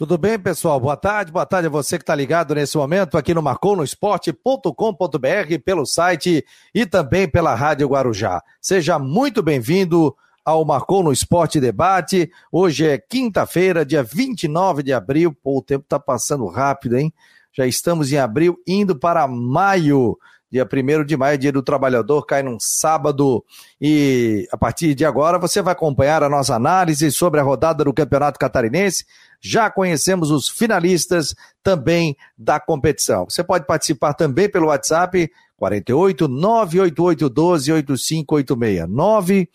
Tudo 0.00 0.16
bem, 0.16 0.38
pessoal? 0.38 0.80
Boa 0.80 0.96
tarde, 0.96 1.30
boa 1.30 1.44
tarde 1.44 1.66
a 1.66 1.70
você 1.70 1.98
que 1.98 2.02
está 2.02 2.14
ligado 2.14 2.54
nesse 2.54 2.74
momento 2.74 3.18
aqui 3.18 3.34
no 3.34 3.42
marconosport.com.br, 3.42 5.58
pelo 5.62 5.84
site 5.84 6.42
e 6.74 6.86
também 6.86 7.28
pela 7.28 7.54
Rádio 7.54 7.86
Guarujá. 7.86 8.42
Seja 8.62 8.98
muito 8.98 9.42
bem-vindo 9.42 10.16
ao 10.42 10.64
Marcou 10.64 11.02
no 11.02 11.12
Esporte 11.12 11.60
Debate. 11.60 12.32
Hoje 12.50 12.88
é 12.88 12.96
quinta-feira, 12.96 13.84
dia 13.84 14.02
29 14.02 14.82
de 14.82 14.94
abril. 14.94 15.36
Pô, 15.42 15.58
o 15.58 15.62
tempo 15.62 15.84
está 15.84 16.00
passando 16.00 16.46
rápido, 16.46 16.96
hein? 16.96 17.12
Já 17.52 17.66
estamos 17.66 18.10
em 18.10 18.16
abril, 18.16 18.56
indo 18.66 18.98
para 18.98 19.28
maio. 19.28 20.16
Dia 20.50 20.66
1 20.66 21.04
de 21.04 21.16
maio, 21.16 21.38
dia 21.38 21.52
do 21.52 21.62
trabalhador, 21.62 22.26
cai 22.26 22.42
num 22.42 22.58
sábado. 22.58 23.44
E 23.80 24.48
a 24.50 24.58
partir 24.58 24.94
de 24.94 25.04
agora 25.04 25.38
você 25.38 25.62
vai 25.62 25.72
acompanhar 25.72 26.24
a 26.24 26.28
nossa 26.28 26.56
análise 26.56 27.10
sobre 27.12 27.38
a 27.38 27.42
rodada 27.42 27.84
do 27.84 27.94
Campeonato 27.94 28.38
Catarinense. 28.38 29.04
Já 29.40 29.70
conhecemos 29.70 30.30
os 30.30 30.48
finalistas 30.48 31.34
também 31.62 32.16
da 32.36 32.58
competição. 32.58 33.26
Você 33.28 33.44
pode 33.44 33.64
participar 33.64 34.14
também 34.14 34.50
pelo 34.50 34.66
WhatsApp 34.66 35.30
48 35.56 36.26
988 36.26 37.28
12 37.28 37.72
8586. 37.72 38.88
9 38.88 39.48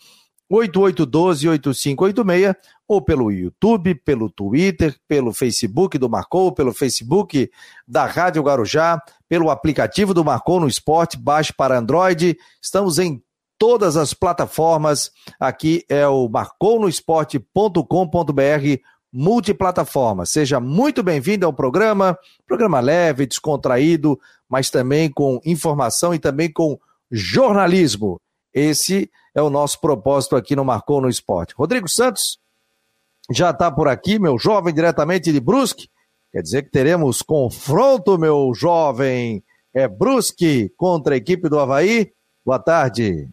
8812-8586 0.50 2.56
ou 2.88 3.02
pelo 3.02 3.32
YouTube, 3.32 3.96
pelo 3.96 4.30
Twitter, 4.30 4.96
pelo 5.08 5.32
Facebook 5.32 5.98
do 5.98 6.08
Marcou, 6.08 6.52
pelo 6.52 6.72
Facebook 6.72 7.50
da 7.86 8.06
Rádio 8.06 8.42
Guarujá, 8.42 9.02
pelo 9.28 9.50
aplicativo 9.50 10.14
do 10.14 10.24
Marcou 10.24 10.60
no 10.60 10.68
Esporte, 10.68 11.16
baixe 11.16 11.52
para 11.52 11.78
Android. 11.78 12.36
Estamos 12.62 12.98
em 12.98 13.22
todas 13.58 13.96
as 13.96 14.14
plataformas. 14.14 15.10
Aqui 15.38 15.84
é 15.88 16.06
o 16.06 16.28
marconosport.com.br 16.28 18.80
multiplataforma. 19.12 20.26
Seja 20.26 20.60
muito 20.60 21.02
bem-vindo 21.02 21.46
ao 21.46 21.52
programa, 21.52 22.18
programa 22.46 22.80
leve, 22.80 23.26
descontraído, 23.26 24.18
mas 24.48 24.68
também 24.68 25.10
com 25.10 25.40
informação 25.44 26.14
e 26.14 26.18
também 26.18 26.52
com 26.52 26.78
jornalismo. 27.10 28.20
Esse 28.52 29.10
é 29.34 29.40
o 29.40 29.50
nosso 29.50 29.80
propósito 29.80 30.36
aqui 30.36 30.54
no 30.54 30.64
Marcou 30.64 31.00
no 31.00 31.08
Esporte. 31.08 31.54
Rodrigo 31.56 31.88
Santos 31.88 32.38
já 33.30 33.50
está 33.50 33.70
por 33.70 33.88
aqui, 33.88 34.18
meu 34.18 34.38
jovem, 34.38 34.74
diretamente 34.74 35.32
de 35.32 35.40
Brusque. 35.40 35.88
Quer 36.36 36.42
dizer 36.42 36.62
que 36.64 36.70
teremos 36.70 37.22
confronto, 37.22 38.18
meu 38.18 38.52
jovem. 38.54 39.42
É 39.74 39.88
Brusque 39.88 40.70
contra 40.76 41.14
a 41.14 41.16
equipe 41.16 41.48
do 41.48 41.58
Havaí. 41.58 42.12
Boa 42.44 42.58
tarde. 42.58 43.26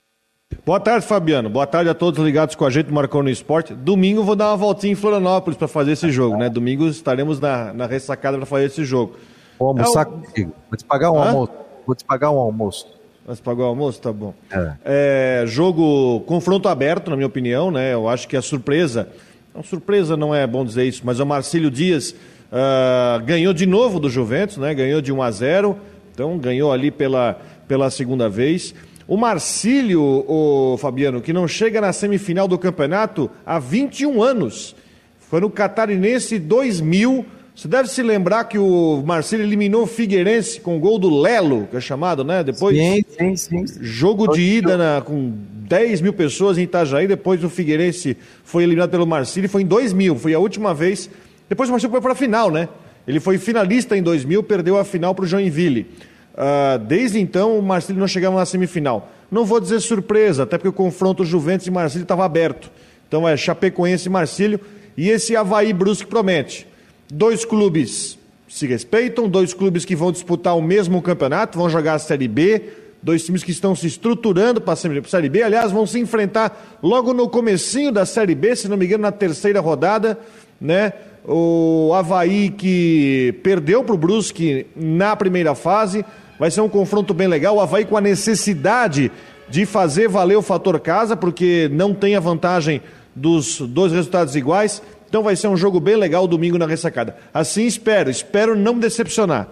Boa 0.66 0.80
tarde, 0.80 1.06
Fabiano. 1.06 1.50
Boa 1.50 1.68
tarde 1.68 1.90
a 1.90 1.94
todos 1.94 2.24
ligados 2.24 2.56
com 2.56 2.64
a 2.64 2.70
gente, 2.70 2.94
Marcou 2.94 3.22
no 3.22 3.30
Esporte. 3.30 3.74
Domingo 3.74 4.24
vou 4.24 4.38
dar 4.38 4.52
uma 4.52 4.56
voltinha 4.56 4.94
em 4.94 4.96
Florianópolis 4.96 5.58
para 5.58 5.68
fazer 5.68 5.92
esse 5.92 6.10
jogo, 6.14 6.38
né? 6.38 6.48
Domingo 6.48 6.88
estaremos 6.88 7.42
na, 7.42 7.74
na 7.74 7.86
ressacada 7.88 8.38
para 8.38 8.46
fazer 8.46 8.68
esse 8.68 8.86
jogo. 8.86 9.18
Vou 9.60 9.68
almoçar 9.68 10.06
é 10.06 10.10
o... 10.10 10.12
contigo. 10.14 10.54
Vou 10.70 10.78
te 10.78 10.86
pagar 10.86 11.12
um 11.12 11.22
Hã? 11.22 11.28
almoço. 11.28 11.54
Vou 11.86 11.96
te 11.98 12.06
pagar 12.06 12.32
um 12.32 12.40
almoço. 12.40 12.88
Mas 13.28 13.42
pagou 13.42 13.66
o 13.66 13.68
almoço? 13.68 14.00
Tá 14.00 14.14
bom. 14.14 14.34
É. 14.50 15.42
é. 15.42 15.46
jogo, 15.46 16.22
confronto 16.22 16.70
aberto, 16.70 17.10
na 17.10 17.18
minha 17.18 17.28
opinião, 17.28 17.70
né? 17.70 17.94
Eu 17.94 18.08
acho 18.08 18.30
que 18.30 18.38
a 18.38 18.42
surpresa, 18.42 19.10
não, 19.54 19.62
surpresa 19.62 20.16
não 20.16 20.34
é 20.34 20.48
bom 20.48 20.64
dizer 20.64 20.86
isso, 20.86 21.02
mas 21.04 21.20
o 21.20 21.26
Marcílio 21.26 21.70
Dias 21.70 22.16
uh, 22.54 23.24
ganhou 23.26 23.54
de 23.54 23.66
novo 23.66 24.00
do 24.00 24.10
Juventus, 24.10 24.58
né? 24.58 24.74
Ganhou 24.74 25.02
de 25.02 25.12
1 25.12 25.22
a 25.22 25.32
0 25.32 25.78
então 26.14 26.38
ganhou 26.38 26.72
ali 26.72 26.92
pela, 26.92 27.42
pela 27.68 27.90
segunda 27.90 28.30
vez. 28.30 28.76
O 29.08 29.18
Marcílio, 29.18 30.02
o 30.28 30.78
Fabiano, 30.78 31.22
que 31.22 31.34
não 31.34 31.48
chega 31.48 31.82
na 31.82 31.92
semifinal 31.92 32.48
do 32.48 32.58
campeonato 32.58 33.30
há 33.44 33.58
21 33.58 34.22
anos. 34.22 34.76
Foi 35.20 35.42
no 35.42 35.50
Catarinense 35.50 36.38
2000 36.38 37.26
você 37.56 37.68
deve 37.68 37.88
se 37.88 38.02
lembrar 38.02 38.46
que 38.46 38.58
o 38.58 39.04
Marcelo 39.06 39.44
eliminou 39.44 39.84
o 39.84 39.88
Figueirense 39.88 40.60
com 40.60 40.76
o 40.76 40.80
gol 40.80 40.98
do 40.98 41.22
Lelo, 41.22 41.68
que 41.70 41.78
é 41.78 41.80
chamado, 41.80 42.24
né? 42.24 42.44
Depois. 42.44 42.76
Sim, 42.76 43.04
sim, 43.08 43.36
sim. 43.36 43.66
Jogo 43.80 44.28
de 44.34 44.42
ida 44.42 44.76
na, 44.76 45.02
com 45.02 45.32
10 45.70 46.02
mil 46.02 46.14
pessoas 46.14 46.58
em 46.58 46.64
Itajaí. 46.64 47.06
Depois 47.06 47.44
o 47.44 47.50
Figueirense 47.50 48.18
foi 48.44 48.64
eliminado 48.64 48.90
pelo 48.90 49.06
Marcelo 49.06 49.46
e 49.46 49.50
foi 49.50 49.62
em 49.62 49.68
2000. 49.68 50.16
Foi 50.16 50.34
a 50.34 50.40
última 50.40 50.74
vez. 50.74 51.08
Depois 51.54 51.70
o 51.70 51.72
Marcelo 51.72 51.92
foi 51.92 52.02
para 52.02 52.14
a 52.14 52.16
final, 52.16 52.50
né? 52.50 52.68
Ele 53.08 53.20
foi 53.20 53.38
finalista 53.38 53.96
em 53.96 54.02
2000, 54.02 54.42
perdeu 54.42 54.76
a 54.76 54.84
final 54.84 55.14
para 55.14 55.24
o 55.24 55.28
Joinville. 55.28 55.86
Uh, 56.34 56.80
desde 56.80 57.20
então 57.20 57.60
o 57.60 57.62
Marcelo 57.62 58.00
não 58.00 58.08
chegava 58.08 58.36
na 58.36 58.44
semifinal. 58.44 59.08
Não 59.30 59.46
vou 59.46 59.60
dizer 59.60 59.80
surpresa, 59.80 60.42
até 60.42 60.58
porque 60.58 60.70
o 60.70 60.74
confronto 60.74 61.24
Juventus 61.24 61.68
e 61.68 61.70
Marcílio 61.70 62.06
estava 62.06 62.26
aberto. 62.26 62.72
Então 63.08 63.30
é 63.30 63.38
Chapecoense 63.38 64.08
e 64.08 64.10
Marcílio. 64.10 64.60
E 64.98 65.12
esse 65.12 65.36
Havaí 65.36 65.72
Brusque 65.74 66.08
promete. 66.08 66.66
Dois 67.08 67.46
clubes 67.46 68.18
se 68.50 68.66
respeitam, 68.66 69.30
dois 69.30 69.54
clubes 69.54 69.86
que 69.86 69.96
vão 69.96 70.12
disputar 70.12 70.58
o 70.58 70.62
mesmo 70.62 71.04
campeonato, 71.04 71.60
vão 71.60 71.70
jogar 71.70 71.94
a 71.94 72.00
Série 72.00 72.28
B, 72.28 72.64
dois 73.00 73.24
times 73.24 73.44
que 73.44 73.52
estão 73.52 73.76
se 73.76 73.86
estruturando 73.86 74.60
para 74.60 74.74
a 74.74 74.76
Série 74.76 75.30
B, 75.30 75.44
aliás, 75.44 75.72
vão 75.72 75.86
se 75.86 76.00
enfrentar 76.00 76.80
logo 76.82 77.14
no 77.14 77.30
comecinho 77.30 77.92
da 77.92 78.08
Série 78.08 78.34
B, 78.34 78.56
se 78.56 78.68
não 78.68 78.76
me 78.76 78.88
engano, 78.88 79.04
na 79.04 79.12
terceira 79.12 79.60
rodada, 79.60 80.18
né? 80.60 80.94
O 81.26 81.92
Havaí 81.96 82.50
que 82.50 83.40
perdeu 83.44 83.84
para 83.84 83.96
o 83.96 83.98
Brusque 83.98 84.68
na 84.76 85.16
primeira 85.16 85.56
fase, 85.56 86.06
vai 86.38 86.52
ser 86.52 86.62
um 86.62 86.70
confronto 86.70 87.14
bem 87.14 87.28
legal, 87.28 87.56
o 87.56 87.62
Havaí 87.62 87.86
com 87.86 87.96
a 87.96 88.02
necessidade 88.02 89.12
de 89.48 89.66
fazer 89.66 90.10
valer 90.10 90.36
o 90.36 90.42
fator 90.42 90.80
casa, 90.80 91.16
porque 91.16 91.70
não 91.72 91.94
tem 91.94 92.16
a 92.16 92.20
vantagem 92.20 92.82
dos 93.16 93.60
dois 93.62 93.92
resultados 93.92 94.36
iguais, 94.36 94.82
então 95.08 95.24
vai 95.24 95.36
ser 95.36 95.48
um 95.48 95.56
jogo 95.56 95.80
bem 95.80 95.96
legal 95.96 96.28
domingo 96.28 96.58
na 96.58 96.66
ressacada. 96.66 97.16
Assim 97.34 97.66
espero, 97.66 98.10
espero 98.10 98.56
não 98.56 98.78
decepcionar. 98.80 99.48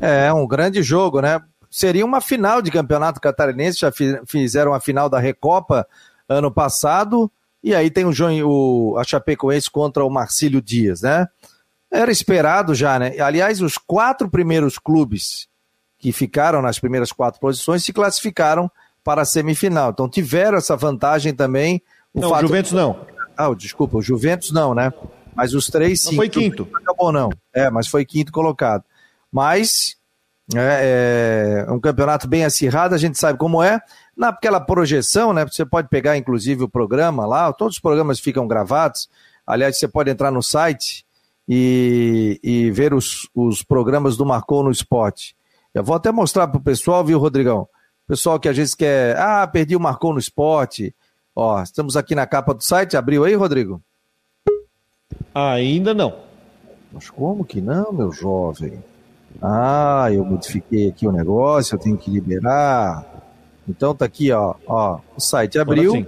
É, 0.00 0.32
um 0.32 0.46
grande 0.46 0.82
jogo, 0.82 1.20
né? 1.20 1.40
Seria 1.70 2.04
uma 2.04 2.20
final 2.20 2.60
de 2.60 2.70
campeonato 2.70 3.20
catarinense, 3.20 3.78
já 3.78 3.92
fizeram 4.26 4.74
a 4.74 4.80
final 4.80 5.08
da 5.08 5.20
Recopa 5.20 5.86
ano 6.28 6.50
passado, 6.50 7.30
e 7.62 7.74
aí 7.74 7.90
tem 7.90 8.04
o, 8.04 8.12
João, 8.12 8.32
o 8.44 8.96
a 8.98 9.04
Chapecoense 9.04 9.70
contra 9.70 10.04
o 10.04 10.10
Marcílio 10.10 10.62
Dias, 10.62 11.02
né? 11.02 11.26
Era 11.90 12.10
esperado 12.10 12.74
já, 12.74 12.98
né? 12.98 13.18
Aliás, 13.20 13.60
os 13.60 13.76
quatro 13.76 14.30
primeiros 14.30 14.78
clubes 14.78 15.48
que 15.98 16.12
ficaram 16.12 16.62
nas 16.62 16.78
primeiras 16.78 17.12
quatro 17.12 17.40
posições 17.40 17.84
se 17.84 17.92
classificaram 17.92 18.70
para 19.04 19.22
a 19.22 19.24
semifinal. 19.24 19.90
Então 19.90 20.08
tiveram 20.08 20.56
essa 20.56 20.76
vantagem 20.76 21.34
também. 21.34 21.82
O 22.14 22.20
não, 22.20 22.30
fato... 22.30 22.42
Juventus 22.42 22.72
não. 22.72 23.06
Ah, 23.36 23.52
desculpa, 23.54 23.98
o 23.98 24.02
Juventus 24.02 24.50
não, 24.50 24.74
né? 24.74 24.92
Mas 25.34 25.54
os 25.54 25.66
três 25.66 26.00
sim. 26.00 26.10
Não 26.10 26.16
foi 26.16 26.28
quinto. 26.28 26.68
Acabou 26.74 27.12
não. 27.12 27.30
É, 27.52 27.70
mas 27.70 27.86
foi 27.86 28.04
quinto 28.04 28.32
colocado. 28.32 28.84
Mas 29.30 29.96
é, 30.56 31.66
é, 31.68 31.72
um 31.72 31.78
campeonato 31.78 32.28
bem 32.28 32.44
acirrado, 32.44 32.94
a 32.94 32.98
gente 32.98 33.18
sabe 33.18 33.38
como 33.38 33.62
é. 33.62 33.80
Naquela 34.16 34.60
projeção, 34.60 35.32
né? 35.32 35.44
Você 35.44 35.64
pode 35.64 35.88
pegar, 35.88 36.16
inclusive, 36.16 36.64
o 36.64 36.68
programa 36.68 37.26
lá, 37.26 37.52
todos 37.52 37.76
os 37.76 37.80
programas 37.80 38.20
ficam 38.20 38.46
gravados. 38.46 39.08
Aliás, 39.46 39.78
você 39.78 39.88
pode 39.88 40.10
entrar 40.10 40.30
no 40.30 40.42
site 40.42 41.04
e, 41.48 42.38
e 42.42 42.70
ver 42.70 42.92
os, 42.92 43.28
os 43.34 43.62
programas 43.62 44.16
do 44.16 44.26
Marcou 44.26 44.62
no 44.62 44.70
Esporte. 44.70 45.34
Eu 45.72 45.84
vou 45.84 45.96
até 45.96 46.10
mostrar 46.10 46.48
para 46.48 46.58
o 46.58 46.62
pessoal, 46.62 47.04
viu, 47.04 47.18
Rodrigão? 47.18 47.68
Pessoal 48.06 48.40
que 48.40 48.48
às 48.48 48.56
vezes 48.56 48.74
quer, 48.74 49.16
ah, 49.16 49.46
perdi 49.46 49.76
o 49.76 49.80
Marcou 49.80 50.12
no 50.12 50.18
Esporte, 50.18 50.94
Ó, 51.34 51.62
estamos 51.62 51.96
aqui 51.96 52.14
na 52.14 52.26
capa 52.26 52.52
do 52.52 52.62
site. 52.62 52.96
Abriu 52.96 53.24
aí, 53.24 53.34
Rodrigo? 53.34 53.82
Ainda 55.34 55.94
não. 55.94 56.18
Mas 56.92 57.08
como 57.08 57.44
que 57.44 57.60
não, 57.60 57.92
meu 57.92 58.12
jovem? 58.12 58.82
Ah, 59.42 60.08
eu 60.12 60.24
modifiquei 60.24 60.88
aqui 60.88 61.06
o 61.06 61.12
negócio, 61.12 61.74
eu 61.74 61.78
tenho 61.78 61.96
que 61.96 62.10
liberar. 62.10 63.06
Então 63.68 63.94
tá 63.94 64.04
aqui, 64.04 64.32
ó, 64.32 64.54
ó, 64.66 65.00
o 65.16 65.20
site 65.20 65.58
abriu. 65.58 65.94
Assim. 65.94 66.06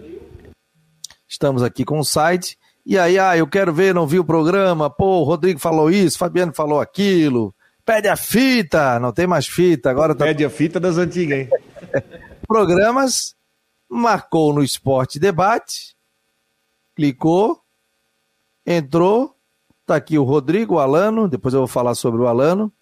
Estamos 1.28 1.62
aqui 1.62 1.84
com 1.84 1.99
o 1.99 2.05
site. 2.05 2.59
E 2.84 2.99
aí, 2.99 3.19
ah, 3.19 3.37
eu 3.37 3.47
quero 3.47 3.72
ver, 3.72 3.94
não 3.94 4.06
vi 4.06 4.19
o 4.19 4.25
programa. 4.25 4.91
Pô, 4.91 5.21
o 5.21 5.25
Rodrigo 5.25 5.60
falou 5.60 5.91
isso, 5.91 6.19
Fabiano 6.19 6.53
falou 6.53 6.80
aquilo. 6.80 7.54
Pede 7.84 8.09
a 8.09 8.16
fita, 8.16 8.98
não 8.98 9.13
tem 9.13 9.27
mais 9.27 9.47
fita, 9.47 9.91
agora 9.91 10.15
tá... 10.15 10.24
Pede 10.24 10.45
a 10.45 10.51
fita 10.51 10.78
das 10.78 10.98
antigas, 10.98 11.39
hein? 11.39 11.48
Programas 12.47 13.34
marcou 13.89 14.53
no 14.53 14.63
Esporte 14.63 15.19
Debate, 15.19 15.97
clicou, 16.95 17.60
entrou, 18.66 19.36
tá 19.84 19.97
aqui 19.97 20.19
o 20.19 20.22
Rodrigo, 20.22 20.77
o 20.77 20.78
Alano, 20.78 21.28
depois 21.28 21.54
eu 21.54 21.60
vou 21.60 21.66
falar 21.66 21.95
sobre 21.95 22.22
o 22.22 22.27
Alano, 22.27 22.72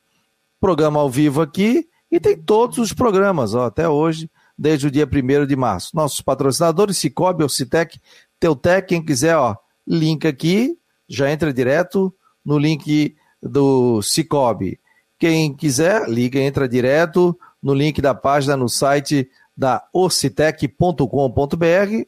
programa 0.60 1.00
ao 1.00 1.10
vivo 1.10 1.40
aqui, 1.40 1.88
e 2.10 2.20
tem 2.20 2.36
todos 2.36 2.78
os 2.78 2.92
programas, 2.92 3.54
ó, 3.54 3.66
até 3.66 3.88
hoje, 3.88 4.30
desde 4.58 4.86
o 4.86 4.90
dia 4.90 5.06
1 5.06 5.46
de 5.46 5.56
março. 5.56 5.94
Nossos 5.94 6.20
patrocinadores, 6.20 6.98
Cicobi, 6.98 7.44
Ocitec, 7.44 7.98
Teutec, 8.38 8.88
quem 8.88 9.04
quiser, 9.04 9.36
ó, 9.36 9.56
link 9.86 10.26
aqui, 10.26 10.76
já 11.08 11.30
entra 11.30 11.52
direto 11.52 12.14
no 12.44 12.58
link 12.58 13.16
do 13.42 14.02
Cicobi. 14.02 14.78
Quem 15.18 15.54
quiser, 15.54 16.08
liga, 16.08 16.38
entra 16.38 16.68
direto 16.68 17.38
no 17.62 17.74
link 17.74 18.00
da 18.00 18.14
página 18.14 18.56
no 18.56 18.68
site 18.68 19.28
da 19.56 19.86
ocitec.com.br, 19.92 21.04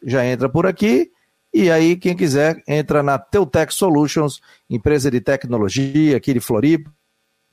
já 0.02 0.24
entra 0.24 0.48
por 0.48 0.66
aqui 0.66 1.10
E 1.52 1.70
aí, 1.70 1.96
quem 1.96 2.16
quiser, 2.16 2.62
entra 2.66 3.02
na 3.02 3.18
Teutec 3.18 3.74
Solutions, 3.74 4.40
empresa 4.70 5.10
de 5.10 5.20
tecnologia 5.20 6.16
aqui 6.16 6.32
de 6.32 6.40
Floripa, 6.40 6.90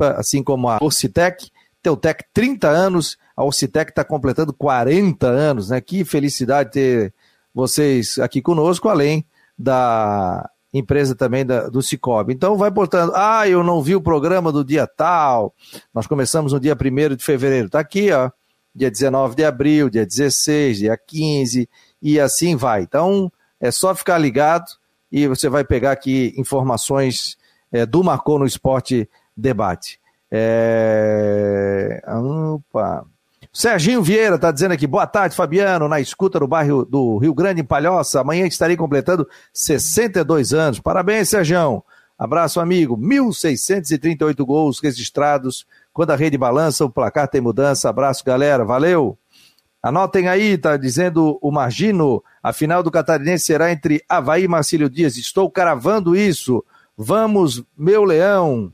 assim 0.01 0.44
como 0.44 0.69
a 0.69 0.78
Orcitec. 0.81 1.50
Teutec, 1.81 2.25
30 2.34 2.68
anos, 2.68 3.18
a 3.36 3.44
Orcitec 3.44 3.92
está 3.92 4.04
completando 4.04 4.54
40 4.54 5.28
anos, 5.28 5.69
né? 5.69 5.80
Que 5.80 6.04
felicidade 6.04 6.72
ter 6.72 7.13
vocês 7.54 8.19
aqui 8.19 8.42
conosco, 8.42 8.90
além 8.90 9.25
da 9.57 10.50
empresa 10.74 11.16
também 11.16 11.46
da, 11.46 11.68
do 11.68 11.81
Cicobi. 11.81 12.34
Então 12.34 12.57
vai 12.57 12.72
portando, 12.72 13.13
ah, 13.16 13.48
eu 13.48 13.63
não 13.63 13.81
vi 13.81 13.96
o 13.96 14.01
programa 14.01 14.51
do 14.51 14.63
dia 14.63 14.86
tal, 14.86 15.54
nós 15.94 16.07
começamos 16.07 16.54
no 16.54 16.60
dia 16.60 16.75
1 16.75 17.16
de 17.16 17.24
fevereiro, 17.24 17.66
está 17.66 17.80
aqui, 17.80 18.12
ó, 18.12 18.30
dia 18.74 18.92
19 18.92 19.36
de 19.36 19.44
abril, 19.44 19.90
dia 19.90 20.06
16, 20.06 20.78
dia 20.78 20.98
15, 20.98 21.68
e 22.02 22.19
assim 22.19 22.56
vai. 22.56 22.84
Então 22.84 23.31
é 23.60 23.72
só 23.72 23.94
ficar 23.95 24.18
ligado 24.18 24.66
e 25.12 25.28
você 25.28 25.50
vai 25.50 25.63
pegar 25.63 25.92
aqui 25.92 26.34
informações 26.38 27.38
é, 27.72 27.86
do 27.86 28.04
Marcou 28.04 28.40
no 28.40 28.45
Esporte 28.45 29.10
Debate. 29.40 30.00
É... 30.32 32.02
Opa. 32.08 33.06
Serginho 33.52 34.04
Vieira 34.04 34.36
está 34.36 34.52
dizendo 34.52 34.74
aqui, 34.74 34.86
boa 34.86 35.08
tarde, 35.08 35.36
Fabiano, 35.36 35.88
na 35.88 36.00
escuta 36.00 36.40
do 36.40 36.48
bairro 36.48 36.86
do 36.86 37.18
Rio 37.18 37.34
Grande, 37.34 37.62
em 37.62 37.64
Palhoça. 37.64 38.22
Amanhã 38.22 38.46
estarei 38.46 38.78
completando 38.78 39.28
62 39.52 40.54
anos. 40.54 40.80
Parabéns, 40.80 41.30
Sergião. 41.30 41.84
Abraço, 42.18 42.60
amigo. 42.60 42.96
1.638 42.98 44.46
gols 44.46 44.80
registrados. 44.80 45.66
Quando 45.92 46.12
a 46.12 46.16
rede 46.16 46.38
balança, 46.38 46.86
o 46.86 46.90
placar 46.90 47.28
tem 47.28 47.42
mudança. 47.42 47.90
Abraço, 47.90 48.24
galera. 48.24 48.64
Valeu. 48.64 49.18
Anotem 49.82 50.28
aí, 50.28 50.58
tá 50.58 50.78
dizendo 50.78 51.40
o 51.42 51.52
Margino. 51.52 52.22
A 52.44 52.54
final 52.54 52.84
do 52.84 52.92
Catarinense 52.92 53.46
será 53.46 53.72
entre 53.72 54.04
Havaí 54.08 54.44
e 54.44 54.48
Marcílio 54.48 54.90
Dias. 54.90 55.18
Estou 55.18 55.50
cravando 55.50 56.16
isso. 56.16 56.64
Vamos, 56.96 57.64
meu 57.78 58.04
leão. 58.04 58.72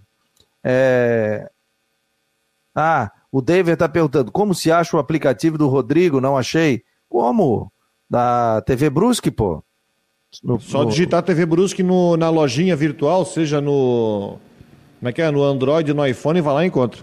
É... 0.68 1.48
Ah, 2.74 3.12
o 3.32 3.42
David 3.42 3.74
está 3.74 3.88
perguntando, 3.88 4.32
como 4.32 4.56
se 4.56 4.72
acha 4.72 4.98
o 4.98 5.00
aplicativo 5.00 5.58
do 5.58 5.68
Rodrigo? 5.68 6.20
Não 6.20 6.36
achei. 6.36 6.84
Como? 7.08 7.72
Da 8.10 8.62
TV 8.64 8.90
Brusque, 8.90 9.30
pô. 9.30 9.64
No, 10.44 10.60
Só 10.60 10.84
no... 10.84 10.90
digitar 10.90 11.24
TV 11.24 11.46
Brusque 11.46 11.84
no, 11.84 12.18
na 12.18 12.30
lojinha 12.30 12.76
virtual, 12.76 13.24
seja 13.26 13.62
no. 13.62 14.38
Como 15.00 15.10
é 15.10 15.14
que 15.14 15.22
é? 15.22 15.30
No 15.32 15.44
Android, 15.44 15.94
no 15.94 16.06
iPhone, 16.06 16.40
e 16.40 16.42
vai 16.42 16.54
lá 16.54 16.64
e 16.64 16.68
encontra. 16.68 17.02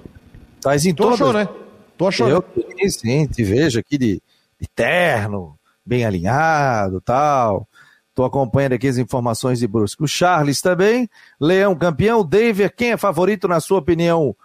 Tá 0.61 0.77
em 0.77 0.95
tu 0.95 1.05
todas. 1.05 1.21
achou, 1.21 1.33
né? 1.33 1.49
Tu 1.97 2.07
achou? 2.07 2.29
Eu 2.29 2.45
né? 2.57 2.89
sim, 2.89 3.27
te 3.27 3.45
vejo 3.45 3.79
aqui 3.79 3.97
de, 3.97 4.23
de 4.61 4.69
terno, 4.75 5.57
bem 5.85 6.05
alinhado 6.05 7.01
tal. 7.01 7.67
Estou 8.13 8.27
acompanhando 8.27 8.75
aqui 8.75 8.87
as 8.87 8.99
informações 8.99 9.59
de 9.59 9.67
Brusque. 9.67 10.05
O 10.05 10.07
Charles 10.07 10.61
também. 10.61 11.09
Leão 11.41 11.75
campeão. 11.75 12.23
David, 12.23 12.71
quem 12.77 12.93
é 12.93 12.97
favorito 12.99 13.49
na 13.49 13.59
sua 13.59 13.79
opinião? 13.79 14.37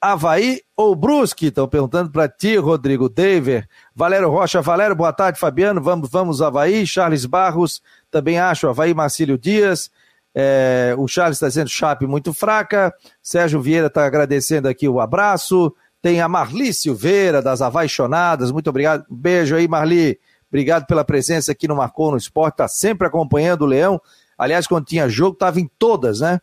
Havaí 0.00 0.60
ou 0.76 0.94
Brusque? 0.94 1.46
Estão 1.46 1.66
perguntando 1.66 2.12
para 2.12 2.28
ti, 2.28 2.56
Rodrigo 2.56 3.08
Dever. 3.08 3.68
Valério 3.92 4.30
Rocha, 4.30 4.62
Valério, 4.62 4.94
boa 4.94 5.12
tarde, 5.12 5.40
Fabiano. 5.40 5.82
Vamos, 5.82 6.08
vamos, 6.08 6.40
Havaí. 6.40 6.86
Charles 6.86 7.26
Barros, 7.26 7.82
também 8.12 8.38
acho. 8.38 8.68
Havaí, 8.68 8.94
Marcílio 8.94 9.36
Dias. 9.36 9.90
É, 10.32 10.94
o 10.96 11.08
Charles 11.08 11.38
está 11.38 11.48
dizendo 11.48 11.68
Chape 11.68 12.06
muito 12.06 12.32
fraca. 12.32 12.94
Sérgio 13.20 13.60
Vieira 13.60 13.88
está 13.88 14.06
agradecendo 14.06 14.68
aqui 14.68 14.88
o 14.88 15.00
abraço. 15.00 15.74
Tem 16.00 16.20
a 16.20 16.28
Marli 16.28 16.72
Silveira, 16.72 17.42
das 17.42 17.60
Avaixonadas. 17.60 18.52
Muito 18.52 18.70
obrigado. 18.70 19.04
Beijo 19.10 19.56
aí, 19.56 19.66
Marli. 19.66 20.16
Obrigado 20.48 20.86
pela 20.86 21.04
presença 21.04 21.52
aqui 21.52 21.66
no 21.66 21.76
Marcou 21.76 22.10
no 22.10 22.16
Esporte. 22.16 22.54
Está 22.54 22.68
sempre 22.68 23.06
acompanhando 23.06 23.62
o 23.62 23.66
Leão. 23.66 24.00
Aliás, 24.38 24.66
quando 24.66 24.86
tinha 24.86 25.08
jogo, 25.08 25.34
estava 25.34 25.60
em 25.60 25.70
todas, 25.78 26.20
né? 26.20 26.40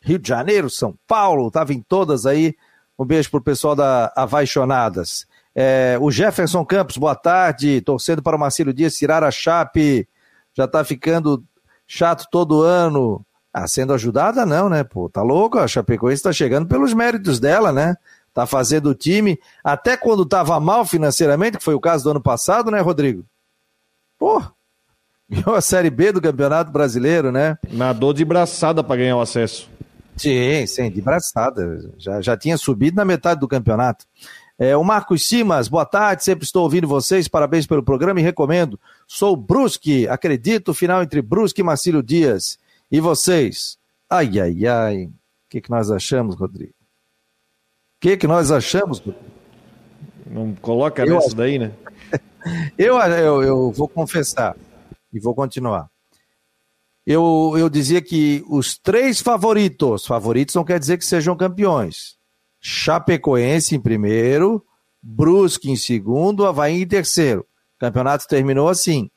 Rio 0.00 0.18
de 0.18 0.28
Janeiro, 0.28 0.70
São 0.70 0.94
Paulo, 1.06 1.48
estava 1.48 1.72
em 1.72 1.80
todas 1.80 2.24
aí 2.24 2.54
um 3.00 3.04
beijo 3.06 3.30
pro 3.30 3.40
pessoal 3.40 3.74
da 3.74 4.12
Avaixonadas. 4.14 5.26
É, 5.54 5.96
o 5.98 6.10
Jefferson 6.10 6.62
Campos, 6.66 6.98
boa 6.98 7.14
tarde. 7.14 7.80
Torcendo 7.80 8.22
para 8.22 8.36
o 8.36 8.38
Marcelo 8.38 8.74
Dias 8.74 8.94
tirar 8.94 9.24
a 9.24 9.30
chape. 9.30 10.06
Já 10.52 10.68
tá 10.68 10.84
ficando 10.84 11.42
chato 11.86 12.26
todo 12.30 12.62
ano. 12.62 13.24
Ah, 13.50 13.66
sendo 13.66 13.94
ajudada, 13.94 14.44
não, 14.44 14.68
né? 14.68 14.84
Pô, 14.84 15.08
tá 15.08 15.22
louco? 15.22 15.58
A 15.58 15.66
Chapecoense 15.66 16.22
tá 16.22 16.30
chegando 16.30 16.68
pelos 16.68 16.92
méritos 16.92 17.40
dela, 17.40 17.72
né? 17.72 17.96
Tá 18.34 18.44
fazendo 18.46 18.90
o 18.90 18.94
time. 18.94 19.40
Até 19.64 19.96
quando 19.96 20.26
tava 20.26 20.60
mal 20.60 20.84
financeiramente, 20.84 21.56
que 21.56 21.64
foi 21.64 21.74
o 21.74 21.80
caso 21.80 22.04
do 22.04 22.10
ano 22.10 22.20
passado, 22.20 22.70
né, 22.70 22.80
Rodrigo? 22.80 23.24
Pô, 24.20 24.42
ganhou 25.26 25.54
a 25.54 25.62
Série 25.62 25.88
B 25.88 26.12
do 26.12 26.20
Campeonato 26.20 26.70
Brasileiro, 26.70 27.32
né? 27.32 27.56
Nadou 27.70 28.12
de 28.12 28.22
braçada 28.22 28.84
para 28.84 28.96
ganhar 28.96 29.16
o 29.16 29.20
acesso. 29.22 29.66
Sim, 30.14 30.66
sim, 30.66 30.90
de 30.90 31.00
braçada. 31.00 31.90
Já, 31.96 32.20
já 32.20 32.36
tinha 32.36 32.58
subido 32.58 32.98
na 32.98 33.04
metade 33.06 33.40
do 33.40 33.48
campeonato. 33.48 34.04
É, 34.58 34.76
o 34.76 34.84
Marcos 34.84 35.26
Simas, 35.26 35.68
boa 35.68 35.86
tarde, 35.86 36.22
sempre 36.22 36.44
estou 36.44 36.64
ouvindo 36.64 36.86
vocês, 36.86 37.28
parabéns 37.28 37.66
pelo 37.66 37.82
programa 37.82 38.20
e 38.20 38.22
recomendo. 38.22 38.78
Sou 39.08 39.34
Brusque, 39.34 40.06
acredito, 40.06 40.74
final 40.74 41.02
entre 41.02 41.22
Brusque 41.22 41.62
e 41.62 41.64
Marcílio 41.64 42.02
Dias. 42.02 42.58
E 42.92 43.00
vocês? 43.00 43.78
Ai, 44.10 44.38
ai, 44.38 44.66
ai. 44.66 45.04
O 45.04 45.12
que, 45.48 45.62
que 45.62 45.70
nós 45.70 45.90
achamos, 45.90 46.36
Rodrigo? 46.36 46.72
O 46.72 48.00
que, 48.00 48.18
que 48.18 48.26
nós 48.26 48.50
achamos, 48.50 48.98
Rodrigo? 48.98 49.24
Não 50.26 50.54
coloca 50.56 51.06
eu 51.06 51.14
nessa 51.14 51.34
daí, 51.34 51.58
né? 51.58 51.72
eu, 52.78 52.98
eu, 52.98 53.42
eu 53.42 53.72
vou 53.72 53.88
confessar 53.88 54.56
e 55.12 55.20
vou 55.20 55.34
continuar 55.34 55.90
eu, 57.12 57.54
eu 57.56 57.68
dizia 57.68 58.00
que 58.00 58.44
os 58.48 58.78
três 58.78 59.20
favoritos, 59.20 60.06
favoritos 60.06 60.54
não 60.54 60.64
quer 60.64 60.78
dizer 60.78 60.98
que 60.98 61.04
sejam 61.04 61.36
campeões. 61.36 62.16
Chapecoense 62.60 63.74
em 63.74 63.80
primeiro, 63.80 64.64
Brusque 65.02 65.70
em 65.70 65.76
segundo, 65.76 66.46
Havaí 66.46 66.82
em 66.82 66.86
terceiro. 66.86 67.40
O 67.40 67.80
campeonato 67.80 68.28
terminou 68.28 68.68
assim. 68.68 69.10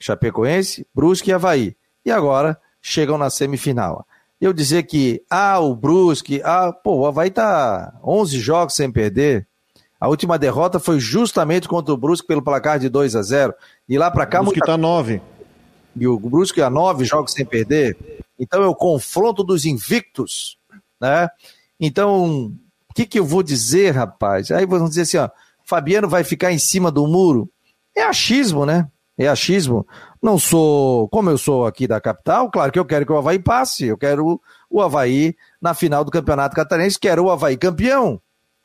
Chapecoense, 0.00 0.86
Brusque 0.94 1.30
e 1.30 1.32
Havaí. 1.32 1.76
E 2.04 2.10
agora 2.10 2.58
chegam 2.80 3.18
na 3.18 3.28
semifinal. 3.28 4.06
Eu 4.40 4.54
dizia 4.54 4.82
que, 4.82 5.22
ah, 5.28 5.60
o 5.60 5.76
Brusque, 5.76 6.40
ah, 6.42 6.72
pô, 6.72 7.00
o 7.00 7.06
Havaí 7.06 7.30
tá 7.30 7.98
11 8.02 8.38
jogos 8.38 8.74
sem 8.74 8.90
perder. 8.90 9.46
A 10.00 10.08
última 10.08 10.38
derrota 10.38 10.78
foi 10.78 11.00
justamente 11.00 11.68
contra 11.68 11.92
o 11.92 11.96
Brusque 11.96 12.26
pelo 12.26 12.42
placar 12.42 12.78
de 12.78 12.88
2 12.88 13.16
a 13.16 13.22
0. 13.22 13.54
E 13.88 13.96
lá 13.96 14.10
para 14.10 14.26
cá... 14.26 14.40
O 14.40 14.44
Brusque 14.44 14.60
muita... 14.60 14.72
tá 14.72 14.76
9 14.76 15.20
e 15.98 16.06
o 16.06 16.18
Brusque 16.18 16.60
a 16.60 16.70
nove 16.70 17.04
jogos 17.04 17.32
sem 17.32 17.44
perder. 17.44 17.96
Então 18.38 18.62
é 18.62 18.66
o 18.66 18.74
confronto 18.74 19.42
dos 19.42 19.64
invictos, 19.64 20.58
né? 21.00 21.28
Então, 21.80 22.52
o 22.90 22.94
que, 22.94 23.06
que 23.06 23.18
eu 23.18 23.24
vou 23.24 23.42
dizer, 23.42 23.92
rapaz? 23.92 24.50
Aí 24.50 24.66
vão 24.66 24.88
dizer 24.88 25.02
assim, 25.02 25.16
ó, 25.16 25.28
Fabiano 25.64 26.08
vai 26.08 26.22
ficar 26.22 26.52
em 26.52 26.58
cima 26.58 26.90
do 26.90 27.06
muro. 27.06 27.50
É 27.94 28.02
achismo, 28.02 28.66
né? 28.66 28.88
É 29.18 29.26
achismo. 29.26 29.86
Não 30.22 30.38
sou, 30.38 31.08
como 31.08 31.30
eu 31.30 31.38
sou 31.38 31.66
aqui 31.66 31.86
da 31.86 32.00
capital, 32.00 32.50
claro 32.50 32.70
que 32.70 32.78
eu 32.78 32.84
quero 32.84 33.06
que 33.06 33.12
o 33.12 33.16
Havaí 33.16 33.38
passe. 33.38 33.86
Eu 33.86 33.96
quero 33.96 34.40
o 34.68 34.82
Havaí 34.82 35.34
na 35.60 35.72
final 35.72 36.04
do 36.04 36.10
Campeonato 36.10 36.54
Catarinense, 36.54 36.98
quero 36.98 37.24
o 37.24 37.30
Havaí 37.30 37.56
campeão. 37.56 38.20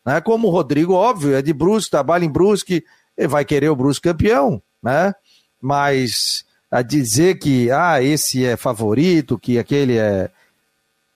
Né? 0.06 0.20
Como 0.22 0.48
o 0.48 0.52
Rodrigo, 0.52 0.94
óbvio, 0.94 1.36
é 1.36 1.42
de 1.42 1.54
Brusque, 1.54 1.92
trabalha 1.92 2.26
em 2.26 2.32
Brusque, 2.32 2.84
ele 3.18 3.28
vai 3.28 3.46
querer 3.46 3.70
o 3.70 3.76
Brusque 3.76 4.10
campeão, 4.10 4.62
né? 4.82 5.14
Mas 5.62 6.44
a 6.72 6.82
dizer 6.82 7.38
que 7.38 7.70
ah, 7.70 8.02
esse 8.02 8.46
é 8.46 8.56
favorito, 8.56 9.38
que 9.38 9.60
aquele 9.60 9.98
é. 9.98 10.30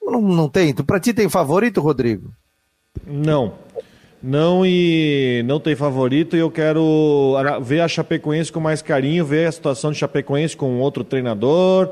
Não, 0.01 0.21
não 0.21 0.49
tem. 0.49 0.73
Para 0.73 0.99
ti 0.99 1.13
tem 1.13 1.29
favorito, 1.29 1.81
Rodrigo? 1.81 2.31
Não. 3.07 3.53
Não 4.21 4.65
e 4.65 5.43
não 5.45 5.59
tem 5.59 5.75
favorito 5.75 6.35
e 6.35 6.39
eu 6.39 6.49
quero 6.49 7.35
ver 7.61 7.81
a 7.81 7.87
Chapecoense 7.87 8.51
com 8.51 8.59
mais 8.59 8.81
carinho, 8.81 9.23
ver 9.23 9.47
a 9.47 9.51
situação 9.51 9.91
de 9.91 9.99
Chapecoense 9.99 10.57
com 10.57 10.79
outro 10.79 11.03
treinador, 11.03 11.91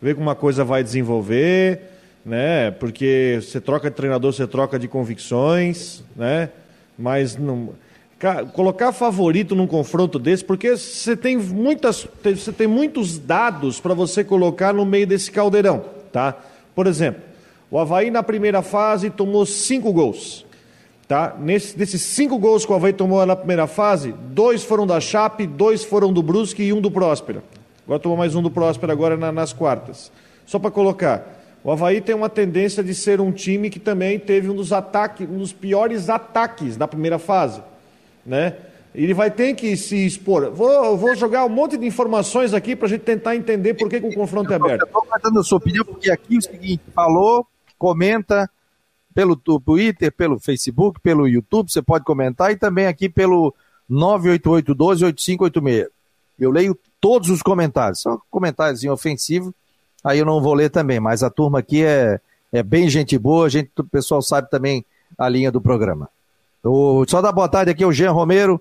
ver 0.00 0.14
como 0.14 0.26
uma 0.26 0.34
coisa 0.34 0.64
vai 0.64 0.82
desenvolver, 0.82 1.82
né? 2.26 2.72
Porque 2.72 3.38
você 3.40 3.60
troca 3.60 3.88
de 3.88 3.94
treinador, 3.94 4.32
você 4.32 4.48
troca 4.48 4.80
de 4.80 4.88
convicções, 4.88 6.02
né? 6.16 6.50
Mas 6.98 7.36
não 7.36 7.70
colocar 8.54 8.92
favorito 8.92 9.54
num 9.54 9.66
confronto 9.66 10.18
desse, 10.18 10.42
porque 10.42 10.76
você 10.76 11.14
tem 11.14 11.36
muitas, 11.36 12.08
você 12.24 12.50
tem 12.50 12.66
muitos 12.66 13.18
dados 13.18 13.78
para 13.78 13.92
você 13.92 14.24
colocar 14.24 14.72
no 14.72 14.86
meio 14.86 15.06
desse 15.06 15.30
caldeirão, 15.30 15.84
tá? 16.10 16.34
Por 16.74 16.86
exemplo, 16.86 17.22
o 17.70 17.78
Havaí 17.78 18.10
na 18.10 18.22
primeira 18.22 18.62
fase 18.62 19.10
tomou 19.10 19.44
cinco 19.44 19.92
gols, 19.92 20.46
tá? 21.06 21.36
Nesse, 21.38 21.76
desses 21.76 22.00
cinco 22.00 22.38
gols 22.38 22.64
que 22.64 22.72
o 22.72 22.74
Havaí 22.74 22.94
tomou 22.94 23.24
na 23.26 23.36
primeira 23.36 23.66
fase, 23.66 24.14
dois 24.30 24.64
foram 24.64 24.86
da 24.86 24.98
Chape, 24.98 25.46
dois 25.46 25.84
foram 25.84 26.10
do 26.10 26.22
Brusque 26.22 26.62
e 26.62 26.72
um 26.72 26.80
do 26.80 26.90
Próspera. 26.90 27.44
Agora 27.84 28.00
tomou 28.00 28.16
mais 28.16 28.34
um 28.34 28.42
do 28.42 28.50
Próspera 28.50 28.94
agora 28.94 29.16
na, 29.16 29.30
nas 29.30 29.52
quartas. 29.52 30.10
Só 30.46 30.58
para 30.58 30.70
colocar, 30.70 31.35
o 31.66 31.72
Havaí 31.72 32.00
tem 32.00 32.14
uma 32.14 32.28
tendência 32.28 32.82
de 32.82 32.94
ser 32.94 33.20
um 33.20 33.32
time 33.32 33.68
que 33.68 33.80
também 33.80 34.18
teve 34.18 34.48
um 34.48 34.54
dos 34.54 34.72
ataques, 34.72 35.28
um 35.28 35.38
dos 35.38 35.52
piores 35.52 36.08
ataques 36.08 36.76
na 36.76 36.86
primeira 36.88 37.18
fase 37.18 37.60
né? 38.26 38.56
Ele 38.94 39.14
vai 39.14 39.30
ter 39.30 39.54
que 39.54 39.76
se 39.76 40.06
expor. 40.06 40.50
Vou, 40.50 40.96
vou 40.96 41.14
jogar 41.14 41.44
um 41.44 41.50
monte 41.50 41.76
de 41.76 41.86
informações 41.86 42.52
aqui 42.52 42.74
para 42.74 42.86
a 42.86 42.88
gente 42.88 43.02
tentar 43.02 43.36
entender 43.36 43.74
por 43.74 43.88
que, 43.88 44.00
que 44.00 44.06
o 44.06 44.14
confronto 44.14 44.50
é 44.52 44.56
aberto. 44.56 44.84
Estou 44.84 45.06
dando 45.22 45.40
a 45.40 45.44
sua 45.44 45.58
opinião, 45.58 45.84
porque 45.84 46.10
aqui 46.10 46.34
é 46.34 46.38
o 46.38 46.42
seguinte, 46.42 46.82
falou, 46.94 47.46
comenta 47.78 48.50
pelo 49.14 49.36
Twitter, 49.36 50.10
pelo 50.12 50.40
Facebook, 50.40 50.98
pelo 51.00 51.28
YouTube, 51.28 51.70
você 51.70 51.82
pode 51.82 52.04
comentar, 52.04 52.50
e 52.50 52.56
também 52.56 52.86
aqui 52.86 53.08
pelo 53.08 53.54
988-12-8586. 53.90 55.86
Eu 56.38 56.50
leio 56.50 56.78
todos 57.00 57.28
os 57.30 57.42
comentários, 57.42 58.00
só 58.00 58.18
comentários 58.30 58.82
ofensivos, 58.84 59.52
aí 60.06 60.20
eu 60.20 60.24
não 60.24 60.40
vou 60.40 60.54
ler 60.54 60.70
também, 60.70 61.00
mas 61.00 61.24
a 61.24 61.28
turma 61.28 61.58
aqui 61.58 61.84
é, 61.84 62.20
é 62.52 62.62
bem 62.62 62.88
gente 62.88 63.18
boa, 63.18 63.46
a 63.46 63.48
gente, 63.48 63.70
o 63.76 63.84
pessoal 63.84 64.22
sabe 64.22 64.48
também 64.48 64.84
a 65.18 65.28
linha 65.28 65.50
do 65.50 65.60
programa. 65.60 66.08
O, 66.62 67.04
só 67.08 67.20
dar 67.20 67.32
boa 67.32 67.48
tarde 67.48 67.72
aqui 67.72 67.82
ao 67.82 67.92
Jean 67.92 68.12
Romero 68.12 68.60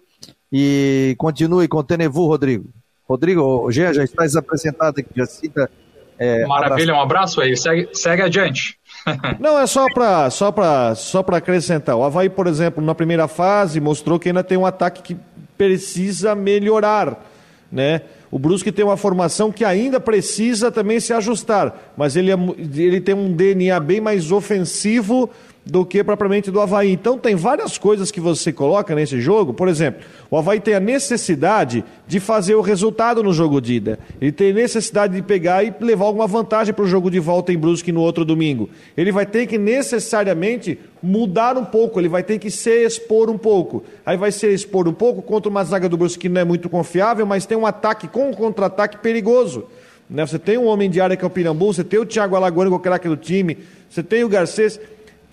e 0.52 1.16
continue 1.20 1.68
com 1.68 1.78
o 1.78 1.84
Tenevu, 1.84 2.26
Rodrigo. 2.28 2.70
Rodrigo, 3.08 3.42
o 3.42 3.72
Jean 3.72 3.94
já 3.94 4.04
está 4.04 4.26
apresentado 4.40 5.00
aqui, 5.00 5.10
já 5.16 5.26
cita. 5.28 5.70
É, 6.18 6.46
Maravilha, 6.46 6.94
abraço. 6.94 7.00
um 7.00 7.04
abraço 7.04 7.42
aí, 7.42 7.56
segue, 7.56 7.90
segue 7.94 8.24
adiante. 8.24 8.80
Não, 9.40 9.60
é 9.60 9.68
só 9.68 9.86
para 9.94 10.30
só 10.32 10.52
só 10.96 11.20
acrescentar. 11.32 11.96
O 11.96 12.04
Havaí, 12.04 12.30
por 12.30 12.48
exemplo, 12.48 12.84
na 12.84 12.96
primeira 12.96 13.28
fase, 13.28 13.80
mostrou 13.80 14.18
que 14.18 14.30
ainda 14.30 14.44
tem 14.44 14.58
um 14.58 14.66
ataque 14.66 15.02
que 15.04 15.18
precisa 15.56 16.34
melhorar. 16.34 17.24
Né? 17.72 18.02
O 18.32 18.40
Brusque 18.40 18.72
tem 18.72 18.84
uma 18.84 18.98
formação 18.98 19.52
que 19.52 19.64
ainda 19.64 20.00
precisa 20.00 20.72
também 20.72 21.00
se 21.00 21.14
ajustar, 21.14 21.94
mas 21.96 22.16
ele, 22.16 22.32
é, 22.32 22.38
ele 22.78 23.00
tem 23.00 23.16
um 23.16 23.32
DNA 23.32 23.80
bem 23.80 24.02
mais 24.02 24.32
ofensivo 24.32 25.30
do 25.66 25.84
que 25.84 26.04
propriamente 26.04 26.52
do 26.52 26.62
Havaí. 26.62 26.92
Então 26.92 27.18
tem 27.18 27.36
várias 27.36 27.78
coisas 27.78 28.12
que 28.12 28.20
você 28.20 28.54
coloca 28.54 28.94
nesse 28.94 29.20
jogo. 29.20 29.52
Por 29.52 29.68
exemplo, 29.68 30.06
o 30.30 30.38
Havaí 30.38 30.60
tem 30.60 30.76
a 30.76 30.80
necessidade 30.80 31.84
de 32.08 32.20
fazer 32.20 32.54
o 32.54 32.62
resultado 32.62 33.24
no 33.24 33.34
jogo 33.34 33.60
de 33.60 33.74
ida. 33.74 34.00
Ele 34.22 34.32
tem 34.32 34.54
necessidade 34.54 35.16
de 35.16 35.24
pegar 35.24 35.64
e 35.64 35.74
levar 35.80 36.06
alguma 36.06 36.28
vantagem 36.28 36.72
para 36.72 36.86
o 36.86 36.88
jogo 36.88 37.10
de 37.10 37.20
volta 37.20 37.52
em 37.52 37.58
Brusque 37.58 37.92
no 37.92 38.02
outro 38.02 38.24
domingo. 38.24 38.70
Ele 38.96 39.12
vai 39.12 39.26
ter 39.26 39.48
que 39.48 39.58
necessariamente 39.58 40.78
mudar 41.02 41.58
um 41.58 41.66
pouco, 41.66 42.00
ele 42.00 42.10
vai 42.10 42.22
ter 42.22 42.38
que 42.38 42.52
se 42.52 42.86
expor 42.86 43.30
um 43.30 43.38
pouco. 43.38 43.84
Aí 44.06 44.18
vai 44.18 44.32
se 44.32 44.48
expor 44.48 44.88
um 44.88 44.94
pouco 44.94 45.24
contra 45.24 45.50
uma 45.50 45.64
zaga 45.64 45.90
do 45.90 45.98
Brusque 45.98 46.22
que 46.22 46.30
não 46.30 46.42
é 46.42 46.46
muito 46.46 46.70
confiável, 46.70 47.26
mas 47.26 47.48
tem 47.48 47.58
um 47.58 47.66
ataque 47.66 48.08
com 48.08 48.30
um 48.30 48.34
contra-ataque 48.34 48.98
perigoso. 48.98 49.66
Né? 50.08 50.26
Você 50.26 50.38
tem 50.38 50.58
um 50.58 50.66
homem 50.66 50.90
de 50.90 51.02
área 51.02 51.18
que 51.18 51.24
é 51.24 51.28
o 51.28 51.32
Pirambu, 51.32 51.74
você 51.74 51.84
tem 51.84 52.00
o 52.00 52.06
Thiago 52.06 52.36
Alagoano, 52.36 52.70
que 52.70 52.76
é 52.76 52.78
o 52.78 52.80
craque 52.80 53.08
do 53.08 53.18
time, 53.18 53.58
você 53.90 54.04
tem 54.04 54.24
o 54.24 54.30
Garcês. 54.30 54.80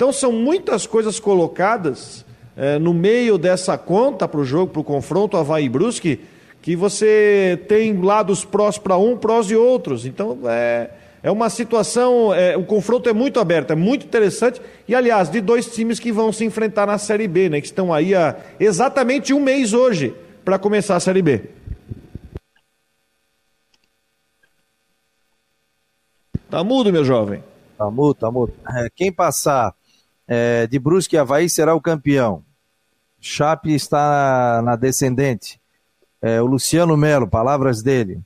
Então 0.02 0.12
são 0.12 0.32
muitas 0.32 0.85
coisas 0.85 1.21
colocadas 1.21 2.25
é, 2.56 2.76
no 2.76 2.92
meio 2.92 3.38
dessa 3.38 3.78
conta 3.78 4.26
para 4.26 4.40
o 4.40 4.44
jogo, 4.44 4.73
para 4.73 4.80
o 4.80 4.85
confronto 4.85 5.37
Havaí 5.37 5.68
Brusque, 5.68 6.18
que 6.61 6.75
você 6.75 7.56
tem 7.68 7.97
lados 8.02 8.44
prós 8.44 8.78
para 8.78 8.97
um, 8.97 9.16
prós 9.16 9.49
e 9.49 9.54
outros. 9.54 10.04
Então 10.04 10.40
é, 10.47 10.90
é 11.23 11.30
uma 11.30 11.49
situação, 11.49 12.35
é, 12.35 12.56
o 12.56 12.64
confronto 12.64 13.09
é 13.09 13.12
muito 13.12 13.38
aberto, 13.38 13.71
é 13.71 13.76
muito 13.76 14.04
interessante. 14.04 14.61
E 14.88 14.94
aliás, 14.97 15.30
de 15.30 15.40
dois 15.40 15.73
times 15.73 16.00
que 16.00 16.11
vão 16.11 16.32
se 16.32 16.44
enfrentar 16.44 16.85
na 16.85 16.99
Série 16.99 17.28
B, 17.28 17.49
né, 17.49 17.61
que 17.61 17.68
estão 17.68 17.94
aí 17.94 18.12
há 18.12 18.35
exatamente 18.59 19.32
um 19.32 19.38
mês 19.38 19.73
hoje 19.73 20.12
para 20.44 20.59
começar 20.59 20.97
a 20.97 21.00
Série 21.00 21.23
B. 21.23 21.42
Tá 26.50 26.64
mudo, 26.64 26.92
meu 26.92 27.04
jovem. 27.04 27.40
Tá 27.78 27.88
mudo, 27.88 28.14
tá 28.14 28.30
mudo. 28.32 28.52
É, 28.68 28.90
quem 28.92 29.12
passar 29.12 29.73
é, 30.26 30.67
de 30.67 30.79
Brusque 30.79 31.17
e 31.17 31.19
Havaí 31.19 31.49
será 31.49 31.75
o 31.75 31.81
campeão. 31.81 32.45
Chape 33.21 33.75
está 33.75 34.61
na, 34.64 34.76
descendente. 34.76 35.61
É, 36.21 36.41
o 36.41 36.47
Luciano 36.47 36.97
Melo, 36.97 37.29
palavras 37.29 37.83
dele. 37.83 38.21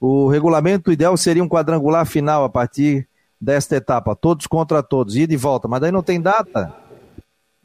O 0.00 0.28
regulamento 0.28 0.92
ideal 0.92 1.16
seria 1.16 1.42
um 1.42 1.48
quadrangular 1.48 2.06
final 2.06 2.44
a 2.44 2.48
partir 2.48 3.08
desta 3.40 3.76
etapa, 3.76 4.16
todos 4.16 4.46
contra 4.46 4.82
todos, 4.82 5.16
ida 5.16 5.32
e 5.32 5.36
volta, 5.36 5.68
mas 5.68 5.80
daí 5.80 5.92
não 5.92 6.02
tem 6.02 6.20
data. 6.20 6.74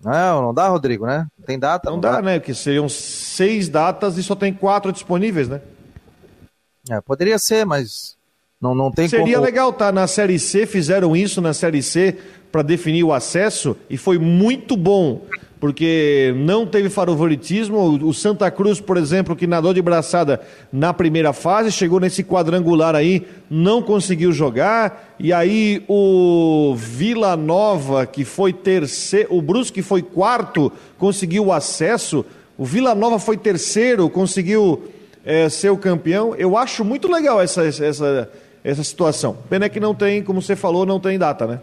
Não, 0.04 0.42
não 0.42 0.54
dá, 0.54 0.68
Rodrigo, 0.68 1.06
né? 1.06 1.28
Não 1.38 1.46
tem 1.46 1.58
data. 1.58 1.90
Não, 1.90 1.96
não 1.96 2.02
dá, 2.02 2.12
dá, 2.18 2.22
né? 2.22 2.40
Que 2.40 2.54
seriam 2.54 2.90
seis 2.90 3.70
datas 3.70 4.18
e 4.18 4.24
só 4.24 4.36
tem 4.36 4.54
quatro 4.54 4.92
disponíveis, 4.92 5.48
né? 5.48 5.62
É, 6.90 7.00
poderia 7.00 7.40
ser, 7.40 7.66
mas 7.66 8.18
não, 8.64 8.74
não 8.74 8.90
tem 8.90 9.10
Seria 9.10 9.36
como... 9.36 9.46
legal, 9.46 9.74
tá? 9.74 9.92
Na 9.92 10.08
Série 10.08 10.40
C, 10.40 10.66
fizeram 10.66 11.14
isso 11.14 11.42
na 11.42 11.54
Série 11.54 11.84
C, 11.84 12.16
para 12.50 12.62
definir 12.62 13.04
o 13.04 13.12
acesso 13.12 13.76
e 13.90 13.98
foi 13.98 14.18
muito 14.18 14.78
bom, 14.78 15.26
porque 15.60 16.34
não 16.38 16.66
teve 16.66 16.90
favoritismo. 16.90 18.00
O 18.02 18.14
Santa 18.14 18.50
Cruz, 18.50 18.80
por 18.80 18.96
exemplo, 18.96 19.36
que 19.36 19.46
nadou 19.46 19.74
de 19.74 19.82
braçada 19.82 20.40
na 20.72 20.94
primeira 20.94 21.34
fase, 21.34 21.74
chegou 21.74 22.00
nesse 22.00 22.24
quadrangular 22.24 22.96
aí, 22.96 23.28
não 23.50 23.82
conseguiu 23.82 24.32
jogar. 24.32 25.14
E 25.20 25.34
aí 25.34 25.84
o 25.90 26.74
Vila 26.78 27.36
Nova, 27.36 28.06
que 28.06 28.24
foi 28.24 28.54
terceiro, 28.54 29.36
o 29.36 29.42
Brusque 29.42 29.82
foi 29.82 30.02
quarto, 30.02 30.72
conseguiu 30.98 31.48
o 31.48 31.52
acesso. 31.52 32.26
O 32.58 32.64
Vila 32.64 32.96
Nova 32.96 33.20
foi 33.20 33.36
terceiro, 33.36 34.10
conseguiu 34.10 34.84
é, 35.26 35.50
ser 35.50 35.70
o 35.70 35.78
campeão. 35.78 36.36
Eu 36.36 36.58
acho 36.58 36.86
muito 36.86 37.12
legal 37.12 37.42
essa, 37.42 37.66
essa, 37.66 38.30
essa 38.64 38.84
situação. 38.84 39.38
Pena 39.50 39.68
que 39.68 39.80
não 39.80 39.94
tem, 39.94 40.24
como 40.24 40.42
você 40.42 40.56
falou, 40.56 40.86
não 40.86 41.00
tem 41.00 41.20
data, 41.20 41.46
né? 41.46 41.60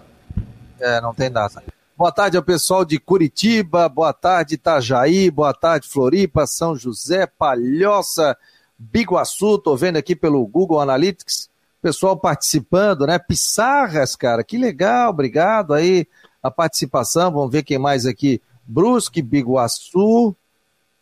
É, 0.79 1.01
não 1.01 1.15
tem 1.15 1.31
data. 1.31 1.63
Boa 1.97 2.11
tarde 2.11 2.37
ao 2.37 2.43
pessoal 2.43 2.85
de 2.85 2.99
Curitiba, 2.99 3.89
boa 3.89 4.13
tarde 4.13 4.55
Itajaí, 4.55 5.31
boa 5.31 5.53
tarde 5.53 5.87
Floripa, 5.87 6.47
São 6.47 6.75
José, 6.75 7.27
Palhoça, 7.27 8.37
Biguaçu, 8.79 9.59
tô 9.59 9.77
vendo 9.77 9.99
aqui 9.99 10.17
pelo 10.17 10.47
Google 10.47 10.81
Analytics, 10.81 11.51
pessoal 11.83 12.17
participando, 12.17 13.07
né? 13.07 13.19
Pissarras, 13.19 14.17
cara, 14.17 14.43
que 14.43 14.57
legal, 14.57 15.11
obrigado 15.11 15.75
aí 15.75 16.07
a 16.43 16.51
participação, 16.51 17.31
vamos 17.31 17.53
ver 17.53 17.63
quem 17.63 17.79
mais 17.79 18.07
aqui, 18.07 18.41
Brusque, 18.67 19.21
Biguaçu, 19.21 20.35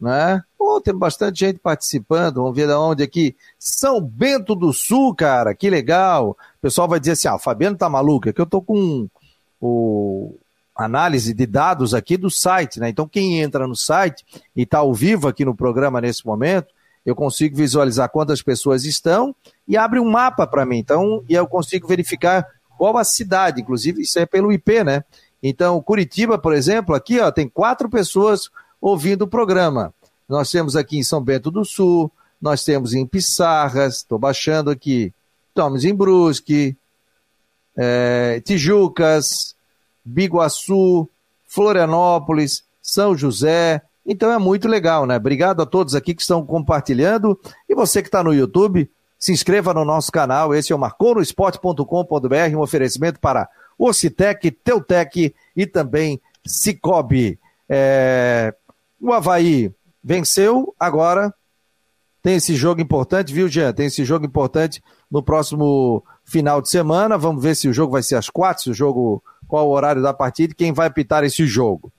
né? 0.00 0.42
Pô, 0.56 0.80
tem 0.80 0.94
bastante 0.94 1.40
gente 1.40 1.58
participando, 1.58 2.36
vamos 2.36 2.54
ver 2.56 2.66
de 2.66 2.74
onde 2.74 3.02
aqui, 3.02 3.36
São 3.58 4.00
Bento 4.00 4.54
do 4.54 4.72
Sul, 4.72 5.14
cara, 5.14 5.54
que 5.54 5.68
legal, 5.68 6.30
o 6.30 6.60
pessoal 6.60 6.88
vai 6.88 7.00
dizer 7.00 7.12
assim, 7.12 7.28
ah, 7.28 7.36
o 7.36 7.38
Fabiano 7.38 7.76
tá 7.76 7.88
maluco, 7.88 8.28
é 8.28 8.32
que 8.32 8.40
eu 8.40 8.46
tô 8.46 8.60
com 8.60 9.08
o 9.60 10.36
análise 10.76 11.34
de 11.34 11.44
dados 11.44 11.92
aqui 11.92 12.16
do 12.16 12.30
site, 12.30 12.78
né? 12.78 12.88
Então 12.88 13.08
quem 13.08 13.40
entra 13.40 13.66
no 13.66 13.74
site 13.74 14.24
e 14.54 14.62
está 14.62 14.78
ao 14.78 14.94
vivo 14.94 15.26
aqui 15.26 15.44
no 15.44 15.54
programa 15.54 16.00
nesse 16.00 16.24
momento, 16.24 16.72
eu 17.04 17.16
consigo 17.16 17.56
visualizar 17.56 18.08
quantas 18.10 18.42
pessoas 18.42 18.84
estão 18.84 19.34
e 19.66 19.76
abre 19.76 19.98
um 19.98 20.08
mapa 20.08 20.46
para 20.46 20.64
mim. 20.64 20.78
Então, 20.78 21.24
e 21.28 21.34
eu 21.34 21.46
consigo 21.46 21.88
verificar 21.88 22.46
qual 22.76 22.96
a 22.96 23.02
cidade, 23.02 23.60
inclusive 23.60 24.02
isso 24.02 24.18
é 24.18 24.26
pelo 24.26 24.52
IP, 24.52 24.84
né? 24.84 25.02
Então, 25.42 25.80
Curitiba, 25.82 26.38
por 26.38 26.52
exemplo, 26.52 26.94
aqui 26.94 27.18
ó, 27.18 27.30
tem 27.32 27.48
quatro 27.48 27.88
pessoas 27.88 28.50
ouvindo 28.80 29.22
o 29.22 29.28
programa. 29.28 29.92
Nós 30.28 30.50
temos 30.50 30.76
aqui 30.76 30.98
em 30.98 31.02
São 31.02 31.22
Bento 31.22 31.50
do 31.50 31.64
Sul, 31.64 32.10
nós 32.40 32.64
temos 32.64 32.94
em 32.94 33.06
Pissarras, 33.06 33.96
estou 33.96 34.18
baixando 34.18 34.70
aqui, 34.70 35.12
estamos 35.48 35.84
em 35.84 35.94
Brusque, 35.94 36.76
é, 37.76 38.40
Tijucas, 38.44 39.54
Biguaçu, 40.04 41.08
Florianópolis, 41.46 42.64
São 42.82 43.16
José. 43.16 43.82
Então 44.06 44.32
é 44.32 44.38
muito 44.38 44.68
legal, 44.68 45.06
né? 45.06 45.16
Obrigado 45.16 45.62
a 45.62 45.66
todos 45.66 45.94
aqui 45.94 46.14
que 46.14 46.22
estão 46.22 46.44
compartilhando. 46.44 47.38
E 47.68 47.74
você 47.74 48.02
que 48.02 48.08
está 48.08 48.22
no 48.22 48.32
YouTube, 48.32 48.90
se 49.18 49.32
inscreva 49.32 49.74
no 49.74 49.84
nosso 49.84 50.12
canal. 50.12 50.54
Esse 50.54 50.72
é 50.72 50.76
o 50.76 50.78
marconosport.com.br, 50.78 52.56
um 52.56 52.60
oferecimento 52.60 53.18
para 53.18 53.48
Ocitec, 53.78 54.50
Teutec 54.50 55.34
e 55.56 55.66
também 55.66 56.20
Cicobi. 56.46 57.38
É... 57.68 58.54
O 59.00 59.12
Havaí 59.12 59.72
venceu, 60.02 60.74
agora 60.78 61.32
tem 62.22 62.36
esse 62.36 62.54
jogo 62.56 62.80
importante, 62.80 63.32
viu, 63.32 63.48
Jean? 63.48 63.72
Tem 63.72 63.86
esse 63.86 64.04
jogo 64.04 64.26
importante 64.26 64.82
no 65.10 65.22
próximo 65.22 66.04
final 66.24 66.60
de 66.60 66.68
semana. 66.68 67.16
Vamos 67.16 67.42
ver 67.42 67.54
se 67.54 67.68
o 67.68 67.72
jogo 67.72 67.92
vai 67.92 68.02
ser 68.02 68.16
às 68.16 68.28
quatro, 68.28 68.64
se 68.64 68.70
o 68.70 68.74
jogo, 68.74 69.22
qual 69.46 69.68
o 69.68 69.72
horário 69.72 70.02
da 70.02 70.12
partida 70.12 70.52
e 70.52 70.56
quem 70.56 70.72
vai 70.72 70.88
apitar 70.88 71.24
esse 71.24 71.46
jogo. 71.46 71.92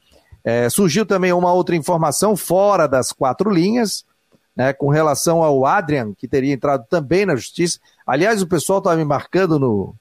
É, 0.43 0.69
surgiu 0.69 1.05
também 1.05 1.31
uma 1.33 1.53
outra 1.53 1.75
informação 1.75 2.35
fora 2.35 2.87
das 2.87 3.11
quatro 3.11 3.49
linhas, 3.49 4.05
né, 4.55 4.73
com 4.73 4.89
relação 4.89 5.41
ao 5.41 5.65
Adrian, 5.65 6.13
que 6.13 6.27
teria 6.27 6.53
entrado 6.53 6.85
também 6.89 7.25
na 7.25 7.35
justiça. 7.35 7.79
Aliás, 8.05 8.41
o 8.41 8.47
pessoal 8.47 8.79
estava 8.79 8.97
me 8.97 9.05
marcando 9.05 9.57
no, 9.57 9.95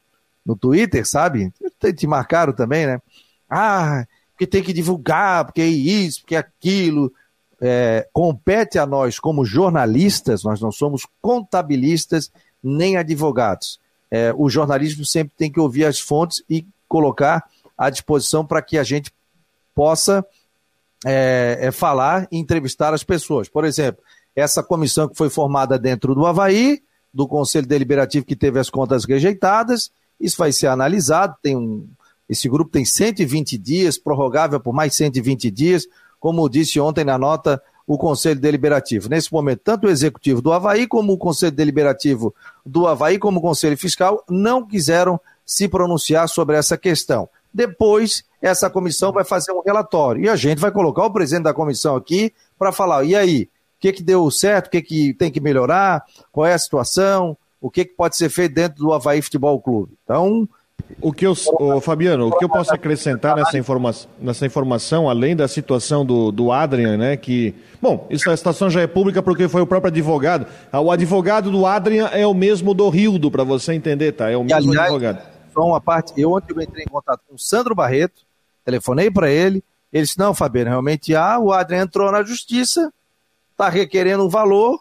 no 0.45 0.57
Twitter, 0.57 1.07
sabe? 1.09 1.53
Te 1.97 2.07
marcaram 2.07 2.53
também, 2.53 2.87
né? 2.87 3.01
Ah, 3.49 4.05
porque 4.39 4.47
tem 4.47 4.63
que 4.63 4.73
divulgar, 4.73 5.45
porque 5.45 5.61
é 5.61 5.67
isso, 5.67 6.21
porque 6.21 6.37
é 6.37 6.39
aquilo. 6.39 7.13
É, 7.61 8.07
compete 8.13 8.79
a 8.79 8.87
nós, 8.87 9.19
como 9.19 9.45
jornalistas, 9.45 10.45
nós 10.45 10.61
não 10.61 10.71
somos 10.71 11.05
contabilistas 11.21 12.31
nem 12.63 12.97
advogados 12.97 13.81
é, 14.11 14.33
o 14.37 14.49
jornalismo 14.49 15.05
sempre 15.05 15.35
tem 15.37 15.51
que 15.51 15.61
ouvir 15.61 15.85
as 15.85 15.99
fontes 15.99 16.43
e 16.49 16.67
colocar 16.87 17.45
à 17.77 17.91
disposição 17.91 18.45
para 18.45 18.63
que 18.63 18.79
a 18.79 18.83
gente 18.83 19.13
possa 19.75 20.25
é, 21.05 21.59
é 21.61 21.71
falar 21.71 22.27
e 22.33 22.39
entrevistar 22.39 22.93
as 22.95 23.05
pessoas. 23.05 23.49
Por 23.49 23.65
exemplo, 23.65 24.03
essa 24.35 24.63
comissão 24.63 25.09
que 25.09 25.17
foi 25.17 25.29
formada 25.29 25.79
dentro 25.79 26.15
do 26.15 26.27
Havaí, 26.27 26.83
do 27.13 27.29
Conselho 27.29 27.67
Deliberativo 27.67 28.27
que 28.27 28.37
teve 28.37 28.59
as 28.59 28.71
contas 28.71 29.05
rejeitadas, 29.05 29.91
isso 30.21 30.37
vai 30.37 30.53
ser 30.53 30.67
analisado, 30.67 31.37
tem 31.43 31.57
um, 31.57 31.87
esse 32.29 32.49
grupo 32.49 32.71
tem 32.71 32.85
120 32.85 33.57
dias, 33.57 33.99
prorrogável 33.99 34.61
por 34.61 34.75
mais 34.75 34.95
120 34.95 35.51
dias, 35.51 35.87
como 36.21 36.49
disse 36.49 36.79
ontem 36.79 37.05
na 37.05 37.17
nota 37.17 37.63
o 37.87 37.97
Conselho 37.97 38.39
Deliberativo. 38.39 39.09
Nesse 39.09 39.33
momento, 39.33 39.61
tanto 39.65 39.87
o 39.87 39.91
Executivo 39.91 40.43
do 40.43 40.53
Havaí, 40.53 40.87
como 40.87 41.15
o 41.15 41.19
Conselho 41.19 41.53
Deliberativo 41.53 42.35
do 42.65 42.87
Havaí, 42.87 43.19
como 43.19 43.39
o 43.39 43.43
Conselho 43.43 43.79
Fiscal, 43.79 44.23
não 44.29 44.67
quiseram 44.67 45.19
se 45.47 45.67
pronunciar 45.67 46.29
sobre 46.29 46.57
essa 46.57 46.77
questão. 46.77 47.27
Depois, 47.53 48.25
essa 48.43 48.69
comissão 48.69 49.11
vai 49.11 49.25
fazer 49.25 49.53
um 49.53 49.63
relatório 49.63 50.23
e 50.23 50.29
a 50.29 50.37
gente 50.37 50.59
vai 50.59 50.71
colocar 50.71 51.07
o 51.07 51.11
presidente 51.11 51.45
da 51.45 51.55
comissão 51.55 51.97
aqui 51.97 52.31
para 52.59 52.73
falar: 52.73 53.05
e 53.05 53.17
aí, 53.17 53.45
o 53.45 53.81
que, 53.81 53.93
que 53.93 54.03
deu 54.03 54.31
certo, 54.31 54.67
o 54.67 54.71
que, 54.71 54.83
que 54.83 55.15
tem 55.15 55.31
que 55.31 55.41
melhorar, 55.41 56.05
qual 56.31 56.47
é 56.47 56.53
a 56.53 56.59
situação, 56.59 57.35
o 57.59 57.71
que, 57.71 57.87
que 57.87 57.95
pode 57.95 58.17
ser 58.17 58.29
feito 58.29 58.55
dentro 58.55 58.79
do 58.79 58.93
Havaí 58.93 59.23
Futebol 59.23 59.59
Clube. 59.63 59.97
Então, 60.05 60.47
o 61.01 61.13
que 61.13 61.27
eu, 61.27 61.35
oh, 61.61 61.81
Fabiano, 61.81 62.29
o 62.29 62.39
que 62.39 62.45
eu 62.45 62.49
posso 62.49 62.73
acrescentar 62.73 63.37
nessa, 63.37 63.57
informa 63.59 63.95
nessa 64.21 64.47
informação, 64.47 65.09
além 65.09 65.37
da 65.37 65.47
situação 65.47 66.05
do, 66.05 66.33
do 66.33 66.51
Adrian, 66.51 66.97
né, 66.97 67.17
que, 67.17 67.55
bom, 67.81 68.07
essa 68.11 68.37
situação 68.37 68.69
já 68.69 68.81
é 68.81 68.87
pública 68.87 69.23
porque 69.23 69.49
foi 69.49 69.61
o 69.61 69.67
próprio 69.67 69.91
advogado. 69.91 70.47
Ah, 70.73 70.81
o 70.81 70.91
advogado 70.91 71.51
do 71.51 71.67
Adrian 71.67 72.07
é 72.09 72.27
o 72.27 72.35
mesmo 72.35 72.75
do 72.75 72.89
Rildo, 72.89 73.31
para 73.31 73.45
você 73.45 73.75
entender, 73.75 74.13
tá? 74.13 74.31
É 74.31 74.37
o 74.37 74.43
mesmo 74.43 74.71
aliás, 74.71 74.87
advogado. 74.87 75.23
Só 75.53 75.61
uma 75.61 75.81
parte, 75.81 76.13
eu 76.17 76.33
ontem 76.33 76.55
eu 76.55 76.63
entrei 76.63 76.85
em 76.85 76.89
contato 76.89 77.21
com 77.29 77.35
o 77.35 77.39
Sandro 77.39 77.75
Barreto, 77.75 78.23
telefonei 78.65 79.11
para 79.11 79.31
ele, 79.31 79.63
ele 79.93 80.05
disse, 80.05 80.19
não, 80.19 80.35
Fabiano, 80.35 80.71
realmente 80.71 81.15
há, 81.15 81.39
o 81.39 81.53
Adrian 81.53 81.83
entrou 81.83 82.11
na 82.11 82.23
justiça, 82.23 82.93
está 83.53 83.69
requerendo 83.69 84.25
um 84.25 84.29
valor 84.29 84.81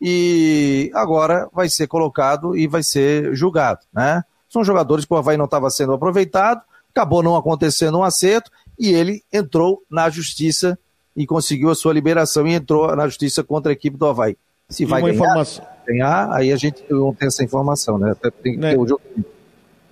e 0.00 0.90
agora 0.94 1.48
vai 1.52 1.68
ser 1.68 1.86
colocado 1.86 2.56
e 2.56 2.66
vai 2.66 2.82
ser 2.82 3.34
julgado, 3.34 3.80
né? 3.92 4.24
São 4.52 4.62
jogadores 4.62 5.06
que 5.06 5.14
o 5.14 5.16
Havaí 5.16 5.38
não 5.38 5.46
estava 5.46 5.70
sendo 5.70 5.94
aproveitado, 5.94 6.60
acabou 6.90 7.22
não 7.22 7.36
acontecendo 7.36 7.96
um 7.96 8.02
acerto 8.02 8.50
e 8.78 8.92
ele 8.92 9.22
entrou 9.32 9.82
na 9.90 10.10
justiça 10.10 10.78
e 11.16 11.26
conseguiu 11.26 11.70
a 11.70 11.74
sua 11.74 11.94
liberação 11.94 12.46
e 12.46 12.52
entrou 12.52 12.94
na 12.94 13.06
justiça 13.06 13.42
contra 13.42 13.72
a 13.72 13.74
equipe 13.74 13.96
do 13.96 14.04
Havaí. 14.04 14.36
Se 14.68 14.84
vai 14.84 15.00
ganhar, 15.00 15.14
informação... 15.14 15.64
ganhar, 15.86 16.30
aí 16.34 16.52
a 16.52 16.56
gente 16.56 16.84
não 16.90 17.14
tem 17.14 17.28
essa 17.28 17.42
informação, 17.42 17.96
né? 17.96 18.14
Tem 18.42 18.52
que 18.52 18.58
né? 18.58 18.72
ter 18.72 18.78
o 18.78 18.86
jogo. 18.86 19.00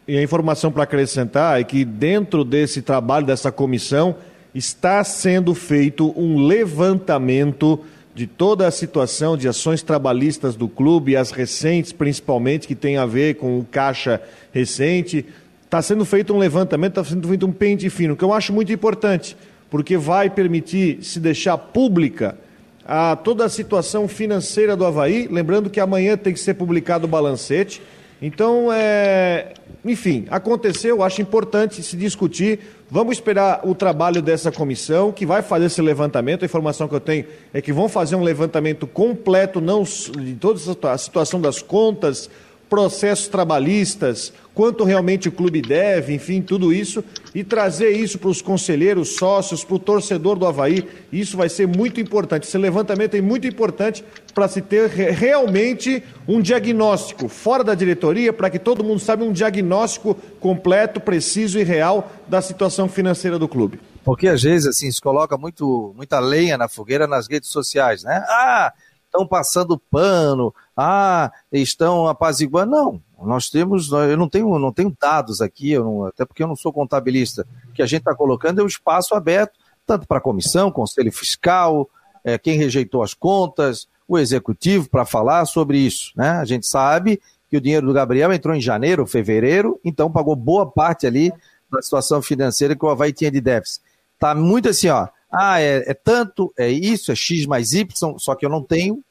E 0.06 0.18
a 0.18 0.22
informação 0.22 0.70
para 0.70 0.82
acrescentar 0.82 1.58
é 1.58 1.64
que 1.64 1.82
dentro 1.82 2.44
desse 2.44 2.82
trabalho 2.82 3.24
dessa 3.24 3.50
comissão 3.50 4.14
está 4.54 5.02
sendo 5.04 5.54
feito 5.54 6.12
um 6.20 6.44
levantamento 6.46 7.80
de 8.14 8.26
toda 8.26 8.66
a 8.66 8.70
situação 8.70 9.36
de 9.36 9.48
ações 9.48 9.82
trabalhistas 9.82 10.56
do 10.56 10.68
clube, 10.68 11.16
as 11.16 11.30
recentes 11.30 11.92
principalmente, 11.92 12.66
que 12.66 12.74
tem 12.74 12.96
a 12.96 13.06
ver 13.06 13.36
com 13.36 13.58
o 13.58 13.64
caixa 13.64 14.20
recente. 14.52 15.24
Está 15.64 15.80
sendo 15.80 16.04
feito 16.04 16.34
um 16.34 16.38
levantamento, 16.38 16.98
está 16.98 17.04
sendo 17.04 17.28
feito 17.28 17.46
um 17.46 17.52
pente 17.52 17.88
fino, 17.88 18.16
que 18.16 18.24
eu 18.24 18.32
acho 18.32 18.52
muito 18.52 18.72
importante, 18.72 19.36
porque 19.70 19.96
vai 19.96 20.28
permitir 20.28 20.98
se 21.02 21.20
deixar 21.20 21.56
pública 21.56 22.36
a 22.84 23.14
toda 23.14 23.44
a 23.44 23.48
situação 23.48 24.08
financeira 24.08 24.76
do 24.76 24.84
Havaí. 24.84 25.28
Lembrando 25.30 25.70
que 25.70 25.78
amanhã 25.78 26.16
tem 26.16 26.32
que 26.32 26.40
ser 26.40 26.54
publicado 26.54 27.04
o 27.04 27.08
balancete. 27.08 27.80
Então, 28.22 28.70
é... 28.70 29.54
enfim, 29.84 30.26
aconteceu, 30.30 31.02
acho 31.02 31.22
importante 31.22 31.82
se 31.82 31.96
discutir. 31.96 32.58
Vamos 32.90 33.16
esperar 33.16 33.60
o 33.64 33.74
trabalho 33.74 34.20
dessa 34.20 34.52
comissão, 34.52 35.10
que 35.10 35.24
vai 35.24 35.42
fazer 35.42 35.66
esse 35.66 35.80
levantamento. 35.80 36.42
A 36.42 36.46
informação 36.46 36.86
que 36.86 36.94
eu 36.94 37.00
tenho 37.00 37.24
é 37.54 37.62
que 37.62 37.72
vão 37.72 37.88
fazer 37.88 38.16
um 38.16 38.22
levantamento 38.22 38.86
completo, 38.86 39.60
não 39.60 39.82
de 39.84 40.34
toda 40.34 40.60
a 40.92 40.98
situação 40.98 41.40
das 41.40 41.62
contas, 41.62 42.28
processos 42.68 43.26
trabalhistas, 43.26 44.32
quanto 44.60 44.84
realmente 44.84 45.26
o 45.26 45.32
clube 45.32 45.62
deve, 45.62 46.12
enfim, 46.12 46.42
tudo 46.42 46.70
isso, 46.70 47.02
e 47.34 47.42
trazer 47.42 47.92
isso 47.92 48.18
para 48.18 48.28
os 48.28 48.42
conselheiros, 48.42 49.16
sócios, 49.16 49.64
para 49.64 49.76
o 49.76 49.78
torcedor 49.78 50.38
do 50.38 50.44
Havaí. 50.44 50.86
Isso 51.10 51.34
vai 51.34 51.48
ser 51.48 51.66
muito 51.66 51.98
importante. 51.98 52.46
Esse 52.46 52.58
levantamento 52.58 53.14
é 53.14 53.22
muito 53.22 53.46
importante 53.46 54.04
para 54.34 54.46
se 54.48 54.60
ter 54.60 54.86
realmente 54.90 56.04
um 56.28 56.42
diagnóstico 56.42 57.26
fora 57.26 57.64
da 57.64 57.74
diretoria, 57.74 58.34
para 58.34 58.50
que 58.50 58.58
todo 58.58 58.84
mundo 58.84 59.00
saiba 59.00 59.24
um 59.24 59.32
diagnóstico 59.32 60.14
completo, 60.38 61.00
preciso 61.00 61.58
e 61.58 61.62
real 61.62 62.12
da 62.28 62.42
situação 62.42 62.86
financeira 62.86 63.38
do 63.38 63.48
clube. 63.48 63.80
Porque 64.04 64.28
às 64.28 64.42
vezes 64.42 64.66
assim 64.66 64.92
se 64.92 65.00
coloca 65.00 65.38
muito, 65.38 65.94
muita 65.96 66.20
lenha 66.20 66.58
na 66.58 66.68
fogueira 66.68 67.06
nas 67.06 67.26
redes 67.26 67.48
sociais, 67.48 68.04
né? 68.04 68.22
Ah, 68.28 68.74
estão 69.06 69.26
passando 69.26 69.80
pano, 69.90 70.54
ah, 70.76 71.32
estão 71.50 72.06
apaziguando. 72.06 72.72
Não, 72.72 73.02
nós 73.22 73.48
temos, 73.48 73.90
eu 73.92 74.16
não 74.16 74.28
tenho, 74.28 74.58
não 74.58 74.72
tenho 74.72 74.96
dados 75.00 75.40
aqui, 75.40 75.76
não, 75.78 76.06
até 76.06 76.24
porque 76.24 76.42
eu 76.42 76.48
não 76.48 76.56
sou 76.56 76.72
contabilista. 76.72 77.46
O 77.68 77.72
que 77.72 77.82
a 77.82 77.86
gente 77.86 78.00
está 78.00 78.14
colocando 78.14 78.60
é 78.60 78.64
um 78.64 78.66
espaço 78.66 79.14
aberto, 79.14 79.58
tanto 79.86 80.06
para 80.06 80.18
a 80.18 80.22
comissão, 80.22 80.70
conselho 80.70 81.12
fiscal, 81.12 81.88
é, 82.24 82.38
quem 82.38 82.56
rejeitou 82.56 83.02
as 83.02 83.14
contas, 83.14 83.88
o 84.06 84.18
executivo, 84.18 84.88
para 84.88 85.04
falar 85.04 85.44
sobre 85.46 85.78
isso. 85.78 86.12
Né? 86.16 86.30
A 86.30 86.44
gente 86.44 86.66
sabe 86.66 87.20
que 87.48 87.56
o 87.56 87.60
dinheiro 87.60 87.86
do 87.86 87.92
Gabriel 87.92 88.32
entrou 88.32 88.54
em 88.54 88.60
janeiro, 88.60 89.06
fevereiro, 89.06 89.80
então 89.84 90.10
pagou 90.10 90.36
boa 90.36 90.70
parte 90.70 91.06
ali 91.06 91.32
da 91.70 91.82
situação 91.82 92.22
financeira 92.22 92.76
que 92.76 92.84
o 92.84 92.88
Havaí 92.88 93.12
tinha 93.12 93.30
de 93.30 93.40
déficit. 93.40 93.82
Está 94.14 94.34
muito 94.34 94.68
assim, 94.68 94.88
ó, 94.88 95.08
ah, 95.32 95.60
é, 95.60 95.90
é, 95.90 95.94
tanto, 95.94 96.52
é 96.56 96.68
isso, 96.68 97.12
é 97.12 97.14
X 97.14 97.46
mais 97.46 97.72
Y, 97.72 98.18
só 98.18 98.34
que 98.34 98.44
eu 98.44 98.50
não 98.50 98.62
tenho, 98.62 99.02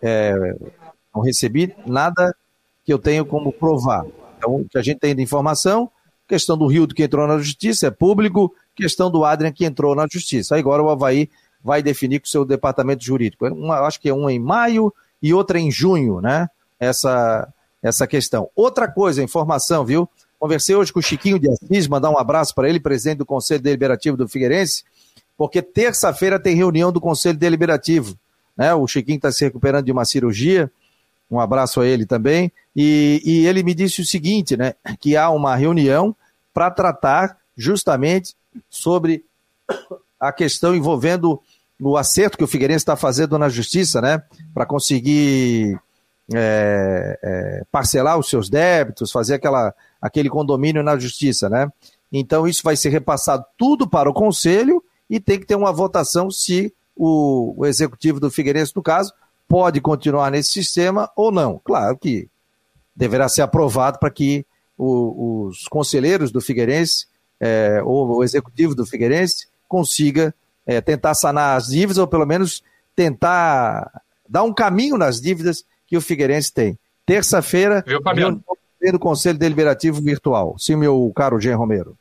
é, 0.00 0.32
não 1.14 1.22
recebi 1.22 1.74
nada 1.86 2.34
que 2.84 2.92
eu 2.92 2.98
tenho 2.98 3.24
como 3.24 3.52
provar. 3.52 4.04
Então, 4.36 4.56
o 4.56 4.68
que 4.68 4.78
a 4.78 4.82
gente 4.82 4.98
tem 4.98 5.14
de 5.14 5.22
informação, 5.22 5.90
questão 6.28 6.56
do 6.56 6.66
Rio 6.66 6.86
que 6.86 7.02
entrou 7.02 7.26
na 7.26 7.38
justiça, 7.38 7.86
é 7.86 7.90
público, 7.90 8.54
questão 8.74 9.10
do 9.10 9.24
Adrian 9.24 9.52
que 9.52 9.64
entrou 9.64 9.94
na 9.94 10.06
justiça. 10.10 10.56
Agora 10.56 10.82
o 10.82 10.90
Havaí 10.90 11.30
vai 11.62 11.82
definir 11.82 12.20
com 12.20 12.26
o 12.26 12.30
seu 12.30 12.44
departamento 12.44 13.04
jurídico. 13.04 13.46
Uma, 13.46 13.80
acho 13.80 14.00
que 14.00 14.08
é 14.08 14.14
uma 14.14 14.32
em 14.32 14.38
maio 14.38 14.92
e 15.22 15.32
outra 15.32 15.58
em 15.58 15.70
junho, 15.70 16.20
né? 16.20 16.48
Essa, 16.78 17.48
essa 17.82 18.06
questão. 18.06 18.50
Outra 18.54 18.86
coisa, 18.86 19.22
informação, 19.22 19.84
viu? 19.84 20.08
Conversei 20.38 20.76
hoje 20.76 20.92
com 20.92 20.98
o 20.98 21.02
Chiquinho 21.02 21.38
de 21.38 21.48
Assis, 21.48 21.88
mandar 21.88 22.10
um 22.10 22.18
abraço 22.18 22.54
para 22.54 22.68
ele, 22.68 22.78
presidente 22.78 23.18
do 23.18 23.26
Conselho 23.26 23.62
Deliberativo 23.62 24.16
do 24.16 24.28
Figueirense 24.28 24.84
porque 25.36 25.60
terça-feira 25.60 26.38
tem 26.38 26.54
reunião 26.54 26.92
do 26.92 27.00
Conselho 27.00 27.38
Deliberativo. 27.38 28.16
Né? 28.56 28.72
O 28.74 28.86
Chiquinho 28.86 29.16
está 29.16 29.32
se 29.32 29.44
recuperando 29.44 29.84
de 29.84 29.92
uma 29.92 30.04
cirurgia, 30.04 30.70
um 31.30 31.40
abraço 31.40 31.80
a 31.80 31.86
ele 31.86 32.06
também, 32.06 32.52
e, 32.74 33.20
e 33.24 33.46
ele 33.46 33.62
me 33.62 33.74
disse 33.74 34.00
o 34.00 34.04
seguinte, 34.04 34.56
né, 34.56 34.74
que 35.00 35.16
há 35.16 35.30
uma 35.30 35.56
reunião 35.56 36.14
para 36.52 36.70
tratar 36.70 37.38
justamente 37.56 38.34
sobre 38.68 39.24
a 40.20 40.32
questão 40.32 40.74
envolvendo 40.74 41.40
o 41.80 41.96
acerto 41.96 42.38
que 42.38 42.44
o 42.44 42.48
Figueirense 42.48 42.82
está 42.82 42.96
fazendo 42.96 43.38
na 43.38 43.48
justiça, 43.48 44.00
né, 44.00 44.22
para 44.52 44.66
conseguir 44.66 45.78
é, 46.32 47.18
é, 47.22 47.62
parcelar 47.70 48.18
os 48.18 48.28
seus 48.28 48.48
débitos, 48.48 49.12
fazer 49.12 49.34
aquela, 49.34 49.74
aquele 50.00 50.30
condomínio 50.30 50.82
na 50.82 50.96
justiça, 50.98 51.48
né? 51.48 51.68
Então 52.10 52.46
isso 52.46 52.62
vai 52.62 52.76
ser 52.76 52.90
repassado 52.90 53.44
tudo 53.58 53.88
para 53.88 54.08
o 54.08 54.14
conselho 54.14 54.82
e 55.10 55.18
tem 55.20 55.38
que 55.38 55.46
ter 55.46 55.56
uma 55.56 55.72
votação 55.72 56.30
se 56.30 56.72
o, 56.96 57.54
o 57.56 57.66
executivo 57.66 58.20
do 58.20 58.30
Figueirense, 58.30 58.72
no 58.74 58.82
caso, 58.82 59.12
pode 59.48 59.80
continuar 59.80 60.30
nesse 60.30 60.52
sistema 60.52 61.10
ou 61.16 61.30
não. 61.30 61.60
Claro 61.64 61.96
que 61.96 62.28
deverá 62.94 63.28
ser 63.28 63.42
aprovado 63.42 63.98
para 63.98 64.10
que 64.10 64.46
o, 64.76 65.46
os 65.46 65.66
conselheiros 65.68 66.30
do 66.30 66.40
Figueirense, 66.40 67.06
é, 67.40 67.82
ou 67.84 68.16
o 68.16 68.24
executivo 68.24 68.74
do 68.74 68.86
Figueirense, 68.86 69.48
consiga 69.68 70.34
é, 70.66 70.80
tentar 70.80 71.14
sanar 71.14 71.56
as 71.56 71.68
dívidas, 71.68 71.98
ou 71.98 72.06
pelo 72.06 72.26
menos 72.26 72.62
tentar 72.94 74.02
dar 74.28 74.42
um 74.42 74.52
caminho 74.52 74.96
nas 74.96 75.20
dívidas 75.20 75.64
que 75.86 75.96
o 75.96 76.00
Figueirense 76.00 76.52
tem. 76.52 76.78
Terça-feira, 77.04 77.84
no 78.92 78.98
Conselho 78.98 79.38
Deliberativo 79.38 80.00
Virtual. 80.00 80.56
Sim, 80.58 80.76
meu 80.76 81.12
caro 81.14 81.40
Jean 81.40 81.56
Romero. 81.56 81.96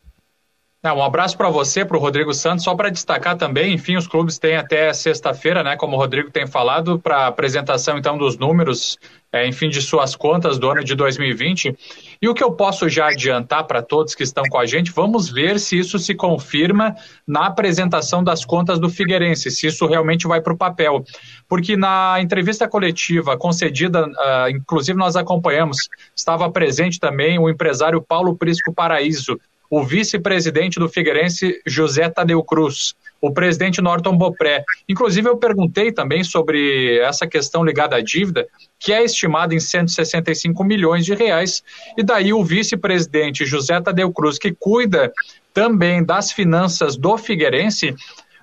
Um 0.91 1.01
abraço 1.01 1.37
para 1.37 1.49
você, 1.49 1.85
para 1.85 1.95
o 1.95 1.99
Rodrigo 1.99 2.33
Santos. 2.33 2.65
Só 2.65 2.75
para 2.75 2.89
destacar 2.89 3.37
também, 3.37 3.73
enfim, 3.73 3.95
os 3.95 4.05
clubes 4.05 4.37
têm 4.37 4.57
até 4.57 4.91
sexta-feira, 4.91 5.63
né, 5.63 5.77
como 5.77 5.95
o 5.95 5.99
Rodrigo 5.99 6.29
tem 6.29 6.45
falado, 6.45 6.99
para 6.99 7.25
apresentação 7.25 7.97
então 7.97 8.17
dos 8.17 8.37
números, 8.37 8.97
é, 9.31 9.47
enfim, 9.47 9.69
de 9.69 9.81
suas 9.81 10.13
contas 10.13 10.59
do 10.59 10.69
ano 10.69 10.83
de 10.83 10.93
2020. 10.93 11.73
E 12.21 12.27
o 12.27 12.33
que 12.33 12.43
eu 12.43 12.51
posso 12.51 12.89
já 12.89 13.07
adiantar 13.07 13.63
para 13.63 13.81
todos 13.81 14.13
que 14.13 14.23
estão 14.23 14.43
com 14.49 14.57
a 14.57 14.65
gente, 14.65 14.91
vamos 14.91 15.29
ver 15.29 15.57
se 15.57 15.79
isso 15.79 15.97
se 15.97 16.13
confirma 16.13 16.93
na 17.25 17.45
apresentação 17.45 18.21
das 18.21 18.43
contas 18.43 18.77
do 18.77 18.89
Figueirense, 18.89 19.51
se 19.51 19.67
isso 19.67 19.87
realmente 19.87 20.27
vai 20.27 20.41
para 20.41 20.51
o 20.51 20.57
papel. 20.57 21.05
Porque 21.47 21.77
na 21.77 22.17
entrevista 22.19 22.67
coletiva 22.67 23.37
concedida, 23.37 24.05
uh, 24.05 24.49
inclusive 24.49 24.99
nós 24.99 25.15
acompanhamos, 25.15 25.77
estava 26.13 26.51
presente 26.51 26.99
também 26.99 27.39
o 27.39 27.49
empresário 27.49 28.01
Paulo 28.01 28.35
Prisco 28.35 28.73
Paraíso, 28.73 29.39
o 29.73 29.83
vice-presidente 29.83 30.79
do 30.79 30.87
Figueirense, 30.87 31.59
José 31.65 32.07
Tadeu 32.07 32.43
Cruz, 32.43 32.93
o 33.19 33.33
presidente 33.33 33.81
Norton 33.81 34.15
Bopré. 34.15 34.63
Inclusive, 34.87 35.27
eu 35.27 35.35
perguntei 35.35 35.91
também 35.91 36.23
sobre 36.23 36.99
essa 36.99 37.25
questão 37.25 37.65
ligada 37.65 37.95
à 37.95 37.99
dívida, 37.99 38.47
que 38.77 38.93
é 38.93 39.03
estimada 39.03 39.55
em 39.55 39.59
165 39.59 40.63
milhões 40.63 41.03
de 41.03 41.15
reais, 41.15 41.63
e 41.97 42.03
daí 42.03 42.31
o 42.31 42.43
vice-presidente 42.43 43.47
José 43.47 43.81
Tadeu 43.81 44.13
Cruz, 44.13 44.37
que 44.37 44.53
cuida 44.53 45.11
também 45.51 46.03
das 46.03 46.31
finanças 46.31 46.95
do 46.95 47.17
Figueirense, 47.17 47.95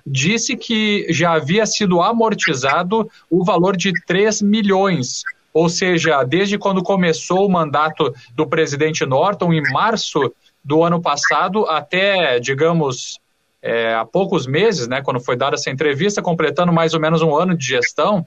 disse 0.05 0.57
que 0.57 1.05
já 1.11 1.31
havia 1.31 1.65
sido 1.65 2.01
amortizado 2.01 3.09
o 3.29 3.45
valor 3.45 3.77
de 3.77 3.93
3 4.05 4.41
milhões 4.41 5.23
ou 5.53 5.67
seja, 5.67 6.23
desde 6.23 6.57
quando 6.57 6.81
começou 6.81 7.45
o 7.45 7.51
mandato 7.51 8.13
do 8.33 8.47
presidente 8.47 9.05
Norton, 9.05 9.51
em 9.51 9.61
março 9.71 10.33
do 10.63 10.83
ano 10.83 11.01
passado, 11.01 11.65
até, 11.65 12.39
digamos, 12.39 13.19
é, 13.61 13.93
há 13.93 14.05
poucos 14.05 14.47
meses, 14.47 14.87
né, 14.87 15.01
quando 15.01 15.19
foi 15.19 15.35
dada 15.35 15.55
essa 15.55 15.69
entrevista, 15.69 16.21
completando 16.21 16.71
mais 16.71 16.93
ou 16.93 16.99
menos 16.99 17.21
um 17.21 17.35
ano 17.35 17.55
de 17.55 17.65
gestão, 17.65 18.25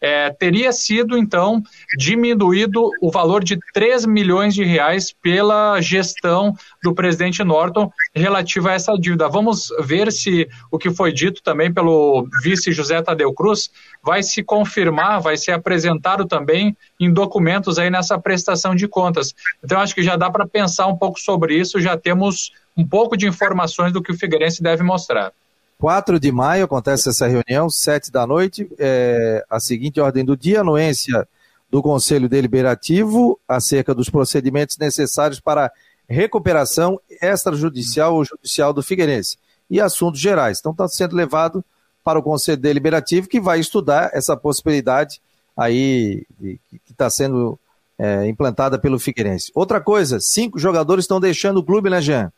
é, 0.00 0.30
teria 0.30 0.72
sido, 0.72 1.16
então, 1.18 1.62
diminuído 1.96 2.90
o 3.00 3.10
valor 3.10 3.44
de 3.44 3.58
3 3.72 4.06
milhões 4.06 4.54
de 4.54 4.64
reais 4.64 5.12
pela 5.12 5.80
gestão 5.80 6.54
do 6.82 6.94
presidente 6.94 7.44
Norton 7.44 7.90
relativa 8.14 8.70
a 8.70 8.74
essa 8.74 8.94
dívida. 8.94 9.28
Vamos 9.28 9.68
ver 9.80 10.10
se 10.10 10.48
o 10.70 10.78
que 10.78 10.90
foi 10.90 11.12
dito 11.12 11.42
também 11.42 11.72
pelo 11.72 12.26
vice 12.42 12.72
José 12.72 13.02
Tadeu 13.02 13.32
Cruz 13.34 13.70
vai 14.02 14.22
se 14.22 14.42
confirmar, 14.42 15.20
vai 15.20 15.36
ser 15.36 15.52
apresentado 15.52 16.26
também 16.26 16.76
em 16.98 17.12
documentos 17.12 17.78
aí 17.78 17.90
nessa 17.90 18.18
prestação 18.18 18.74
de 18.74 18.88
contas. 18.88 19.34
Então, 19.62 19.80
acho 19.80 19.94
que 19.94 20.02
já 20.02 20.16
dá 20.16 20.30
para 20.30 20.46
pensar 20.46 20.86
um 20.86 20.96
pouco 20.96 21.20
sobre 21.20 21.54
isso, 21.54 21.80
já 21.80 21.96
temos 21.96 22.52
um 22.76 22.86
pouco 22.86 23.16
de 23.16 23.26
informações 23.26 23.92
do 23.92 24.02
que 24.02 24.12
o 24.12 24.16
Figueirense 24.16 24.62
deve 24.62 24.82
mostrar. 24.82 25.32
4 25.80 26.20
de 26.20 26.30
maio 26.30 26.66
acontece 26.66 27.08
essa 27.08 27.26
reunião, 27.26 27.70
7 27.70 28.12
da 28.12 28.26
noite, 28.26 28.70
é, 28.78 29.42
a 29.48 29.58
seguinte 29.58 29.98
ordem 29.98 30.22
do 30.22 30.36
dia, 30.36 30.60
anuência 30.60 31.26
do 31.70 31.82
Conselho 31.82 32.28
Deliberativo 32.28 33.40
acerca 33.48 33.94
dos 33.94 34.10
procedimentos 34.10 34.76
necessários 34.76 35.40
para 35.40 35.72
recuperação 36.06 37.00
extrajudicial 37.22 38.14
ou 38.14 38.24
judicial 38.26 38.74
do 38.74 38.82
Figueirense 38.82 39.38
e 39.70 39.80
assuntos 39.80 40.20
gerais. 40.20 40.58
Então 40.58 40.72
está 40.72 40.86
sendo 40.86 41.16
levado 41.16 41.64
para 42.04 42.18
o 42.18 42.22
Conselho 42.22 42.60
Deliberativo 42.60 43.26
que 43.26 43.40
vai 43.40 43.58
estudar 43.58 44.10
essa 44.12 44.36
possibilidade 44.36 45.18
aí 45.56 46.26
que 46.38 46.92
está 46.92 47.08
sendo 47.08 47.58
é, 47.98 48.26
implantada 48.26 48.78
pelo 48.78 48.98
Figueirense. 48.98 49.50
Outra 49.54 49.80
coisa, 49.80 50.20
cinco 50.20 50.58
jogadores 50.58 51.04
estão 51.04 51.18
deixando 51.18 51.56
o 51.56 51.64
clube, 51.64 51.88
né, 51.88 52.02
Jean? 52.02 52.30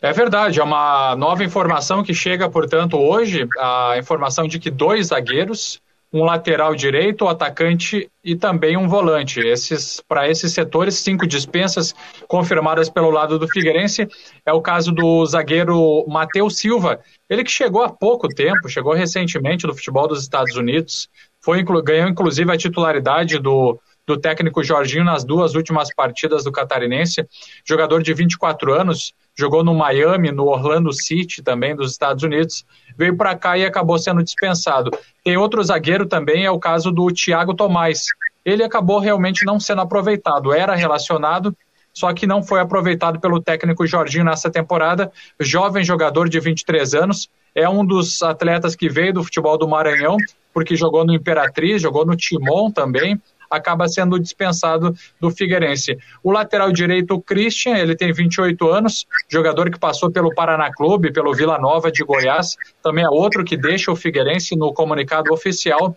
É 0.00 0.12
verdade, 0.12 0.60
é 0.60 0.62
uma 0.62 1.16
nova 1.16 1.42
informação 1.42 2.04
que 2.04 2.14
chega, 2.14 2.48
portanto, 2.48 2.96
hoje, 2.96 3.48
a 3.58 3.96
informação 3.98 4.46
de 4.46 4.60
que 4.60 4.70
dois 4.70 5.08
zagueiros, 5.08 5.80
um 6.12 6.22
lateral 6.22 6.72
direito, 6.76 7.24
um 7.24 7.28
atacante 7.28 8.08
e 8.22 8.36
também 8.36 8.76
um 8.76 8.86
volante. 8.86 9.40
Esses 9.40 10.00
para 10.06 10.28
esses 10.28 10.52
setores, 10.52 10.94
cinco 10.94 11.26
dispensas 11.26 11.96
confirmadas 12.28 12.88
pelo 12.88 13.10
lado 13.10 13.40
do 13.40 13.48
Figueirense. 13.48 14.08
É 14.46 14.52
o 14.52 14.62
caso 14.62 14.92
do 14.92 15.26
zagueiro 15.26 16.04
Matheus 16.06 16.56
Silva, 16.58 17.00
ele 17.28 17.42
que 17.42 17.50
chegou 17.50 17.82
há 17.82 17.88
pouco 17.88 18.28
tempo, 18.28 18.68
chegou 18.68 18.94
recentemente 18.94 19.66
do 19.66 19.74
futebol 19.74 20.06
dos 20.06 20.22
Estados 20.22 20.54
Unidos, 20.54 21.08
foi 21.42 21.62
ganhou 21.82 22.08
inclusive 22.08 22.52
a 22.52 22.56
titularidade 22.56 23.38
do 23.40 23.78
do 24.08 24.16
técnico 24.16 24.64
Jorginho 24.64 25.04
nas 25.04 25.22
duas 25.22 25.54
últimas 25.54 25.94
partidas 25.94 26.42
do 26.42 26.50
Catarinense. 26.50 27.28
Jogador 27.62 28.02
de 28.02 28.14
24 28.14 28.72
anos, 28.72 29.12
jogou 29.36 29.62
no 29.62 29.74
Miami, 29.74 30.32
no 30.32 30.46
Orlando 30.46 30.90
City 30.94 31.42
também 31.42 31.76
dos 31.76 31.92
Estados 31.92 32.24
Unidos, 32.24 32.64
veio 32.96 33.14
para 33.18 33.36
cá 33.36 33.58
e 33.58 33.66
acabou 33.66 33.98
sendo 33.98 34.24
dispensado. 34.24 34.90
Tem 35.22 35.36
outro 35.36 35.62
zagueiro 35.62 36.06
também, 36.06 36.46
é 36.46 36.50
o 36.50 36.58
caso 36.58 36.90
do 36.90 37.12
Thiago 37.12 37.52
Tomás. 37.52 38.06
Ele 38.46 38.64
acabou 38.64 38.98
realmente 38.98 39.44
não 39.44 39.60
sendo 39.60 39.82
aproveitado, 39.82 40.54
era 40.54 40.74
relacionado, 40.74 41.54
só 41.92 42.10
que 42.14 42.26
não 42.26 42.42
foi 42.42 42.60
aproveitado 42.60 43.20
pelo 43.20 43.42
técnico 43.42 43.86
Jorginho 43.86 44.24
nessa 44.24 44.50
temporada. 44.50 45.12
Jovem 45.38 45.84
jogador 45.84 46.30
de 46.30 46.40
23 46.40 46.94
anos, 46.94 47.28
é 47.54 47.68
um 47.68 47.84
dos 47.84 48.22
atletas 48.22 48.74
que 48.74 48.88
veio 48.88 49.12
do 49.12 49.22
futebol 49.22 49.58
do 49.58 49.68
Maranhão, 49.68 50.16
porque 50.54 50.76
jogou 50.76 51.04
no 51.04 51.12
Imperatriz, 51.12 51.82
jogou 51.82 52.06
no 52.06 52.16
Timon 52.16 52.70
também, 52.70 53.20
acaba 53.50 53.88
sendo 53.88 54.18
dispensado 54.18 54.94
do 55.20 55.30
Figueirense. 55.30 55.98
O 56.22 56.30
lateral 56.30 56.72
direito, 56.72 57.14
o 57.14 57.22
Christian, 57.22 57.76
ele 57.76 57.96
tem 57.96 58.12
28 58.12 58.68
anos, 58.68 59.06
jogador 59.28 59.70
que 59.70 59.78
passou 59.78 60.10
pelo 60.10 60.34
Paraná 60.34 60.70
Clube, 60.72 61.12
pelo 61.12 61.34
Vila 61.34 61.58
Nova 61.58 61.90
de 61.90 62.04
Goiás, 62.04 62.56
também 62.82 63.04
é 63.04 63.08
outro 63.08 63.44
que 63.44 63.56
deixa 63.56 63.90
o 63.90 63.96
Figueirense 63.96 64.56
no 64.56 64.72
comunicado 64.72 65.32
oficial. 65.32 65.96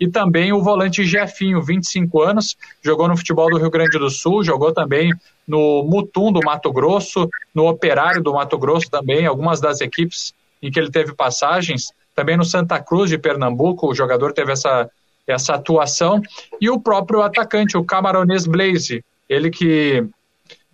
E 0.00 0.08
também 0.08 0.52
o 0.52 0.62
volante 0.62 1.04
Jefinho, 1.04 1.62
25 1.62 2.22
anos, 2.22 2.56
jogou 2.82 3.06
no 3.06 3.16
futebol 3.16 3.48
do 3.48 3.58
Rio 3.58 3.70
Grande 3.70 3.98
do 3.98 4.10
Sul, 4.10 4.42
jogou 4.42 4.72
também 4.72 5.12
no 5.46 5.84
Mutum 5.84 6.32
do 6.32 6.40
Mato 6.40 6.72
Grosso, 6.72 7.28
no 7.54 7.68
Operário 7.68 8.22
do 8.22 8.32
Mato 8.32 8.58
Grosso 8.58 8.90
também, 8.90 9.26
algumas 9.26 9.60
das 9.60 9.80
equipes 9.80 10.34
em 10.62 10.70
que 10.70 10.78
ele 10.78 10.90
teve 10.90 11.14
passagens. 11.14 11.92
Também 12.14 12.36
no 12.36 12.44
Santa 12.44 12.80
Cruz 12.80 13.10
de 13.10 13.18
Pernambuco, 13.18 13.88
o 13.88 13.94
jogador 13.94 14.32
teve 14.32 14.52
essa 14.52 14.88
essa 15.26 15.54
atuação. 15.54 16.20
E 16.60 16.68
o 16.70 16.80
próprio 16.80 17.22
atacante, 17.22 17.76
o 17.76 17.84
camaronês 17.84 18.46
Blaze, 18.46 19.04
ele 19.28 19.50
que 19.50 20.04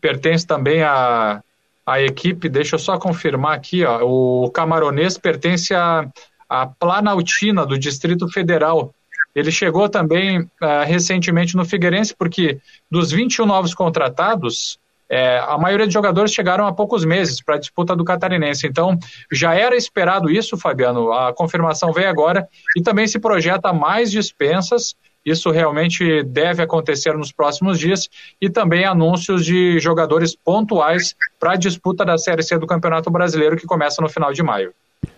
pertence 0.00 0.46
também 0.46 0.82
à, 0.82 1.42
à 1.86 2.00
equipe, 2.02 2.48
deixa 2.48 2.76
eu 2.76 2.78
só 2.78 2.98
confirmar 2.98 3.54
aqui, 3.54 3.84
ó, 3.84 4.00
o 4.02 4.50
camaronês 4.50 5.18
pertence 5.18 5.74
à, 5.74 6.06
à 6.48 6.66
Planaltina, 6.66 7.66
do 7.66 7.78
Distrito 7.78 8.28
Federal. 8.28 8.92
Ele 9.34 9.50
chegou 9.50 9.88
também 9.88 10.40
uh, 10.40 10.48
recentemente 10.84 11.56
no 11.56 11.64
Figueirense, 11.64 12.14
porque 12.16 12.58
dos 12.90 13.10
21 13.10 13.46
novos 13.46 13.74
contratados, 13.74 14.78
é, 15.10 15.38
a 15.38 15.56
maioria 15.56 15.86
dos 15.86 15.94
jogadores 15.94 16.32
chegaram 16.32 16.66
há 16.66 16.72
poucos 16.72 17.04
meses 17.04 17.42
para 17.42 17.54
a 17.54 17.58
disputa 17.58 17.96
do 17.96 18.04
Catarinense. 18.04 18.66
Então, 18.66 18.98
já 19.32 19.54
era 19.54 19.74
esperado 19.74 20.30
isso, 20.30 20.56
Fabiano. 20.56 21.12
A 21.12 21.32
confirmação 21.32 21.92
veio 21.92 22.08
agora 22.08 22.46
e 22.76 22.82
também 22.82 23.06
se 23.06 23.18
projeta 23.18 23.72
mais 23.72 24.10
dispensas. 24.10 24.94
Isso 25.24 25.50
realmente 25.50 26.22
deve 26.22 26.62
acontecer 26.62 27.16
nos 27.16 27.32
próximos 27.32 27.78
dias 27.78 28.08
e 28.40 28.48
também 28.48 28.84
anúncios 28.84 29.44
de 29.44 29.78
jogadores 29.78 30.36
pontuais 30.36 31.14
para 31.40 31.52
a 31.52 31.56
disputa 31.56 32.04
da 32.04 32.16
Série 32.16 32.42
C 32.42 32.58
do 32.58 32.66
Campeonato 32.66 33.10
Brasileiro 33.10 33.56
que 33.56 33.66
começa 33.66 34.00
no 34.00 34.08
final 34.08 34.32
de 34.32 34.42
maio. 34.42 34.72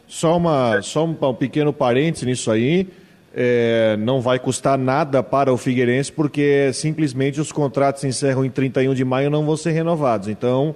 Só, 0.06 0.36
uma, 0.36 0.82
só 0.82 1.04
um, 1.04 1.16
um 1.20 1.34
pequeno 1.34 1.72
parênteses 1.72 2.26
nisso 2.26 2.50
aí 2.50 2.88
é, 3.34 3.96
não 3.98 4.20
vai 4.20 4.38
custar 4.38 4.78
nada 4.78 5.22
para 5.22 5.52
o 5.52 5.56
Figueirense, 5.56 6.10
porque 6.10 6.70
simplesmente 6.72 7.40
os 7.40 7.52
contratos 7.52 8.04
encerram 8.04 8.44
em 8.44 8.50
31 8.50 8.94
de 8.94 9.04
maio 9.04 9.28
e 9.28 9.30
não 9.30 9.44
vão 9.44 9.56
ser 9.56 9.70
renovados. 9.70 10.28
Então, 10.28 10.74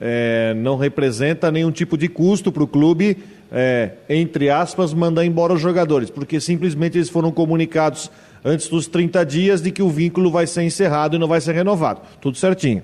é, 0.00 0.52
não 0.54 0.76
representa 0.76 1.50
nenhum 1.50 1.70
tipo 1.70 1.96
de 1.96 2.08
custo 2.08 2.50
para 2.50 2.62
o 2.62 2.66
clube, 2.66 3.18
é, 3.52 3.92
entre 4.08 4.50
aspas, 4.50 4.92
mandar 4.92 5.24
embora 5.24 5.52
os 5.52 5.60
jogadores, 5.60 6.10
porque 6.10 6.40
simplesmente 6.40 6.98
eles 6.98 7.08
foram 7.08 7.30
comunicados 7.30 8.10
antes 8.44 8.68
dos 8.68 8.86
30 8.88 9.24
dias 9.24 9.62
de 9.62 9.70
que 9.70 9.82
o 9.82 9.88
vínculo 9.88 10.30
vai 10.30 10.46
ser 10.46 10.62
encerrado 10.62 11.14
e 11.14 11.18
não 11.18 11.28
vai 11.28 11.40
ser 11.40 11.52
renovado. 11.52 12.00
Tudo 12.20 12.36
certinho. 12.36 12.82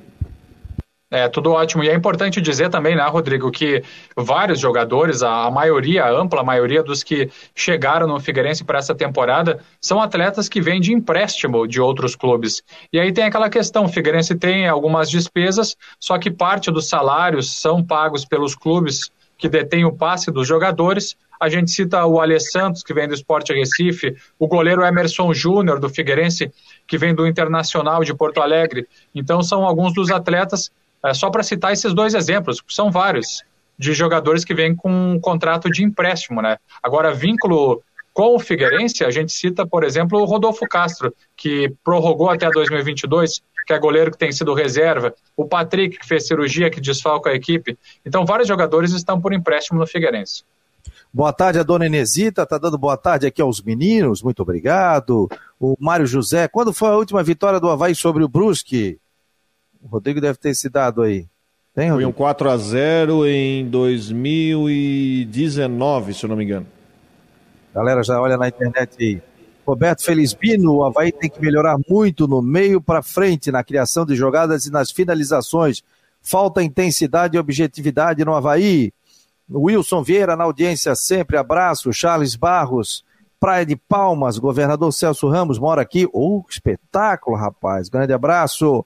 É, 1.11 1.27
tudo 1.27 1.53
ótimo. 1.53 1.83
E 1.83 1.89
é 1.89 1.95
importante 1.95 2.39
dizer 2.39 2.69
também, 2.69 2.95
né, 2.95 3.03
Rodrigo, 3.05 3.51
que 3.51 3.83
vários 4.15 4.61
jogadores, 4.61 5.23
a, 5.23 5.51
maioria, 5.51 6.05
a 6.05 6.11
ampla 6.11 6.45
maioria 6.45 6.83
dos 6.83 7.03
que 7.03 7.31
chegaram 7.55 8.07
no 8.07 8.21
Figueirense 8.21 8.63
para 8.63 8.79
essa 8.79 8.95
temporada, 8.95 9.59
são 9.81 10.03
atletas 10.03 10.51
que 10.51 10.61
vêm 10.61 10.83
de 10.83 10.93
empréstimo 10.93 11.67
de 11.67 11.81
outros 11.81 12.15
clubes. 12.15 12.63
E 12.93 13.01
aí 13.01 13.11
tem 13.11 13.25
aquela 13.25 13.49
questão: 13.49 13.87
o 13.87 13.89
Figueirense 13.89 14.35
tem 14.35 14.69
algumas 14.69 15.09
despesas, 15.09 15.77
só 15.99 16.19
que 16.19 16.31
parte 16.31 16.71
dos 16.71 16.91
salários 16.91 17.59
são 17.59 17.83
pagos 17.83 18.27
pelos 18.27 18.55
clubes 18.55 19.11
que 19.39 19.49
detêm 19.49 19.87
o 19.87 19.93
passe 19.93 20.31
dos 20.31 20.47
jogadores. 20.47 21.17
A 21.41 21.49
gente 21.49 21.71
cita 21.71 22.05
o 22.05 22.21
Alê 22.21 22.39
Santos, 22.41 22.83
que 22.83 22.93
vem 22.93 23.09
do 23.09 23.15
Esporte 23.15 23.55
Recife, 23.55 24.15
o 24.39 24.47
goleiro 24.47 24.85
Emerson 24.85 25.33
Júnior, 25.33 25.79
do 25.79 25.89
Figueirense, 25.89 26.53
que 26.87 26.99
vem 26.99 27.15
do 27.15 27.27
Internacional 27.27 28.03
de 28.03 28.13
Porto 28.13 28.43
Alegre. 28.43 28.87
Então, 29.15 29.41
são 29.41 29.65
alguns 29.65 29.95
dos 29.95 30.11
atletas 30.11 30.71
é, 31.05 31.15
só 31.15 31.31
para 31.31 31.43
citar 31.43 31.73
esses 31.73 31.95
dois 31.95 32.15
exemplos, 32.15 32.63
são 32.69 32.91
vários, 32.91 33.43
de 33.79 33.95
jogadores 33.95 34.45
que 34.45 34.55
vêm 34.55 34.75
com 34.75 34.91
um 34.91 35.21
contrato 35.21 35.71
de 35.71 35.85
empréstimo, 35.85 36.43
né? 36.43 36.59
Agora, 36.83 37.15
vínculo 37.15 37.83
com 38.13 38.35
o 38.35 38.41
Figueirense, 38.41 39.05
a 39.05 39.11
gente 39.11 39.31
cita, 39.31 39.65
por 39.65 39.85
exemplo, 39.85 40.21
o 40.21 40.25
Rodolfo 40.25 40.67
Castro, 40.69 41.15
que 41.37 41.73
prorrogou 41.85 42.29
até 42.29 42.51
2022, 42.51 43.41
que 43.65 43.73
é 43.73 43.79
goleiro 43.79 44.11
que 44.11 44.19
tem 44.19 44.33
sido 44.33 44.55
reserva, 44.55 45.15
o 45.37 45.45
Patrick, 45.45 45.99
que 45.99 46.07
fez 46.07 46.27
cirurgia, 46.27 46.69
que 46.69 46.81
desfalca 46.81 47.31
a 47.31 47.35
equipe. 47.35 47.79
Então, 48.05 48.27
vários 48.27 48.49
jogadores 48.49 48.93
estão 48.93 49.21
por 49.21 49.33
empréstimo 49.33 49.79
no 49.79 49.87
Figueirense. 49.87 50.43
Boa 51.15 51.33
tarde 51.33 51.61
a 51.61 51.63
dona 51.63 51.87
Inesita, 51.87 52.45
tá 52.45 52.59
dando 52.59 52.77
boa 52.77 52.97
tarde 52.97 53.27
aqui 53.27 53.41
aos 53.41 53.63
meninos, 53.63 54.23
muito 54.23 54.43
obrigado. 54.43 55.29
O 55.59 55.77
Mário 55.79 56.07
José, 56.07 56.49
quando 56.49 56.73
foi 56.73 56.89
a 56.89 56.97
última 56.97 57.23
vitória 57.23 57.61
do 57.61 57.69
Havaí 57.69 57.95
sobre 57.95 58.25
o 58.25 58.29
Brusque? 58.29 58.99
O 59.89 59.93
Rodrigo 59.93 60.21
deve 60.21 60.37
ter 60.39 60.55
se 60.55 60.69
dado 60.69 61.01
aí. 61.03 61.27
Tem, 61.75 61.91
Foi 61.91 62.05
um 62.05 62.13
4 62.13 62.51
a 62.51 62.59
0 62.59 63.27
em 63.27 63.67
2019, 63.69 66.13
se 66.13 66.25
eu 66.25 66.29
não 66.29 66.37
me 66.37 66.45
engano. 66.45 66.67
Galera 67.75 68.03
já 68.03 68.21
olha 68.21 68.37
na 68.37 68.49
internet 68.49 68.97
aí. 69.01 69.23
Roberto 69.67 70.03
Felizbino, 70.03 70.75
o 70.75 70.85
Havaí 70.85 71.11
tem 71.13 71.31
que 71.31 71.41
melhorar 71.41 71.79
muito 71.89 72.27
no 72.27 72.43
meio 72.43 72.81
para 72.81 73.01
frente, 73.03 73.53
na 73.53 73.65
criação 73.65 74.05
de 74.05 74.15
jogadas 74.15 74.67
e 74.67 74.71
nas 74.71 74.91
finalizações. 74.91 75.83
Falta 76.21 76.63
intensidade 76.63 77.37
e 77.37 77.41
objetividade 77.41 78.23
no 78.25 78.35
Havaí. 78.35 78.93
Wilson 79.51 80.03
Vieira 80.03 80.37
na 80.37 80.45
audiência 80.45 80.95
sempre, 80.95 81.39
abraço. 81.39 81.91
Charles 81.93 82.37
Barros, 82.37 83.03
Praia 83.41 83.65
de 83.65 83.77
Palmas, 83.77 84.37
governador 84.37 84.93
Celso 84.93 85.27
Ramos 85.29 85.59
mora 85.59 85.81
aqui. 85.81 86.07
Oh, 86.13 86.45
espetáculo, 86.51 87.35
rapaz. 87.37 87.89
Grande 87.89 88.13
abraço. 88.13 88.85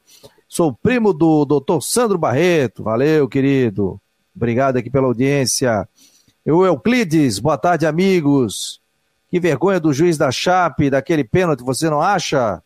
Sou 0.55 0.71
primo 0.71 1.15
do 1.15 1.47
doutor 1.47 1.81
Sandro 1.81 2.19
Barreto. 2.19 2.83
Valeu, 2.83 3.27
querido. 3.27 3.99
Obrigado 4.37 4.77
aqui 4.77 4.91
pela 4.91 5.07
audiência. 5.07 5.88
Eu, 6.45 6.62
Euclides, 6.62 7.38
boa 7.38 7.57
tarde, 7.57 7.87
amigos. 7.87 8.79
Que 9.31 9.41
vergonha 9.41 9.81
do 9.81 9.95
juiz 9.95 10.19
da 10.19 10.31
Chape, 10.31 10.91
daquele 10.91 11.25
pênalti, 11.25 11.65
você 11.65 11.88
não 11.88 12.03
acha? 12.03 12.62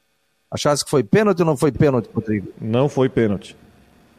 Achasse 0.50 0.84
que 0.84 0.90
foi 0.90 1.04
pênalti 1.04 1.38
ou 1.38 1.46
não 1.46 1.56
foi 1.56 1.70
pênalti, 1.70 2.10
Rodrigo? 2.12 2.48
Não 2.60 2.88
foi 2.88 3.08
pênalti. 3.08 3.56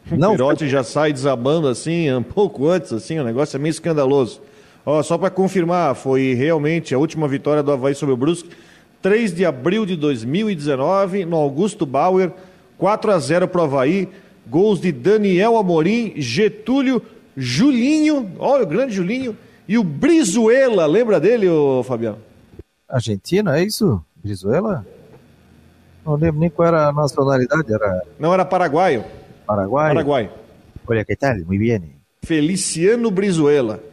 Não 0.10 0.30
o 0.30 0.36
Pirote 0.38 0.60
foi... 0.60 0.70
já 0.70 0.82
sai 0.82 1.12
desabando 1.12 1.68
assim, 1.68 2.10
um 2.14 2.24
pouco 2.24 2.70
antes, 2.70 2.94
assim, 2.94 3.20
o 3.20 3.24
negócio 3.26 3.58
é 3.58 3.60
meio 3.60 3.72
escandaloso. 3.72 4.40
Ó, 4.86 5.04
só 5.04 5.18
para 5.18 5.30
confirmar, 5.30 5.94
foi 5.94 6.34
realmente 6.36 6.96
a 6.96 6.98
última 6.98 7.28
vitória 7.28 7.62
do 7.62 7.74
Havaí 7.74 7.94
sobre 7.94 8.14
o 8.14 8.18
Brusque, 8.18 8.50
3 9.02 9.36
de 9.36 9.46
abril 9.46 9.86
de 9.86 9.98
2019, 9.98 11.26
no 11.26 11.36
Augusto 11.36 11.86
Bauer, 11.86 12.32
4 12.78 13.12
a 13.12 13.20
0 13.20 13.48
para 13.48 13.62
o 13.62 13.64
Havaí, 13.64 14.10
gols 14.48 14.80
de 14.80 14.92
Daniel 14.92 15.58
Amorim, 15.58 16.14
Getúlio, 16.18 17.02
Julinho, 17.36 18.32
olha 18.40 18.64
o 18.64 18.68
grande 18.68 18.94
Julinho, 18.94 19.38
e 19.68 19.78
o 19.78 19.84
Brizuela, 19.84 20.86
lembra 20.86 21.20
dele, 21.20 21.50
ô 21.50 21.84
Fabiano? 21.84 22.20
Argentina, 22.88 23.60
é 23.60 23.64
isso? 23.64 24.02
Brizuela? 24.16 24.86
Não 26.06 26.16
lembro 26.16 26.40
nem 26.40 26.50
qual 26.50 26.70
era 26.70 26.88
a 26.88 26.94
nacionalidade. 26.94 27.74
Era... 27.74 28.02
Não, 28.18 28.34
era 28.34 28.46
paraguaio. 28.46 29.04
Paraguai? 29.46 29.94
Paraguai. 29.94 30.32
Olha, 30.88 31.04
que 31.04 31.16
tal? 31.18 31.36
Muito 31.36 31.60
bem. 31.60 31.96
Feliciano 32.24 33.12
Brizuela. 33.12 33.84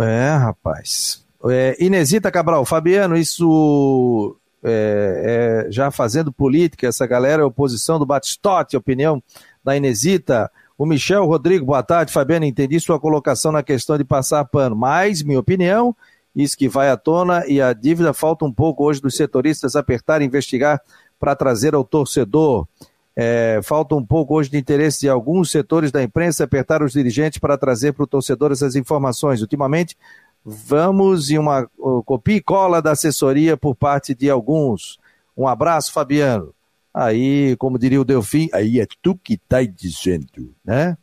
É, 0.00 0.30
rapaz. 0.34 1.24
É, 1.48 1.76
Inesita 1.78 2.30
Cabral, 2.30 2.64
Fabiano, 2.64 3.16
isso 3.16 4.36
é, 4.64 5.64
é, 5.66 5.70
já 5.70 5.90
fazendo 5.90 6.32
política, 6.32 6.86
essa 6.86 7.06
galera 7.06 7.42
é 7.42 7.44
oposição 7.44 7.98
do 7.98 8.06
Batistote, 8.06 8.76
opinião 8.76 9.22
da 9.62 9.76
Inesita. 9.76 10.50
O 10.78 10.86
Michel 10.86 11.24
Rodrigo, 11.26 11.66
boa 11.66 11.82
tarde, 11.82 12.12
Fabiano, 12.12 12.44
entendi 12.44 12.78
sua 12.80 12.98
colocação 12.98 13.52
na 13.52 13.62
questão 13.62 13.98
de 13.98 14.04
passar 14.04 14.44
pano, 14.44 14.74
mas, 14.74 15.22
minha 15.22 15.38
opinião, 15.38 15.94
isso 16.34 16.56
que 16.56 16.68
vai 16.68 16.90
à 16.90 16.96
tona 16.96 17.44
e 17.46 17.60
a 17.60 17.72
dívida 17.72 18.12
falta 18.12 18.44
um 18.44 18.52
pouco 18.52 18.84
hoje 18.84 19.00
dos 19.00 19.16
setoristas 19.16 19.76
apertar 19.76 20.22
e 20.22 20.24
investigar 20.24 20.80
para 21.20 21.36
trazer 21.36 21.74
ao 21.74 21.84
torcedor. 21.84 22.66
É, 23.14 23.60
falta 23.62 23.94
um 23.94 24.04
pouco 24.04 24.34
hoje 24.34 24.50
de 24.50 24.56
interesse 24.56 25.00
de 25.00 25.08
alguns 25.08 25.50
setores 25.50 25.92
da 25.92 26.02
imprensa 26.02 26.44
apertar 26.44 26.82
os 26.82 26.92
dirigentes 26.92 27.38
para 27.38 27.58
trazer 27.58 27.92
para 27.92 28.04
o 28.04 28.06
torcedor 28.06 28.50
essas 28.50 28.74
informações. 28.74 29.42
Ultimamente, 29.42 29.96
vamos 30.44 31.30
em 31.30 31.38
uma 31.38 31.68
copia 32.04 32.36
e 32.36 32.40
cola 32.40 32.82
da 32.82 32.92
assessoria 32.92 33.56
por 33.56 33.74
parte 33.74 34.14
de 34.14 34.28
alguns. 34.28 34.98
Um 35.36 35.46
abraço, 35.46 35.92
Fabiano. 35.92 36.54
Aí, 36.92 37.56
como 37.56 37.78
diria 37.78 38.00
o 38.00 38.04
Delfim, 38.04 38.48
aí 38.52 38.78
é 38.78 38.86
tu 39.00 39.14
que 39.16 39.34
está 39.34 39.62
dizendo, 39.62 40.54
né? 40.64 40.96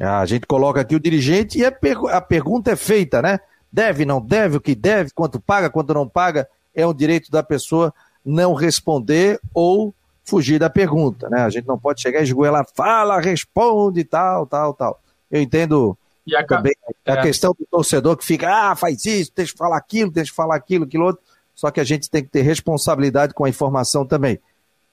A 0.00 0.26
gente 0.26 0.46
coloca 0.46 0.80
aqui 0.80 0.94
o 0.94 1.00
dirigente 1.00 1.58
e 1.58 1.64
a, 1.64 1.70
per 1.70 1.96
a 2.10 2.20
pergunta 2.20 2.72
é 2.72 2.76
feita, 2.76 3.22
né? 3.22 3.38
Deve, 3.72 4.04
não 4.04 4.20
deve, 4.20 4.56
o 4.56 4.60
que 4.60 4.74
deve, 4.74 5.10
quanto 5.12 5.40
paga, 5.40 5.70
quanto 5.70 5.94
não 5.94 6.08
paga, 6.08 6.48
é 6.74 6.86
um 6.86 6.92
direito 6.92 7.30
da 7.30 7.42
pessoa 7.42 7.94
não 8.24 8.54
responder 8.54 9.40
ou 9.54 9.94
fugir 10.24 10.58
da 10.58 10.68
pergunta, 10.68 11.30
né? 11.30 11.42
A 11.42 11.50
gente 11.50 11.66
não 11.66 11.78
pode 11.78 12.02
chegar 12.02 12.20
e 12.20 12.24
esgoelar, 12.24 12.66
fala, 12.74 13.20
responde, 13.20 14.02
tal, 14.02 14.46
tal, 14.46 14.74
tal. 14.74 15.00
Eu 15.30 15.40
entendo 15.40 15.96
a, 16.34 16.44
também 16.44 16.74
a 17.06 17.12
é. 17.12 17.22
questão 17.22 17.54
do 17.58 17.66
torcedor 17.70 18.16
que 18.16 18.24
fica, 18.24 18.48
ah, 18.48 18.74
faz 18.74 19.04
isso, 19.04 19.30
deixa 19.34 19.52
eu 19.52 19.56
falar 19.56 19.76
aquilo, 19.76 20.10
deixa 20.10 20.30
eu 20.30 20.34
falar 20.34 20.56
aquilo, 20.56 20.84
aquilo 20.84 21.04
outro. 21.04 21.22
Só 21.54 21.70
que 21.70 21.80
a 21.80 21.84
gente 21.84 22.10
tem 22.10 22.22
que 22.22 22.30
ter 22.30 22.42
responsabilidade 22.42 23.32
com 23.32 23.44
a 23.44 23.48
informação 23.48 24.04
também. 24.04 24.38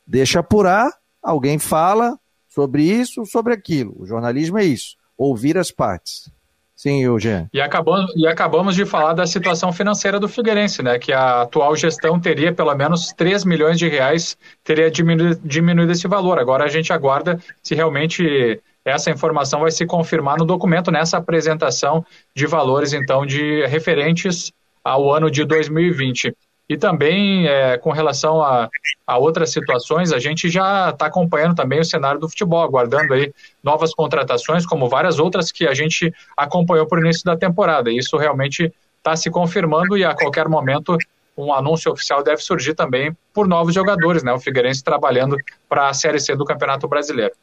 Deixa 0.06 0.40
apurar, 0.40 0.92
alguém 1.22 1.58
fala 1.58 2.18
sobre 2.48 2.84
isso, 2.84 3.26
sobre 3.26 3.54
aquilo. 3.54 3.96
O 4.00 4.06
jornalismo 4.06 4.60
é 4.60 4.64
isso, 4.64 4.96
ouvir 5.18 5.58
as 5.58 5.72
partes. 5.72 6.32
Sim, 6.76 7.02
Eugênio. 7.02 7.50
E 7.54 7.62
acabamos, 7.62 8.12
e 8.16 8.28
acabamos 8.28 8.76
de 8.76 8.86
falar 8.86 9.14
da 9.14 9.26
situação 9.26 9.72
financeira 9.72 10.20
do 10.20 10.28
Figueirense, 10.28 10.84
né? 10.84 11.00
Que 11.00 11.14
a 11.14 11.44
atual 11.44 11.76
gestão 11.78 12.20
teria 12.20 12.54
pelo 12.54 12.76
menos 12.76 13.14
3 13.14 13.46
milhões 13.46 13.80
de 13.80 13.88
reais, 13.88 14.38
teria 14.64 14.92
diminuído, 14.92 15.40
diminuído 15.46 15.92
esse 15.94 16.08
valor. 16.10 16.40
Agora 16.40 16.66
a 16.66 16.68
gente 16.68 16.92
aguarda 16.92 17.40
se 17.62 17.74
realmente 17.74 18.62
essa 18.86 19.10
informação 19.10 19.62
vai 19.62 19.72
se 19.72 19.86
confirmar 19.86 20.38
no 20.38 20.46
documento, 20.46 20.92
nessa 20.92 21.18
apresentação 21.18 22.06
de 22.36 22.46
valores, 22.46 22.94
então, 22.94 23.26
de 23.26 23.66
referentes 23.66 24.52
ao 24.84 25.12
ano 25.12 25.32
de 25.32 25.46
2020. 25.46 26.36
E 26.70 26.78
também, 26.78 27.48
é, 27.48 27.78
com 27.78 27.92
relação 27.92 28.42
a, 28.42 28.70
a, 29.06 29.18
outras 29.18 29.52
situações, 29.52 30.12
a 30.12 30.20
gente 30.20 30.50
já 30.50 30.90
está 30.90 31.08
acompanhando 31.08 31.56
também 31.56 31.80
o 31.80 31.86
cenário 31.86 32.20
do 32.20 32.30
futebol, 32.30 32.62
aguardando 32.64 33.14
aí 33.14 33.34
novas 33.62 33.94
contratações, 33.94 34.66
como 34.66 34.88
várias 34.88 35.20
outras 35.20 35.52
que 35.52 35.68
a 35.68 35.74
gente 35.74 36.14
acompanhou 36.38 36.88
por 36.88 37.00
início 37.00 37.24
da 37.26 37.36
temporada. 37.36 37.92
E 37.92 37.98
isso 37.98 38.18
realmente 38.18 38.74
está 38.98 39.16
se 39.16 39.30
confirmando 39.30 39.98
e 39.98 40.06
a 40.06 40.16
qualquer 40.16 40.48
momento 40.48 40.98
um 41.38 41.54
anúncio 41.54 41.92
oficial 41.92 42.24
deve 42.24 42.42
surgir 42.42 42.76
também 42.76 43.16
por 43.34 43.48
novos 43.48 43.74
jogadores, 43.74 44.24
né? 44.24 44.32
O 44.32 44.40
Figueirense 44.40 44.84
trabalhando 44.84 45.36
para 45.68 45.90
a 45.90 45.94
Série 45.94 46.20
C 46.20 46.36
do 46.36 46.46
Campeonato 46.46 46.88
Brasileiro. 46.88 47.34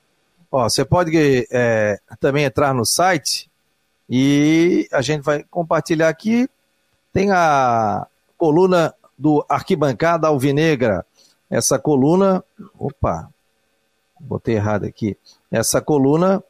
Ó, 0.51 0.69
você 0.69 0.85
pode 0.85 1.47
é, 1.51 1.99
também 2.19 2.45
entrar 2.45 2.75
no 2.75 2.85
site 2.85 3.51
e 4.09 4.89
a 4.91 5.01
gente 5.01 5.23
vai 5.23 5.45
compartilhar 5.45 6.09
aqui. 6.09 6.49
Tem 7.13 7.31
a 7.31 8.07
coluna 8.37 8.95
do 9.17 9.45
Arquibancada 9.49 10.27
Alvinegra. 10.27 11.07
Essa 11.49 11.79
coluna. 11.79 12.43
Opa! 12.79 13.29
Botei 14.19 14.57
errado 14.57 14.85
aqui. 14.85 15.17
Essa 15.51 15.81
coluna 15.81 16.43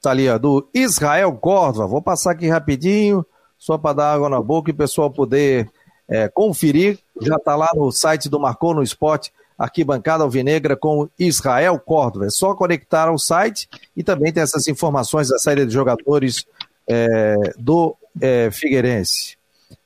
tá 0.00 0.10
ali, 0.10 0.28
ó, 0.28 0.38
do 0.38 0.68
Israel 0.74 1.32
Córdova. 1.34 1.86
Vou 1.86 2.02
passar 2.02 2.32
aqui 2.32 2.48
rapidinho, 2.48 3.24
só 3.56 3.78
para 3.78 3.94
dar 3.94 4.12
água 4.14 4.28
na 4.28 4.42
boca 4.42 4.70
e 4.70 4.74
o 4.74 4.76
pessoal 4.76 5.10
poder 5.10 5.70
é, 6.08 6.28
conferir. 6.28 6.98
Já 7.20 7.36
está 7.36 7.54
lá 7.54 7.70
no 7.74 7.92
site 7.92 8.28
do 8.28 8.40
Marcou 8.40 8.74
no 8.74 8.82
Esporte, 8.82 9.32
Arquibancada 9.62 10.24
Alvinegra 10.24 10.76
com 10.76 11.08
Israel 11.16 11.78
Córdova. 11.78 12.26
É 12.26 12.30
só 12.30 12.52
conectar 12.52 13.06
ao 13.06 13.16
site 13.16 13.68
e 13.96 14.02
também 14.02 14.32
tem 14.32 14.42
essas 14.42 14.66
informações 14.66 15.28
da 15.28 15.38
saída 15.38 15.64
de 15.64 15.72
jogadores 15.72 16.44
é, 16.88 17.36
do 17.56 17.96
é, 18.20 18.50
Figueirense. 18.50 19.38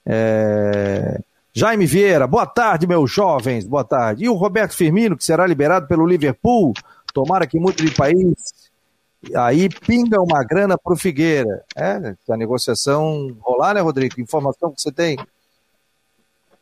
É, 0.06 1.20
Jaime 1.52 1.84
Vieira, 1.84 2.26
boa 2.26 2.46
tarde, 2.46 2.86
meus 2.86 3.10
jovens, 3.10 3.66
boa 3.66 3.84
tarde. 3.84 4.24
E 4.24 4.28
o 4.30 4.34
Roberto 4.34 4.74
Firmino, 4.74 5.14
que 5.14 5.24
será 5.24 5.46
liberado 5.46 5.86
pelo 5.86 6.06
Liverpool, 6.06 6.72
tomara 7.12 7.46
que 7.46 7.58
muito 7.58 7.84
de 7.84 7.90
país. 7.94 8.70
Aí 9.34 9.68
pinga 9.68 10.22
uma 10.22 10.42
grana 10.42 10.78
para 10.78 10.94
o 10.94 10.96
Figueira. 10.96 11.62
É, 11.76 12.14
a 12.30 12.36
negociação 12.38 13.36
rolar, 13.40 13.74
né, 13.74 13.82
Rodrigo? 13.82 14.18
Informação 14.18 14.72
que 14.72 14.80
você 14.80 14.90
tem. 14.90 15.18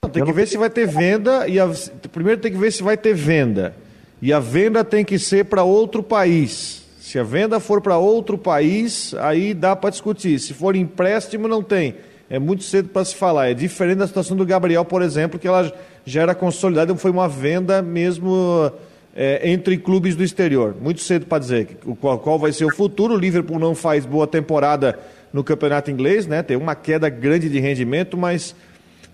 Não, 0.05 0.11
tem 0.11 0.25
que 0.25 0.33
ver 0.33 0.47
se 0.47 0.57
vai 0.57 0.71
ter 0.71 0.87
venda 0.87 1.49
e 1.49 1.59
a... 1.59 1.71
primeiro 2.13 2.41
tem 2.41 2.53
que 2.53 2.59
ver 2.59 2.73
se 2.73 2.83
vai 2.83 2.97
ter 2.97 3.15
venda. 3.15 3.75
E 4.23 4.33
a 4.33 4.39
venda 4.39 4.85
tem 4.85 5.05
que 5.05 5.19
ser 5.19 5.45
para 5.47 5.63
outro 5.65 6.03
país. 6.03 6.85
Se 7.01 7.19
a 7.19 7.23
venda 7.23 7.61
for 7.61 7.81
para 7.81 7.99
outro 7.99 8.39
país, 8.39 9.15
aí 9.15 9.53
dá 9.53 9.77
para 9.77 9.91
discutir. 9.91 10.39
Se 10.39 10.55
for 10.55 10.75
empréstimo, 10.75 11.47
não 11.47 11.63
tem 11.63 11.95
é 12.29 12.39
muito 12.39 12.65
cedo 12.65 12.89
para 12.89 13.05
se 13.05 13.15
falar. 13.15 13.51
É 13.51 13.55
diferente 13.55 13.99
da 13.99 14.07
situação 14.07 14.37
do 14.37 14.45
Gabriel, 14.45 14.85
por 14.85 15.03
exemplo, 15.03 15.39
que 15.39 15.47
ela 15.47 15.73
já 16.05 16.23
era 16.23 16.35
consolidada, 16.35 16.95
foi 16.97 17.11
uma 17.11 17.29
venda 17.29 17.83
mesmo 17.83 18.73
é, 19.15 19.51
entre 19.51 19.77
clubes 19.79 20.17
do 20.17 20.25
exterior. 20.25 20.75
Muito 20.81 21.01
cedo 21.01 21.27
para 21.27 21.39
dizer 21.39 21.79
qual, 22.01 22.19
qual 22.19 22.39
vai 22.39 22.53
ser 22.53 22.65
o 22.65 22.75
futuro. 22.75 23.15
O 23.15 23.19
Liverpool 23.19 23.59
não 23.59 23.75
faz 23.75 24.07
boa 24.07 24.27
temporada 24.27 24.99
no 25.33 25.45
campeonato 25.45 25.91
inglês, 25.91 26.27
né? 26.27 26.43
Tem 26.43 26.57
uma 26.57 26.75
queda 26.75 27.09
grande 27.09 27.49
de 27.49 27.59
rendimento, 27.59 28.17
mas 28.17 28.55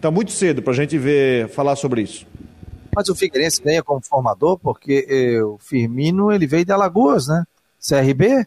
está 0.01 0.11
muito 0.11 0.33
cedo 0.33 0.63
para 0.63 0.73
a 0.73 0.77
gente 0.77 0.97
ver 0.99 1.49
falar 1.49 1.77
sobre 1.77 2.03
isso. 2.03 2.27
Mas 2.95 3.09
o 3.09 3.15
Figueirense 3.15 3.63
ganha 3.63 3.83
como 3.83 4.01
formador 4.03 4.59
porque 4.59 5.07
eh, 5.09 5.43
o 5.43 5.59
Firmino 5.59 6.33
ele 6.33 6.47
veio 6.47 6.65
de 6.65 6.73
Alagoas, 6.73 7.29
né? 7.29 7.45
CRB 7.79 8.47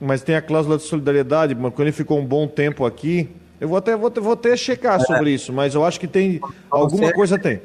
mas 0.00 0.22
tem 0.22 0.34
a 0.34 0.42
cláusula 0.42 0.76
de 0.76 0.84
solidariedade, 0.84 1.54
mas 1.54 1.72
quando 1.74 1.88
ele 1.88 1.92
ficou 1.92 2.18
um 2.18 2.26
bom 2.26 2.46
tempo 2.46 2.84
aqui, 2.84 3.28
eu 3.60 3.68
vou 3.68 3.78
até, 3.78 3.96
vou, 3.96 4.10
vou 4.10 4.32
até 4.32 4.56
checar 4.56 5.00
é. 5.00 5.04
sobre 5.04 5.30
isso, 5.30 5.52
mas 5.52 5.74
eu 5.74 5.84
acho 5.84 5.98
que 5.98 6.06
tem 6.06 6.40
alguma 6.70 7.12
coisa 7.12 7.38
tem. 7.38 7.60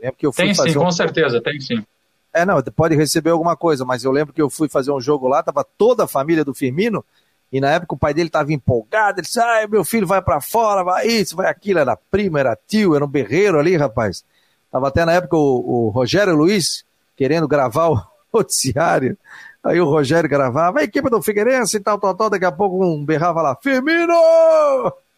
É 0.00 0.10
tem 0.10 0.54
sim, 0.54 0.70
um... 0.70 0.74
com 0.74 0.90
certeza, 0.90 1.40
tem 1.42 1.60
sim. 1.60 1.84
É, 2.32 2.46
não, 2.46 2.62
pode 2.62 2.94
receber 2.94 3.30
alguma 3.30 3.56
coisa, 3.56 3.84
mas 3.84 4.04
eu 4.04 4.12
lembro 4.12 4.32
que 4.32 4.40
eu 4.40 4.48
fui 4.48 4.68
fazer 4.68 4.92
um 4.92 5.00
jogo 5.00 5.26
lá, 5.26 5.42
tava 5.42 5.64
toda 5.76 6.04
a 6.04 6.08
família 6.08 6.44
do 6.44 6.54
Firmino, 6.54 7.04
e 7.52 7.60
na 7.60 7.70
época 7.70 7.94
o 7.94 7.98
pai 7.98 8.12
dele 8.12 8.28
tava 8.28 8.52
empolgado, 8.52 9.20
ele 9.20 9.26
disse, 9.26 9.40
ah, 9.40 9.66
meu 9.68 9.84
filho 9.84 10.06
vai 10.06 10.20
para 10.20 10.40
fora, 10.40 10.84
vai 10.84 11.06
isso, 11.06 11.34
vai 11.34 11.48
aquilo, 11.48 11.78
era 11.78 11.96
primo, 11.96 12.36
era 12.36 12.58
tio, 12.66 12.94
era 12.94 13.04
um 13.04 13.08
berreiro 13.08 13.58
ali, 13.58 13.76
rapaz. 13.76 14.24
Tava 14.70 14.88
até 14.88 15.04
na 15.04 15.12
época 15.12 15.36
o, 15.36 15.86
o 15.86 15.88
Rogério 15.88 16.34
Luiz 16.34 16.84
querendo 17.16 17.48
gravar 17.48 17.90
o 17.90 18.02
noticiário, 18.32 19.16
aí 19.64 19.80
o 19.80 19.86
Rogério 19.86 20.28
gravava, 20.28 20.80
a 20.80 20.84
equipe 20.84 21.08
do 21.08 21.22
Figueirense 21.22 21.78
e 21.78 21.80
tal, 21.80 21.98
tal, 21.98 22.14
tal, 22.14 22.30
daqui 22.30 22.44
a 22.44 22.52
pouco 22.52 22.84
um 22.84 23.04
berrava 23.04 23.40
lá, 23.40 23.56
Firmino! 23.56 24.14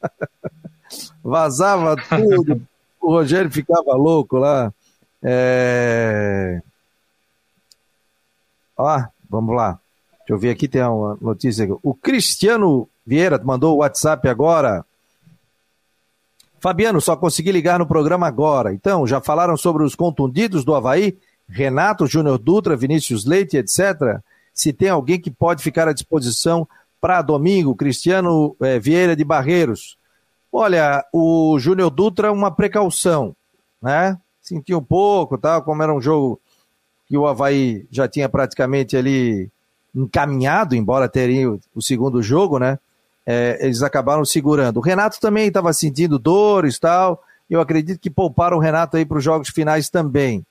Vazava 1.23 1.97
tudo, 1.97 2.62
o 3.01 3.11
Rogério 3.11 3.51
ficava 3.51 3.95
louco 3.95 4.37
lá. 4.37 4.73
É... 5.23 6.62
Ó, 8.77 9.05
vamos 9.29 9.55
lá. 9.55 9.79
Eu 10.31 10.38
ver 10.38 10.51
aqui, 10.51 10.69
tem 10.69 10.81
uma 10.81 11.19
notícia. 11.21 11.64
Aqui. 11.64 11.75
O 11.83 11.93
Cristiano 11.93 12.88
Vieira 13.05 13.37
mandou 13.43 13.75
o 13.75 13.79
WhatsApp 13.79 14.29
agora. 14.29 14.87
Fabiano, 16.61 17.01
só 17.01 17.16
consegui 17.16 17.51
ligar 17.51 17.81
no 17.81 17.87
programa 17.87 18.29
agora. 18.29 18.73
Então, 18.73 19.05
já 19.09 19.21
falaram 19.21 19.57
sobre 19.57 19.83
os 19.83 19.97
contundidos 19.97 20.64
do 20.64 20.73
Havaí? 20.73 21.19
Renato, 21.49 22.07
Júnior 22.07 22.38
Dutra, 22.38 22.77
Vinícius 22.77 23.25
Leite, 23.25 23.57
etc. 23.57 24.21
Se 24.55 24.73
tem 24.73 24.88
alguém 24.88 25.21
que 25.21 25.33
pode 25.33 25.64
ficar 25.64 25.88
à 25.88 25.93
disposição 25.93 26.69
para 27.01 27.23
domingo, 27.23 27.75
Cristiano 27.75 28.55
é, 28.61 28.79
Vieira 28.79 29.16
de 29.16 29.25
Barreiros. 29.25 29.99
Olha, 30.53 31.05
o 31.12 31.59
Júnior 31.59 31.90
Dutra, 31.90 32.31
uma 32.31 32.53
precaução, 32.53 33.35
né? 33.83 34.16
Senti 34.40 34.73
um 34.73 34.83
pouco, 34.83 35.37
tá? 35.37 35.61
Como 35.61 35.83
era 35.83 35.93
um 35.93 36.01
jogo 36.01 36.40
que 37.09 37.19
o 37.19 37.27
Havaí 37.27 37.85
já 37.90 38.07
tinha 38.07 38.29
praticamente 38.29 38.97
ali 38.97 39.51
encaminhado, 39.94 40.74
embora 40.74 41.09
teria 41.09 41.50
o 41.50 41.83
segundo 41.83 42.22
jogo, 42.22 42.59
né? 42.59 42.79
É, 43.26 43.59
eles 43.61 43.83
acabaram 43.83 44.24
segurando. 44.24 44.79
O 44.79 44.83
Renato 44.83 45.20
também 45.20 45.48
estava 45.48 45.72
sentindo 45.72 46.18
dores 46.18 46.76
e 46.76 46.81
tal. 46.81 47.22
Eu 47.48 47.61
acredito 47.61 48.00
que 48.00 48.11
pouparam 48.11 48.57
o 48.57 48.61
Renato 48.61 48.96
aí 48.96 49.05
para 49.05 49.18
os 49.18 49.24
jogos 49.24 49.48
finais 49.50 49.88
também. 49.88 50.44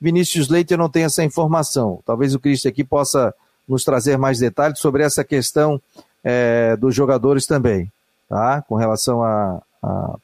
Vinícius 0.00 0.48
Leite 0.48 0.72
eu 0.72 0.78
não 0.78 0.88
tenho 0.88 1.06
essa 1.06 1.24
informação. 1.24 2.00
Talvez 2.04 2.34
o 2.34 2.40
Cristo 2.40 2.68
aqui 2.68 2.84
possa 2.84 3.34
nos 3.68 3.84
trazer 3.84 4.16
mais 4.18 4.38
detalhes 4.38 4.78
sobre 4.78 5.02
essa 5.02 5.24
questão 5.24 5.80
é, 6.24 6.76
dos 6.76 6.94
jogadores 6.94 7.46
também 7.46 7.90
tá? 8.32 8.62
Com 8.62 8.76
relação 8.76 9.22
à, 9.22 9.60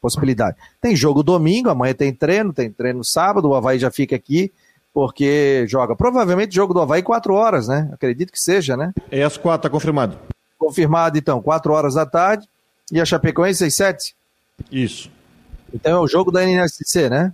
possibilidade. 0.01 0.57
Tem 0.81 0.95
jogo 0.95 1.21
domingo, 1.21 1.69
amanhã 1.69 1.93
tem 1.93 2.15
treino, 2.15 2.53
tem 2.53 2.71
treino 2.71 3.03
sábado, 3.03 3.49
o 3.49 3.55
Havaí 3.57 3.77
já 3.77 3.91
fica 3.91 4.15
aqui, 4.15 4.53
porque 4.99 5.65
joga. 5.69 5.95
Provavelmente 5.95 6.53
jogo 6.53 6.75
do 6.75 6.81
Havaí 6.81 7.05
4 7.05 7.33
horas, 7.33 7.69
né? 7.69 7.89
Acredito 7.93 8.33
que 8.33 8.41
seja, 8.41 8.77
né? 8.77 8.93
É 9.13 9.23
às 9.23 9.37
4, 9.37 9.63
tá 9.63 9.71
confirmado. 9.71 10.19
Confirmado, 10.59 11.17
então, 11.17 11.41
4 11.41 11.73
horas 11.73 11.95
da 11.95 12.05
tarde. 12.05 12.49
E 12.91 13.01
a 13.01 13.05
Chapecoense 13.05 13.65
às 13.65 13.77
7? 13.77 14.17
Isso. 14.73 15.09
Então 15.73 15.99
é 15.99 16.01
o 16.01 16.09
jogo 16.09 16.33
da 16.33 16.43
NSC, 16.43 17.09
né? 17.09 17.33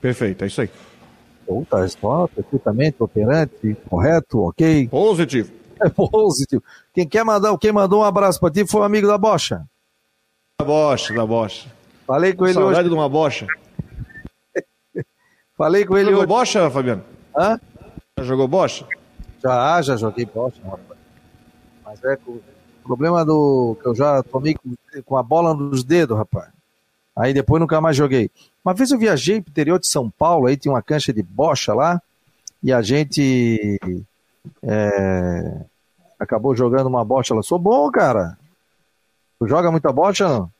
Perfeito, 0.00 0.44
é 0.44 0.46
isso 0.46 0.60
aí. 0.60 0.70
Puta, 1.44 1.82
resposta, 1.82 2.36
perfeitamente, 2.36 2.98
operante, 3.00 3.76
correto, 3.90 4.44
ok. 4.44 4.86
Positivo. 4.86 5.50
É 5.80 5.88
positivo. 5.88 6.62
Quem 6.94 7.08
quer 7.08 7.24
mandar, 7.24 7.58
quem 7.58 7.72
mandou 7.72 8.02
um 8.02 8.04
abraço 8.04 8.38
pra 8.38 8.48
ti 8.48 8.64
foi 8.64 8.80
um 8.80 8.84
amigo 8.84 9.08
da 9.08 9.18
Bocha. 9.18 9.64
Da 10.60 10.64
Bocha, 10.64 11.12
da 11.12 11.26
Bocha. 11.26 11.68
Falei 12.06 12.32
com 12.32 12.44
ele 12.44 12.54
Saudade 12.54 12.78
hoje. 12.82 12.88
de 12.90 12.94
uma 12.94 13.08
Bocha. 13.08 13.48
Falei 15.56 15.84
com 15.84 15.96
ele 15.96 16.10
jogou 16.10 16.20
hoje. 16.20 16.28
Bocha, 16.28 16.70
Fabiano? 16.70 17.04
Hã? 17.36 17.60
Já 18.18 18.24
jogou 18.24 18.48
Bocha? 18.48 18.86
Já, 19.42 19.82
já 19.82 19.96
joguei 19.96 20.24
Bocha, 20.26 20.60
rapaz. 20.64 20.98
Mas 21.84 22.02
é 22.04 22.18
o 22.26 22.40
problema 22.82 23.24
do 23.24 23.76
que 23.80 23.86
eu 23.86 23.94
já 23.94 24.22
tomei 24.22 24.56
com, 25.04 25.16
a 25.16 25.22
bola 25.22 25.54
nos 25.54 25.84
dedos, 25.84 26.16
rapaz. 26.16 26.48
Aí 27.16 27.32
depois 27.32 27.60
nunca 27.60 27.80
mais 27.80 27.96
joguei. 27.96 28.30
Uma 28.64 28.74
vez 28.74 28.90
eu 28.90 28.98
viajei 28.98 29.40
pro 29.40 29.50
interior 29.50 29.78
de 29.78 29.86
São 29.86 30.10
Paulo, 30.10 30.46
aí 30.46 30.56
tinha 30.56 30.72
uma 30.72 30.82
cancha 30.82 31.12
de 31.12 31.22
bocha 31.22 31.72
lá, 31.72 32.02
e 32.62 32.72
a 32.72 32.82
gente 32.82 33.78
é, 34.62 35.60
acabou 36.18 36.56
jogando 36.56 36.86
uma 36.86 37.04
bocha. 37.04 37.32
Ela, 37.32 37.42
sou 37.42 37.58
bom, 37.58 37.90
cara. 37.90 38.36
Tu 39.38 39.46
joga 39.46 39.70
muita 39.70 39.92
bocha, 39.92 40.26
não? 40.26 40.50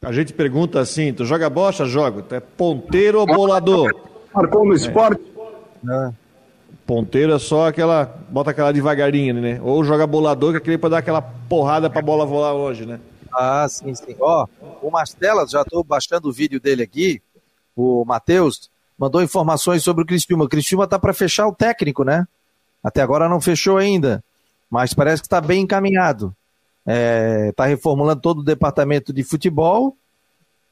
A 0.00 0.10
gente 0.10 0.32
pergunta 0.32 0.80
assim, 0.80 1.12
tu 1.12 1.24
joga 1.24 1.50
bocha? 1.50 1.84
Jogo. 1.84 2.22
Tu 2.22 2.34
é 2.34 2.40
ponteiro 2.40 3.20
ou 3.20 3.26
bolador? 3.26 4.11
Marcou 4.34 4.64
no 4.64 4.74
esporte? 4.74 5.22
É. 5.88 6.12
Ponteiro 6.86 7.32
é 7.32 7.38
só 7.38 7.68
aquela, 7.68 8.04
bota 8.28 8.50
aquela 8.50 8.72
devagarinho, 8.72 9.34
né? 9.34 9.60
Ou 9.62 9.84
joga 9.84 10.06
bolador, 10.06 10.50
que 10.50 10.56
é 10.56 10.58
aquele 10.58 10.78
pra 10.78 10.88
dar 10.88 10.98
aquela 10.98 11.22
porrada 11.22 11.88
pra 11.88 12.02
bola 12.02 12.26
voar 12.26 12.54
hoje, 12.54 12.84
né? 12.86 12.98
Ah, 13.32 13.66
sim, 13.68 13.94
sim. 13.94 14.16
Ó, 14.20 14.46
o 14.82 14.90
Mastela, 14.90 15.46
já 15.46 15.62
estou 15.62 15.82
baixando 15.84 16.28
o 16.28 16.32
vídeo 16.32 16.60
dele 16.60 16.82
aqui, 16.82 17.22
o 17.74 18.04
Matheus, 18.04 18.70
mandou 18.98 19.22
informações 19.22 19.82
sobre 19.82 20.02
o 20.02 20.06
Cristiúma. 20.06 20.44
O 20.44 20.48
Cristiúma 20.48 20.86
tá 20.86 20.98
para 20.98 21.14
fechar 21.14 21.46
o 21.46 21.54
técnico, 21.54 22.04
né? 22.04 22.26
Até 22.82 23.00
agora 23.00 23.28
não 23.28 23.40
fechou 23.40 23.78
ainda, 23.78 24.22
mas 24.68 24.92
parece 24.92 25.22
que 25.22 25.26
está 25.26 25.40
bem 25.40 25.62
encaminhado. 25.62 26.34
Está 26.80 26.92
é, 26.92 27.52
tá 27.52 27.66
reformulando 27.66 28.20
todo 28.20 28.40
o 28.40 28.44
departamento 28.44 29.12
de 29.12 29.22
futebol 29.22 29.96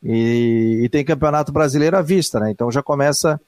e, 0.02 0.80
e, 0.82 0.88
tem 0.88 1.04
campeonato 1.04 1.52
brasileiro 1.52 1.96
à 1.96 2.02
vista, 2.02 2.40
né? 2.40 2.50
Então 2.50 2.70
já 2.70 2.82
começa 2.82 3.40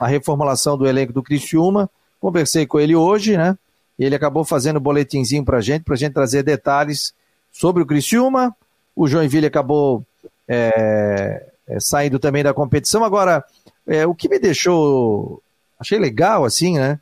a 0.00 0.08
reformulação 0.08 0.76
do 0.76 0.88
elenco 0.88 1.12
do 1.12 1.22
Criciúma. 1.22 1.88
Conversei 2.18 2.66
com 2.66 2.80
ele 2.80 2.96
hoje, 2.96 3.36
né? 3.36 3.56
Ele 3.98 4.16
acabou 4.16 4.44
fazendo 4.44 4.78
um 4.78 4.82
boletinzinho 4.82 5.44
para 5.44 5.60
gente, 5.60 5.84
para 5.84 5.94
gente 5.94 6.14
trazer 6.14 6.42
detalhes 6.42 7.14
sobre 7.52 7.82
o 7.82 7.86
Criciúma. 7.86 8.56
O 8.96 9.06
Joinville 9.06 9.46
acabou 9.46 10.04
é, 10.48 11.46
é, 11.68 11.78
saindo 11.78 12.18
também 12.18 12.42
da 12.42 12.54
competição. 12.54 13.04
Agora, 13.04 13.44
é, 13.86 14.06
o 14.06 14.14
que 14.14 14.28
me 14.28 14.38
deixou, 14.38 15.42
achei 15.78 15.98
legal, 15.98 16.44
assim, 16.44 16.78
né? 16.78 16.98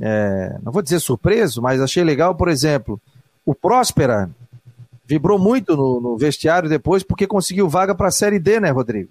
é, 0.00 0.58
não 0.62 0.72
vou 0.72 0.82
dizer 0.82 1.00
surpreso, 1.00 1.60
mas 1.60 1.80
achei 1.80 2.04
legal, 2.04 2.34
por 2.34 2.48
exemplo, 2.48 3.00
o 3.44 3.54
Próspera 3.54 4.30
vibrou 5.04 5.38
muito 5.38 5.76
no, 5.76 6.00
no 6.00 6.16
vestiário 6.16 6.68
depois 6.68 7.02
porque 7.02 7.26
conseguiu 7.26 7.68
vaga 7.68 7.94
para 7.94 8.08
a 8.08 8.12
Série 8.12 8.38
D, 8.38 8.60
né, 8.60 8.70
Rodrigo? 8.70 9.10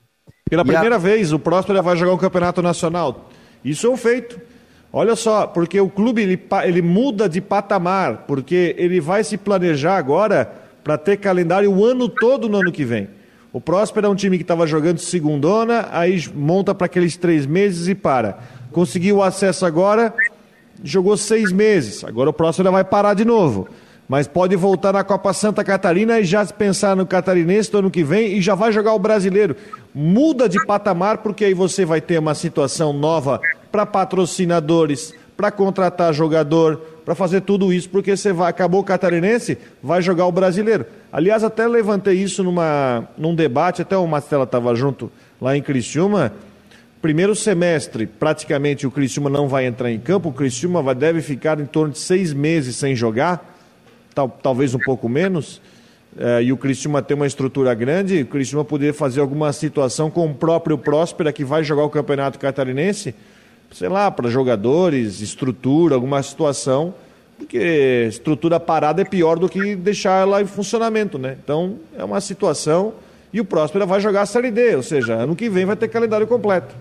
Pela 0.50 0.64
primeira 0.64 0.96
a... 0.96 1.00
vez, 1.00 1.34
o 1.34 1.40
Próspera 1.40 1.82
vai 1.82 1.96
jogar 1.98 2.14
um 2.14 2.18
campeonato 2.18 2.62
nacional. 2.62 3.30
Isso 3.64 3.88
é 3.88 3.90
um 3.90 3.98
feito. 3.98 4.40
Olha 4.92 5.16
só, 5.16 5.46
porque 5.46 5.80
o 5.80 5.90
clube 5.90 6.22
ele, 6.22 6.42
ele 6.64 6.82
muda 6.82 7.28
de 7.28 7.42
patamar, 7.42 8.26
porque 8.28 8.74
ele 8.78 9.00
vai 9.00 9.24
se 9.24 9.38
planejar 9.38 9.98
agora 9.98 10.52
para 10.84 10.98
ter 10.98 11.18
calendário 11.18 11.72
o 11.72 11.86
ano 11.86 12.08
todo 12.08 12.48
no 12.48 12.58
ano 12.58 12.72
que 12.72 12.86
vem. 12.86 13.10
O 13.52 13.60
Próspera 13.60 14.08
é 14.08 14.10
um 14.10 14.16
time 14.16 14.38
que 14.38 14.44
estava 14.44 14.66
jogando 14.66 15.00
segundona, 15.00 15.88
aí 15.92 16.24
monta 16.34 16.74
para 16.74 16.86
aqueles 16.86 17.18
três 17.18 17.46
meses 17.46 17.88
e 17.88 17.96
para. 17.96 18.40
Conseguiu 18.72 19.18
o 19.18 19.24
acesso 19.24 19.66
agora, 19.66 20.14
jogou 20.84 21.18
seis 21.18 21.52
meses. 21.52 22.04
Agora 22.04 22.30
o 22.30 22.34
próximo 22.34 22.72
vai 22.72 22.84
parar 22.84 23.14
de 23.14 23.26
novo. 23.26 23.68
Mas 24.08 24.28
pode 24.28 24.56
voltar 24.56 24.94
na 24.94 25.04
Copa 25.04 25.34
Santa 25.34 25.64
Catarina 25.64 26.20
e 26.20 26.24
já 26.24 26.46
pensar 26.46 26.96
no 26.96 27.06
catarinense 27.06 27.72
do 27.72 27.80
ano 27.80 27.92
que 27.92 28.04
vem 28.04 28.38
e 28.38 28.42
já 28.42 28.56
vai 28.56 28.72
jogar 28.72 28.94
o 28.94 29.00
brasileiro. 29.00 29.56
Muda 29.94 30.48
de 30.48 30.64
patamar, 30.66 31.18
porque 31.18 31.44
aí 31.44 31.54
você 31.54 31.84
vai 31.84 32.00
ter 32.00 32.18
uma 32.18 32.34
situação 32.34 32.94
nova 32.94 33.42
para 33.72 33.86
patrocinadores, 33.86 35.14
para 35.36 35.52
contratar 35.52 36.14
jogador, 36.14 36.78
para 37.04 37.16
fazer 37.16 37.42
tudo 37.42 37.74
isso, 37.74 37.90
porque 37.90 38.16
você 38.16 38.32
vai, 38.32 38.50
acabou 38.50 38.80
o 38.80 38.84
catarinense, 38.84 39.58
vai 39.84 40.02
jogar 40.02 40.26
o 40.26 40.32
brasileiro. 40.32 40.86
Aliás, 41.12 41.44
até 41.44 41.68
levantei 41.68 42.16
isso 42.16 42.44
numa, 42.44 43.08
num 43.18 43.36
debate, 43.36 43.82
até 43.82 43.98
o 43.98 44.08
Mastela 44.08 44.46
estava 44.46 44.74
junto 44.74 45.12
lá 45.42 45.56
em 45.56 45.62
Criciúma 45.62 46.32
Primeiro 47.02 47.36
semestre, 47.36 48.08
praticamente 48.08 48.88
o 48.88 48.92
Criciúma 48.92 49.30
não 49.30 49.48
vai 49.48 49.68
entrar 49.68 49.92
em 49.92 50.00
campo, 50.00 50.30
o 50.30 50.34
Criciúma 50.34 50.82
vai, 50.82 50.96
deve 50.96 51.22
ficar 51.22 51.60
em 51.60 51.66
torno 51.66 51.94
de 51.94 52.00
seis 52.00 52.34
meses 52.34 52.76
sem 52.76 52.96
jogar, 52.96 53.57
tal, 54.18 54.28
talvez 54.42 54.74
um 54.74 54.80
pouco 54.80 55.08
menos, 55.08 55.62
é, 56.18 56.42
e 56.42 56.52
o 56.52 56.58
Criciúma 56.58 57.04
tem 57.04 57.16
uma 57.16 57.28
estrutura 57.28 57.72
grande, 57.76 58.24
o 58.24 58.26
Criciúma 58.26 58.66
poderia 58.66 58.94
fazer 58.94 59.22
alguma 59.22 59.54
situação 59.54 60.10
com 60.10 60.26
o 60.26 60.34
próprio 60.34 60.76
Próspera, 60.76 61.32
que 61.32 61.46
vai 61.46 61.64
jogar 61.64 61.84
o 61.84 61.90
Campeonato 61.90 62.40
Catarinense, 62.40 63.14
sei 63.72 63.88
lá, 63.88 64.10
para 64.10 64.28
jogadores, 64.28 65.22
estrutura, 65.22 65.94
alguma 65.94 66.24
situação, 66.24 66.96
porque 67.38 68.08
estrutura 68.10 68.60
parada 68.60 69.04
é 69.04 69.06
pior 69.06 69.38
do 69.38 69.48
que 69.48 69.76
deixar 69.76 70.22
ela 70.22 70.42
em 70.42 70.48
funcionamento, 70.48 71.20
né? 71.20 71.38
Então, 71.44 71.76
é 71.96 72.04
uma 72.04 72.20
situação 72.20 72.96
e 73.32 73.40
o 73.40 73.46
Próspera 73.46 73.86
vai 73.86 74.00
jogar 74.02 74.24
a 74.24 74.26
Série 74.26 74.50
D, 74.50 74.78
ou 74.78 74.82
seja, 74.82 75.14
ano 75.14 75.36
que 75.36 75.48
vem 75.48 75.66
vai 75.66 75.76
ter 75.76 75.90
calendário 75.90 76.26
completo. 76.26 76.74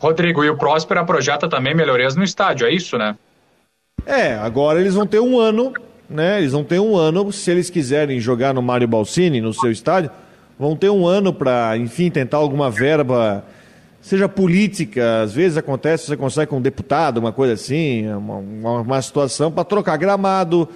Rodrigo, 0.00 0.42
e 0.42 0.50
o 0.50 0.56
Próspera 0.56 1.04
projeta 1.04 1.48
também 1.48 1.76
melhorias 1.76 2.16
no 2.16 2.24
estádio, 2.24 2.66
é 2.66 2.72
isso, 2.72 2.98
né? 2.98 3.16
É, 4.06 4.34
agora 4.34 4.80
eles 4.80 4.94
vão 4.94 5.04
ter 5.04 5.18
um 5.18 5.38
ano, 5.38 5.72
né? 6.08 6.38
Eles 6.38 6.52
vão 6.52 6.64
ter 6.64 6.78
um 6.80 6.96
ano, 6.96 7.32
se 7.32 7.50
eles 7.50 7.70
quiserem 7.70 8.20
jogar 8.20 8.54
no 8.54 8.62
Mário 8.62 8.86
Balsini, 8.86 9.40
no 9.40 9.52
seu 9.52 9.70
estádio, 9.70 10.10
vão 10.58 10.76
ter 10.76 10.90
um 10.90 11.06
ano 11.06 11.32
para, 11.32 11.76
enfim, 11.76 12.10
tentar 12.10 12.38
alguma 12.38 12.70
verba, 12.70 13.44
seja 14.00 14.28
política, 14.28 15.22
às 15.22 15.32
vezes 15.34 15.58
acontece, 15.58 16.06
você 16.06 16.16
consegue 16.16 16.48
com 16.48 16.58
um 16.58 16.62
deputado, 16.62 17.18
uma 17.18 17.32
coisa 17.32 17.54
assim, 17.54 18.08
uma, 18.08 18.80
uma, 18.80 19.02
situação 19.02 19.50
para 19.50 19.64
trocar 19.64 19.96
gramado, 19.96 20.68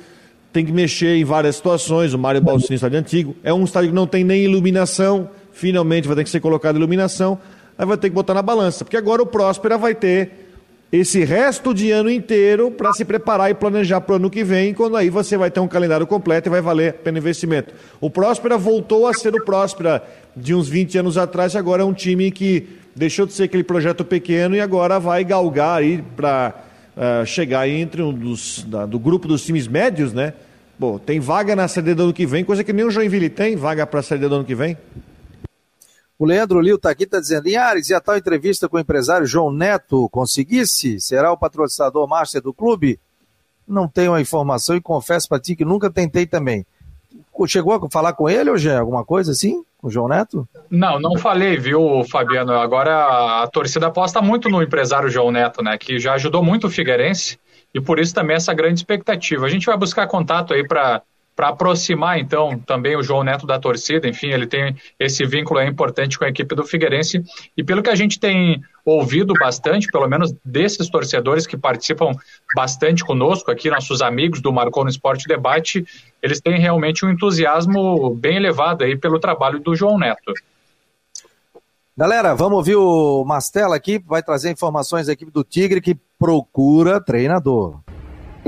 tem 0.52 0.64
que 0.66 0.72
mexer 0.72 1.16
em 1.16 1.24
várias 1.24 1.56
situações. 1.56 2.12
O 2.12 2.18
Mário 2.18 2.40
Balsini, 2.40 2.74
estádio 2.74 2.98
antigo, 2.98 3.36
é 3.42 3.54
um 3.54 3.64
estádio 3.64 3.90
que 3.90 3.94
não 3.94 4.06
tem 4.06 4.24
nem 4.24 4.42
iluminação, 4.42 5.30
finalmente 5.52 6.08
vai 6.08 6.16
ter 6.16 6.24
que 6.24 6.30
ser 6.30 6.40
colocado 6.40 6.76
iluminação, 6.76 7.38
aí 7.78 7.86
vai 7.86 7.96
ter 7.96 8.08
que 8.08 8.14
botar 8.14 8.34
na 8.34 8.42
balança, 8.42 8.84
porque 8.84 8.96
agora 8.96 9.22
o 9.22 9.26
Próspera 9.26 9.78
vai 9.78 9.94
ter 9.94 10.49
esse 10.92 11.24
resto 11.24 11.72
de 11.72 11.92
ano 11.92 12.10
inteiro 12.10 12.70
para 12.70 12.92
se 12.92 13.04
preparar 13.04 13.48
e 13.48 13.54
planejar 13.54 14.00
para 14.00 14.14
o 14.14 14.16
ano 14.16 14.28
que 14.28 14.42
vem, 14.42 14.74
quando 14.74 14.96
aí 14.96 15.08
você 15.08 15.36
vai 15.36 15.50
ter 15.50 15.60
um 15.60 15.68
calendário 15.68 16.06
completo 16.06 16.48
e 16.48 16.50
vai 16.50 16.60
valer 16.60 16.94
pelo 16.94 17.16
investimento. 17.16 17.72
O 18.00 18.10
Próspera 18.10 18.58
voltou 18.58 19.06
a 19.06 19.14
ser 19.14 19.32
o 19.32 19.44
Próspera 19.44 20.02
de 20.36 20.52
uns 20.52 20.68
20 20.68 20.98
anos 20.98 21.16
atrás, 21.16 21.54
agora 21.54 21.82
é 21.82 21.84
um 21.84 21.92
time 21.92 22.30
que 22.32 22.66
deixou 22.94 23.24
de 23.24 23.32
ser 23.32 23.44
aquele 23.44 23.62
projeto 23.62 24.04
pequeno 24.04 24.56
e 24.56 24.60
agora 24.60 24.98
vai 24.98 25.22
galgar 25.22 25.78
aí 25.78 26.02
para 26.16 26.54
uh, 26.96 27.24
chegar 27.24 27.68
entre 27.68 28.02
um 28.02 28.12
dos 28.12 28.64
da, 28.66 28.84
do 28.84 28.98
grupo 28.98 29.28
dos 29.28 29.44
times 29.44 29.68
médios, 29.68 30.12
né? 30.12 30.32
Bom, 30.76 30.98
tem 30.98 31.20
vaga 31.20 31.54
na 31.54 31.68
Série 31.68 31.94
do 31.94 32.04
ano 32.04 32.12
que 32.12 32.26
vem, 32.26 32.42
coisa 32.42 32.64
que 32.64 32.72
nem 32.72 32.84
o 32.84 32.90
Joinville 32.90 33.28
tem, 33.28 33.54
vaga 33.54 33.86
para 33.86 34.00
a 34.00 34.02
Série 34.02 34.26
do 34.26 34.34
ano 34.34 34.44
que 34.44 34.56
vem. 34.56 34.76
O 36.20 36.26
Leandro 36.26 36.60
Lio 36.60 36.76
está 36.76 36.90
aqui, 36.90 37.04
está 37.04 37.18
dizendo, 37.18 37.44
Linhares, 37.44 37.88
e 37.88 37.94
a 37.94 38.00
tal 38.00 38.14
entrevista 38.14 38.68
com 38.68 38.76
o 38.76 38.80
empresário 38.80 39.26
João 39.26 39.50
Neto 39.50 40.06
conseguisse? 40.10 41.00
Será 41.00 41.32
o 41.32 41.36
patrocinador 41.38 42.06
master 42.06 42.42
do 42.42 42.52
clube? 42.52 43.00
Não 43.66 43.88
tenho 43.88 44.12
a 44.12 44.20
informação 44.20 44.76
e 44.76 44.82
confesso 44.82 45.26
para 45.26 45.40
ti 45.40 45.56
que 45.56 45.64
nunca 45.64 45.88
tentei 45.88 46.26
também. 46.26 46.66
Chegou 47.46 47.72
a 47.72 47.88
falar 47.88 48.12
com 48.12 48.28
ele, 48.28 48.54
já 48.58 48.78
alguma 48.78 49.02
coisa 49.02 49.32
assim? 49.32 49.64
Com 49.78 49.88
o 49.88 49.90
João 49.90 50.08
Neto? 50.08 50.46
Não, 50.68 51.00
não 51.00 51.16
falei, 51.16 51.56
viu, 51.56 52.04
Fabiano? 52.10 52.52
Agora 52.52 53.42
a 53.42 53.46
torcida 53.46 53.86
aposta 53.86 54.20
muito 54.20 54.50
no 54.50 54.62
empresário 54.62 55.08
João 55.08 55.30
Neto, 55.30 55.62
né? 55.62 55.78
Que 55.78 55.98
já 55.98 56.12
ajudou 56.12 56.44
muito 56.44 56.66
o 56.66 56.70
Figueirense 56.70 57.38
e 57.74 57.80
por 57.80 57.98
isso 57.98 58.12
também 58.12 58.36
essa 58.36 58.52
grande 58.52 58.80
expectativa. 58.80 59.46
A 59.46 59.48
gente 59.48 59.64
vai 59.64 59.78
buscar 59.78 60.06
contato 60.06 60.52
aí 60.52 60.68
para 60.68 61.00
para 61.34 61.48
aproximar 61.48 62.18
então 62.18 62.58
também 62.58 62.96
o 62.96 63.02
João 63.02 63.24
Neto 63.24 63.46
da 63.46 63.58
torcida, 63.58 64.08
enfim, 64.08 64.28
ele 64.28 64.46
tem 64.46 64.76
esse 64.98 65.24
vínculo 65.24 65.62
importante 65.62 66.18
com 66.18 66.24
a 66.24 66.28
equipe 66.28 66.54
do 66.54 66.64
Figueirense 66.64 67.22
e 67.56 67.64
pelo 67.64 67.82
que 67.82 67.90
a 67.90 67.94
gente 67.94 68.20
tem 68.20 68.62
ouvido 68.84 69.32
bastante, 69.38 69.86
pelo 69.88 70.08
menos 70.08 70.34
desses 70.44 70.88
torcedores 70.88 71.46
que 71.46 71.56
participam 71.56 72.12
bastante 72.54 73.04
conosco 73.04 73.50
aqui, 73.50 73.70
nossos 73.70 74.02
amigos 74.02 74.40
do 74.40 74.52
Marcou 74.52 74.84
no 74.84 74.90
Esporte 74.90 75.26
Debate, 75.26 75.84
eles 76.22 76.40
têm 76.40 76.58
realmente 76.58 77.04
um 77.04 77.10
entusiasmo 77.10 78.14
bem 78.14 78.36
elevado 78.36 78.84
aí 78.84 78.96
pelo 78.96 79.18
trabalho 79.18 79.60
do 79.60 79.74
João 79.74 79.98
Neto. 79.98 80.34
Galera, 81.96 82.34
vamos 82.34 82.56
ouvir 82.56 82.76
o 82.76 83.24
Mastella 83.24 83.76
aqui, 83.76 83.98
vai 83.98 84.22
trazer 84.22 84.50
informações 84.50 85.06
da 85.06 85.12
equipe 85.12 85.30
do 85.30 85.44
Tigre 85.44 85.80
que 85.80 85.96
procura 86.18 87.00
treinador. 87.00 87.80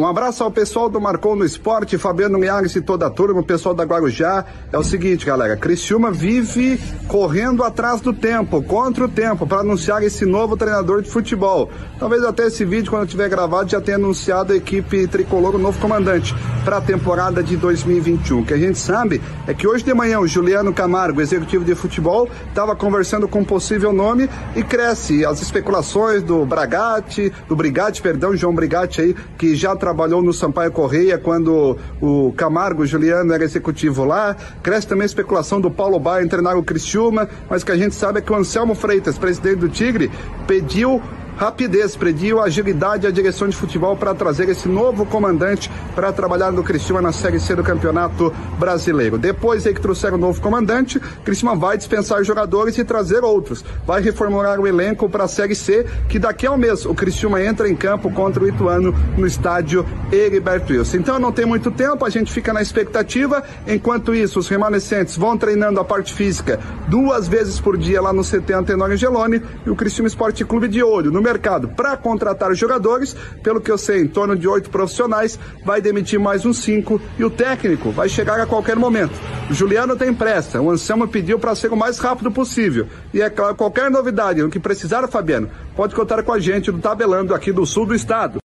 Um 0.02 0.06
abraço 0.08 0.42
ao 0.42 0.50
pessoal 0.50 0.88
do 0.88 1.00
Marcou 1.00 1.36
no 1.36 1.44
Esporte, 1.44 1.96
Fabiano 1.96 2.36
Miares 2.36 2.74
e 2.74 2.80
toda 2.80 3.06
a 3.06 3.10
turma, 3.10 3.40
o 3.40 3.44
pessoal 3.44 3.72
da 3.72 3.84
Guarujá. 3.84 4.44
É 4.72 4.76
o 4.76 4.82
seguinte, 4.82 5.24
galera, 5.24 5.56
Criciúma 5.56 6.10
vive 6.10 6.76
correndo 7.06 7.62
atrás 7.62 8.00
do 8.00 8.12
tempo, 8.12 8.60
contra 8.64 9.04
o 9.04 9.08
tempo, 9.08 9.46
para 9.46 9.60
anunciar 9.60 10.02
esse 10.02 10.26
novo 10.26 10.56
treinador 10.56 11.02
de 11.02 11.08
futebol. 11.08 11.70
Talvez 12.00 12.24
até 12.24 12.48
esse 12.48 12.64
vídeo, 12.64 12.90
quando 12.90 13.06
tiver 13.06 13.28
gravado, 13.28 13.70
já 13.70 13.80
tenha 13.80 13.96
anunciado 13.96 14.52
a 14.52 14.56
equipe 14.56 15.06
tricolor, 15.06 15.54
o 15.54 15.58
novo 15.58 15.78
comandante, 15.78 16.34
para 16.64 16.78
a 16.78 16.80
temporada 16.80 17.40
de 17.40 17.56
2021. 17.56 18.40
O 18.40 18.44
que 18.44 18.54
a 18.54 18.58
gente 18.58 18.80
sabe 18.80 19.22
é 19.46 19.54
que 19.54 19.68
hoje 19.68 19.84
de 19.84 19.94
manhã 19.94 20.18
o 20.18 20.26
Juliano 20.26 20.72
Camargo, 20.74 21.20
executivo 21.20 21.64
de 21.64 21.76
futebol, 21.76 22.28
estava 22.48 22.74
conversando 22.74 23.28
com 23.28 23.38
um 23.38 23.44
possível 23.44 23.92
nome 23.92 24.28
e 24.56 24.64
cresce 24.64 25.24
as 25.24 25.40
especulações 25.40 26.24
do 26.24 26.44
Bragatti, 26.44 27.32
do 27.46 27.54
Brigatti, 27.54 28.02
perdão, 28.02 28.36
João 28.36 28.52
Brigatti 28.52 29.00
aí, 29.00 29.14
que 29.38 29.54
já 29.54 29.76
trabalhou 29.76 29.91
no 29.92 30.32
Sampaio 30.32 30.72
Correia 30.72 31.18
quando 31.18 31.76
o 32.00 32.32
Camargo 32.36 32.84
Juliano 32.84 33.32
era 33.32 33.44
executivo 33.44 34.04
lá. 34.04 34.36
Cresce 34.62 34.86
também 34.86 35.02
a 35.02 35.06
especulação 35.06 35.60
do 35.60 35.70
Paulo 35.70 35.98
Baia 35.98 36.26
treinar 36.28 36.56
o 36.56 36.62
Criciúma, 36.62 37.28
mas 37.48 37.62
que 37.62 37.72
a 37.72 37.76
gente 37.76 37.94
sabe 37.94 38.18
é 38.18 38.22
que 38.22 38.32
o 38.32 38.36
Anselmo 38.36 38.74
Freitas, 38.74 39.18
presidente 39.18 39.56
do 39.56 39.68
Tigre, 39.68 40.10
pediu 40.46 41.00
rapidez, 41.36 41.96
pediu 41.96 42.40
agilidade 42.40 43.06
à 43.06 43.10
direção 43.10 43.48
de 43.48 43.56
futebol 43.56 43.96
para 43.96 44.14
trazer 44.14 44.48
esse 44.48 44.68
novo 44.68 45.04
comandante 45.06 45.70
para 45.94 46.12
trabalhar 46.12 46.52
no 46.52 46.62
Criciúma 46.62 47.00
na 47.00 47.12
Série 47.12 47.40
C 47.40 47.56
do 47.56 47.62
Campeonato 47.62 48.32
Brasileiro. 48.58 49.18
Depois 49.18 49.66
aí 49.66 49.74
que 49.74 49.80
trouxeram 49.80 50.16
o 50.16 50.20
novo 50.20 50.40
comandante, 50.40 51.00
Criciúma 51.24 51.56
vai 51.56 51.76
dispensar 51.76 52.22
jogadores 52.22 52.76
e 52.78 52.84
trazer 52.84 53.24
outros. 53.24 53.64
Vai 53.86 54.02
reformular 54.02 54.60
o 54.60 54.66
elenco 54.66 55.08
para 55.08 55.24
a 55.24 55.28
Série 55.28 55.54
C, 55.54 55.86
que 56.08 56.18
daqui 56.18 56.46
a 56.46 56.52
um 56.52 56.56
mês 56.56 56.84
o 56.84 56.94
Criciúma 56.94 57.42
entra 57.42 57.68
em 57.68 57.74
campo 57.74 58.10
contra 58.12 58.44
o 58.44 58.48
Ituano 58.48 58.94
no 59.16 59.26
estádio 59.26 59.71
Heriberto 60.12 60.72
Wilson. 60.72 60.98
Então 60.98 61.18
não 61.18 61.32
tem 61.32 61.46
muito 61.46 61.70
tempo, 61.70 62.04
a 62.04 62.10
gente 62.10 62.32
fica 62.32 62.52
na 62.52 62.60
expectativa. 62.60 63.42
Enquanto 63.66 64.14
isso, 64.14 64.38
os 64.38 64.48
remanescentes 64.48 65.16
vão 65.16 65.36
treinando 65.36 65.80
a 65.80 65.84
parte 65.84 66.12
física 66.12 66.60
duas 66.88 67.26
vezes 67.28 67.60
por 67.60 67.78
dia 67.78 68.00
lá 68.00 68.12
no 68.12 68.22
CT 68.22 68.52
Antenor 68.52 68.90
Angeloni 68.90 69.42
e 69.64 69.70
o 69.70 69.76
Criciúma 69.76 70.08
Esporte 70.08 70.44
Clube 70.44 70.68
de 70.68 70.82
olho 70.82 71.10
no 71.10 71.22
mercado 71.22 71.68
para 71.68 71.96
contratar 71.96 72.54
jogadores. 72.54 73.16
Pelo 73.42 73.60
que 73.60 73.70
eu 73.70 73.78
sei, 73.78 74.02
em 74.02 74.08
torno 74.08 74.36
de 74.36 74.46
oito 74.46 74.68
profissionais, 74.68 75.38
vai 75.64 75.80
demitir 75.80 76.18
mais 76.18 76.44
uns 76.44 76.58
cinco 76.58 77.00
e 77.18 77.24
o 77.24 77.30
técnico 77.30 77.90
vai 77.90 78.08
chegar 78.08 78.40
a 78.40 78.46
qualquer 78.46 78.76
momento. 78.76 79.12
O 79.50 79.54
Juliano 79.54 79.96
tem 79.96 80.12
pressa, 80.12 80.60
o 80.60 80.70
Anselmo 80.70 81.08
pediu 81.08 81.38
para 81.38 81.54
ser 81.54 81.72
o 81.72 81.76
mais 81.76 81.98
rápido 81.98 82.30
possível. 82.30 82.86
E 83.14 83.20
é 83.20 83.30
claro, 83.30 83.54
qualquer 83.54 83.90
novidade, 83.90 84.42
o 84.42 84.50
que 84.50 84.58
precisar, 84.58 85.06
Fabiano, 85.08 85.48
pode 85.76 85.94
contar 85.94 86.22
com 86.22 86.32
a 86.32 86.38
gente 86.38 86.70
do 86.70 86.78
Tabelando 86.78 87.34
aqui 87.34 87.52
do 87.52 87.64
sul 87.64 87.86
do 87.86 87.94
estado. 87.94 88.41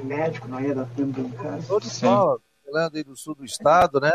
Médico, 0.00 0.48
não 0.48 0.60
ia 0.60 0.74
dar 0.74 0.86
tempo 0.96 1.12
de 1.12 1.28
Tabelando 2.64 2.96
aí 2.96 3.04
do 3.04 3.14
sul 3.14 3.34
do 3.34 3.44
estado, 3.44 4.00
né? 4.00 4.12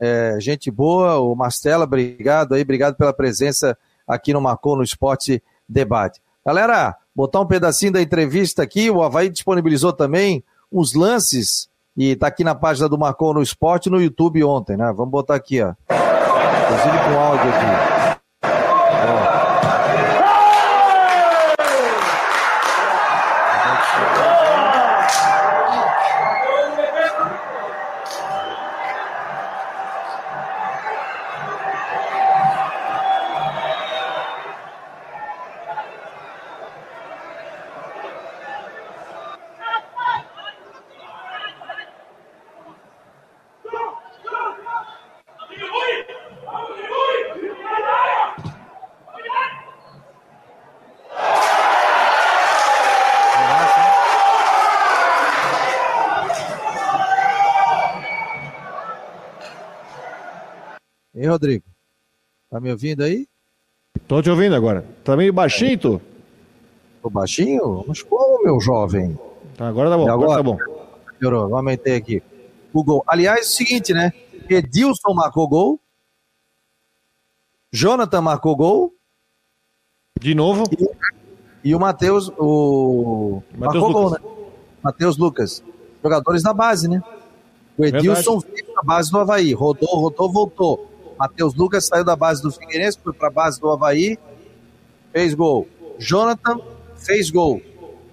É, 0.00 0.36
gente 0.40 0.68
boa, 0.70 1.20
o 1.20 1.34
Mastela, 1.36 1.84
obrigado 1.84 2.54
aí, 2.54 2.62
obrigado 2.62 2.96
pela 2.96 3.12
presença 3.12 3.78
aqui 4.06 4.32
no 4.32 4.40
Marcou 4.40 4.76
no 4.76 4.82
Esporte 4.82 5.40
Debate. 5.68 6.20
Galera, 6.44 6.96
botar 7.14 7.40
um 7.40 7.46
pedacinho 7.46 7.92
da 7.92 8.02
entrevista 8.02 8.64
aqui, 8.64 8.90
o 8.90 9.00
Havaí 9.00 9.28
disponibilizou 9.28 9.92
também 9.92 10.42
uns 10.72 10.92
lances, 10.92 11.68
e 11.96 12.16
tá 12.16 12.26
aqui 12.26 12.42
na 12.42 12.54
página 12.54 12.88
do 12.88 12.98
Marcou 12.98 13.32
no 13.32 13.42
Esporte 13.42 13.88
no 13.88 14.00
YouTube 14.00 14.42
ontem, 14.42 14.76
né? 14.76 14.92
Vamos 14.96 15.12
botar 15.12 15.36
aqui, 15.36 15.62
ó. 15.62 15.74
Inclusive 15.88 16.98
com 17.04 17.20
áudio 17.20 17.48
aqui. 17.48 18.11
Rodrigo? 61.32 61.64
Tá 62.50 62.60
me 62.60 62.70
ouvindo 62.70 63.02
aí? 63.02 63.26
Tô 64.06 64.22
te 64.22 64.30
ouvindo 64.30 64.54
agora. 64.54 64.84
Tá 65.02 65.16
meio 65.16 65.32
baixinho, 65.32 65.78
tu? 65.78 66.02
Tô 67.02 67.10
baixinho? 67.10 67.84
Mas 67.86 68.02
como, 68.02 68.44
meu 68.44 68.60
jovem? 68.60 69.18
Tá, 69.56 69.68
agora 69.68 69.90
tá 69.90 69.96
bom, 69.96 70.08
agora, 70.08 70.32
agora 70.32 70.36
tá 70.36 70.42
bom. 70.42 70.58
Melhorou, 71.20 71.56
aumentei 71.56 71.96
aqui. 71.96 72.22
O 72.72 72.84
gol. 72.84 73.02
Aliás, 73.06 73.38
é 73.38 73.42
o 73.42 73.44
seguinte, 73.44 73.92
né? 73.92 74.12
Edilson 74.48 75.14
marcou 75.14 75.48
gol. 75.48 75.80
Jonathan 77.72 78.20
marcou 78.20 78.54
gol. 78.56 78.94
De 80.20 80.34
novo. 80.34 80.64
E, 81.64 81.70
e 81.70 81.74
o 81.74 81.80
Matheus, 81.80 82.30
o. 82.38 83.42
Matheus 83.56 83.84
Lucas. 83.84 83.94
Gol, 83.94 84.10
né? 84.10 84.18
Matheus 84.82 85.16
Lucas. 85.16 85.64
Jogadores 86.02 86.42
da 86.42 86.52
base, 86.52 86.88
né? 86.88 87.02
O 87.76 87.84
Edilson 87.84 88.38
veio 88.40 88.74
da 88.74 88.82
base 88.82 89.10
do 89.10 89.18
Havaí. 89.18 89.54
Rodou, 89.54 89.88
rodou, 89.88 90.32
voltou. 90.32 90.91
Matheus 91.22 91.54
Lucas 91.54 91.86
saiu 91.86 92.04
da 92.04 92.16
base 92.16 92.42
do 92.42 92.50
Figueirense, 92.50 92.98
foi 93.00 93.12
para 93.12 93.28
a 93.28 93.30
base 93.30 93.60
do 93.60 93.70
Havaí, 93.70 94.18
fez 95.12 95.34
gol. 95.34 95.68
Jonathan 95.96 96.58
fez 96.96 97.30
gol. 97.30 97.62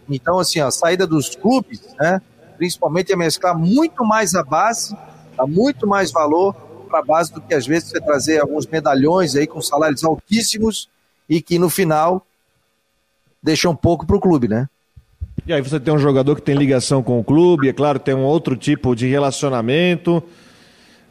Então, 0.07 0.37
assim, 0.37 0.59
a 0.59 0.69
saída 0.69 1.07
dos 1.07 1.35
clubes, 1.35 1.81
né, 1.99 2.21
principalmente 2.55 3.11
é 3.11 3.15
mesclar 3.15 3.57
muito 3.57 4.05
mais 4.05 4.35
a 4.35 4.43
base, 4.43 4.95
dá 5.35 5.47
muito 5.47 5.87
mais 5.87 6.11
valor 6.11 6.53
para 6.87 6.99
a 6.99 7.03
base 7.03 7.33
do 7.33 7.41
que 7.41 7.55
às 7.55 7.65
vezes 7.65 7.89
você 7.89 7.99
trazer 7.99 8.41
alguns 8.41 8.67
medalhões 8.67 9.35
aí 9.35 9.47
com 9.47 9.59
salários 9.59 10.03
altíssimos 10.03 10.87
e 11.27 11.41
que 11.41 11.57
no 11.57 11.67
final 11.67 12.23
deixa 13.41 13.67
um 13.67 13.75
pouco 13.75 14.05
para 14.05 14.17
o 14.17 14.21
clube, 14.21 14.47
né? 14.47 14.69
E 15.47 15.53
aí 15.53 15.61
você 15.61 15.79
tem 15.79 15.91
um 15.91 15.97
jogador 15.97 16.35
que 16.35 16.43
tem 16.43 16.53
ligação 16.53 17.01
com 17.01 17.19
o 17.19 17.23
clube, 17.23 17.69
é 17.69 17.73
claro, 17.73 17.97
tem 17.97 18.13
um 18.13 18.23
outro 18.23 18.55
tipo 18.55 18.95
de 18.95 19.07
relacionamento. 19.07 20.23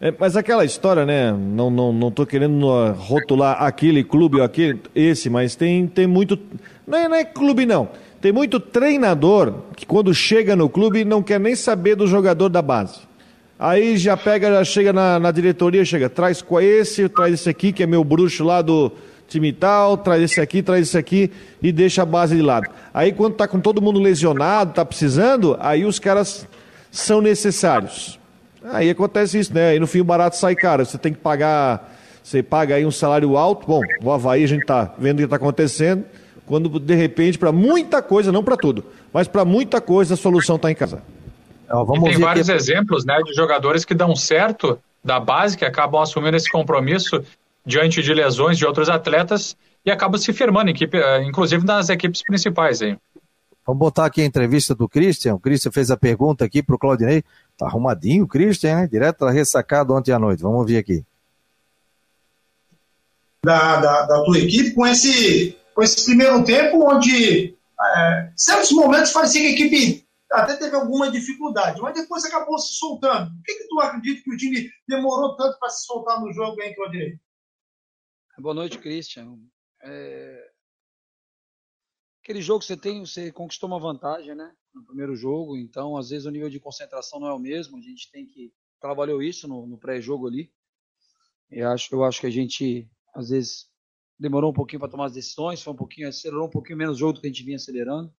É, 0.01 0.15
mas 0.17 0.37
aquela 0.37 0.65
história, 0.65 1.05
né? 1.05 1.33
Não, 1.33 1.71
não, 1.71 1.93
não 1.93 2.11
tô 2.11 2.25
querendo 2.25 2.69
rotular 2.93 3.63
aquele 3.63 4.05
clube 4.05 4.39
ou 4.39 4.45
aquele, 4.45 4.81
esse, 4.95 5.29
mas 5.29 5.57
tem, 5.57 5.89
tem 5.89 6.07
muito. 6.07 6.39
Não 6.87 6.99
é, 6.99 7.09
não 7.09 7.17
é 7.17 7.25
clube, 7.25 7.67
não. 7.67 7.89
Tem 8.21 8.33
muito 8.33 8.61
treinador 8.61 9.55
que 9.77 9.85
quando 9.85 10.15
chega 10.15 10.55
no 10.55 10.69
clube 10.69 11.05
não 11.05 11.23
quer 11.23 11.41
nem 11.41 11.57
saber 11.57 11.97
do 11.97 12.07
jogador 12.07 12.49
da 12.49 12.63
base. 12.63 13.01
Aí 13.59 13.97
já 13.97 14.17
pega, 14.17 14.51
já 14.53 14.65
chega 14.65 14.93
na, 14.93 15.19
na 15.19 15.33
diretoria, 15.33 15.85
chega, 15.85 16.09
traz 16.09 16.41
com 16.41 16.61
esse, 16.61 17.09
traz 17.09 17.35
esse 17.35 17.49
aqui, 17.49 17.73
que 17.73 17.83
é 17.83 17.87
meu 17.87 18.05
bruxo 18.05 18.45
lá 18.45 18.63
do 18.63 18.93
time 19.27 19.53
tal, 19.53 19.97
traz 19.97 20.23
esse 20.23 20.41
aqui, 20.41 20.63
traz 20.63 20.89
esse 20.89 20.97
aqui 20.99 21.31
e 21.61 21.73
deixa 21.73 22.03
a 22.03 22.07
base 22.07 22.37
de 22.37 22.43
lado. 22.43 22.71
Aí 22.95 23.13
quando 23.13 23.35
tá 23.35 23.49
com 23.49 23.59
todo 23.59 23.83
mundo 23.83 23.99
lesionado, 23.99 24.75
tá 24.75 24.85
precisando, 24.85 25.57
aí 25.59 25.85
os 25.85 25.99
caras 25.99 26.47
são 26.91 27.21
necessários. 27.21 28.18
Aí 28.65 28.91
acontece 28.91 29.39
isso, 29.39 29.55
né? 29.55 29.71
Aí 29.71 29.79
no 29.79 29.87
fim 29.87 30.01
o 30.01 30.05
barato 30.05 30.37
sai 30.37 30.55
caro. 30.55 30.85
Você 30.85 30.99
tem 30.99 31.13
que 31.13 31.19
pagar, 31.19 31.95
você 32.23 32.43
paga 32.43 32.75
aí 32.75 32.85
um 32.85 32.91
salário 32.91 33.37
alto. 33.37 33.67
Bom, 33.67 33.81
o 34.03 34.13
Havaí 34.13 34.45
a 34.45 34.49
gente 34.49 34.65
tá 34.65 34.95
vendo 34.99 35.17
o 35.17 35.19
que 35.19 35.25
está 35.25 35.37
acontecendo. 35.37 36.05
Quando 36.47 36.81
de 36.81 36.95
repente, 36.95 37.39
para 37.39 37.53
muita 37.53 38.01
coisa, 38.03 38.33
não 38.33 38.43
para 38.43 38.57
tudo, 38.57 38.85
mas 39.13 39.29
para 39.29 39.45
muita 39.45 39.81
coisa 39.81 40.15
a 40.15 40.17
solução 40.17 40.57
está 40.57 40.71
em 40.71 40.75
casa. 40.75 41.03
e 41.71 42.03
tem 42.03 42.19
vários 42.19 42.49
aqui. 42.49 42.59
exemplos 42.59 43.05
né, 43.05 43.19
de 43.23 43.35
jogadores 43.35 43.85
que 43.85 43.95
dão 43.95 44.17
certo 44.17 44.79
da 45.05 45.21
base, 45.21 45.57
que 45.57 45.65
acabam 45.65 46.01
assumindo 46.01 46.37
esse 46.37 46.51
compromisso 46.51 47.23
diante 47.65 48.03
de 48.03 48.15
lesões 48.15 48.57
de 48.57 48.65
outros 48.65 48.89
atletas 48.89 49.55
e 49.85 49.91
acabam 49.91 50.19
se 50.19 50.33
firmando, 50.33 50.71
equipe, 50.71 50.97
eh, 50.97 51.23
inclusive 51.23 51.65
nas 51.65 51.91
equipes 51.91 52.23
principais. 52.23 52.81
Hein? 52.81 52.99
Vamos 53.67 53.81
botar 53.81 54.07
aqui 54.07 54.23
a 54.23 54.25
entrevista 54.25 54.75
do 54.75 54.89
Christian. 54.89 55.35
O 55.35 55.39
Christian 55.39 55.71
fez 55.71 55.91
a 55.91 55.97
pergunta 55.97 56.45
aqui 56.45 56.63
para 56.63 56.75
o 56.75 56.79
Claudinei. 56.79 57.23
Tá 57.59 57.67
arrumadinho 57.67 58.25
o 58.25 58.29
Christian, 58.29 58.77
né? 58.77 58.87
Direto 58.87 59.25
da 59.25 59.33
ressacado 59.33 59.93
ontem 59.93 60.13
à 60.13 60.19
noite. 60.19 60.43
Vamos 60.43 60.61
ouvir 60.61 60.79
aqui. 60.79 61.05
Da, 63.45 63.81
da, 63.81 64.07
da 64.07 64.25
tua 64.25 64.39
equipe 64.39 64.75
com 64.75 64.87
esse 64.87 65.59
com 65.75 65.83
esse 65.83 66.05
primeiro 66.05 66.43
tempo, 66.45 66.89
onde 66.93 67.57
é, 67.81 68.33
certos 68.37 68.73
momentos 68.73 69.13
parecia 69.13 69.41
que 69.41 69.47
a 69.47 69.51
equipe 69.51 70.09
até 70.33 70.57
teve 70.57 70.75
alguma 70.75 71.11
dificuldade, 71.11 71.81
mas 71.81 71.95
depois 71.95 72.25
acabou 72.25 72.59
se 72.59 72.75
soltando. 72.75 73.31
Por 73.31 73.43
que, 73.45 73.55
que 73.55 73.69
tu 73.69 73.81
acredita 73.81 74.23
que 74.25 74.35
o 74.35 74.37
time 74.37 74.71
demorou 74.89 75.37
tanto 75.37 75.57
para 75.59 75.71
se 75.71 75.87
soltar 75.87 76.21
no 76.21 76.33
jogo, 76.33 76.61
hein, 76.61 76.75
Claudio? 76.75 77.19
Boa 78.39 78.55
noite, 78.55 78.79
Christian. 78.79 79.39
É... 79.83 80.51
Aquele 82.25 82.43
jogo 82.43 82.61
que 82.61 82.67
você 82.67 82.77
tem, 82.77 83.07
você 83.07 83.31
conquistou 83.33 83.69
uma 83.69 83.79
vantagem, 83.79 84.35
né? 84.35 84.53
No 84.79 84.85
primeiro 84.85 85.17
jogo, 85.17 85.57
então 85.57 85.97
às 85.97 86.11
vezes 86.11 86.25
o 86.25 86.31
nível 86.31 86.49
de 86.49 86.61
concentração 86.61 87.19
não 87.19 87.27
é 87.27 87.35
o 87.35 87.39
mesmo. 87.39 87.77
A 87.77 87.81
gente 87.81 88.11
tem 88.13 88.25
que 88.25 88.53
trabalhou 88.81 89.21
isso 89.21 89.49
no, 89.49 89.67
no 89.67 89.77
pré-jogo 89.77 90.29
ali. 90.29 90.53
Eu 91.51 91.69
acho, 91.71 91.93
eu 91.93 92.05
acho 92.05 92.21
que 92.21 92.27
a 92.27 92.31
gente 92.31 92.89
às 93.13 93.31
vezes 93.31 93.69
demorou 94.19 94.51
um 94.51 94.55
pouquinho 94.55 94.79
para 94.79 94.89
tomar 94.89 95.07
as 95.07 95.13
decisões, 95.13 95.61
foi 95.61 95.73
um 95.73 95.77
pouquinho, 95.77 96.09
acelerou 96.09 96.47
um 96.47 96.51
pouquinho 96.51 96.79
menos 96.79 96.97
o 96.97 96.99
jogo 97.01 97.15
do 97.15 97.21
que 97.21 97.27
a 97.27 97.31
gente 97.31 97.43
vinha 97.43 97.57
acelerando. 97.57 98.15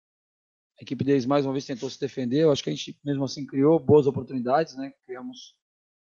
A 0.79 0.83
equipe 0.83 1.03
deles 1.03 1.25
mais 1.25 1.45
uma 1.45 1.53
vez 1.53 1.65
tentou 1.65 1.89
se 1.89 1.99
defender, 1.99 2.43
eu 2.43 2.51
acho 2.51 2.63
que 2.63 2.69
a 2.69 2.75
gente 2.75 2.99
mesmo 3.03 3.23
assim 3.23 3.45
criou 3.45 3.79
boas 3.79 4.05
oportunidades, 4.05 4.75
né? 4.75 4.91
Criamos 5.05 5.57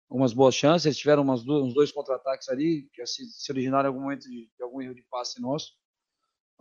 algumas 0.09 0.33
boas 0.33 0.55
chances, 0.55 0.87
eles 0.87 0.99
tiveram 0.99 1.23
umas 1.23 1.43
duas, 1.43 1.65
uns 1.65 1.75
dois 1.75 1.91
contra-ataques 1.91 2.49
ali, 2.49 2.89
que 2.93 3.05
se, 3.07 3.25
se 3.25 3.51
originaram 3.51 3.89
em 3.89 3.93
algum 3.93 4.03
momento 4.03 4.29
de, 4.29 4.51
de, 4.57 4.63
algum 4.63 4.81
erro 4.81 4.95
de 4.95 5.03
passe 5.11 5.41
nosso. 5.41 5.73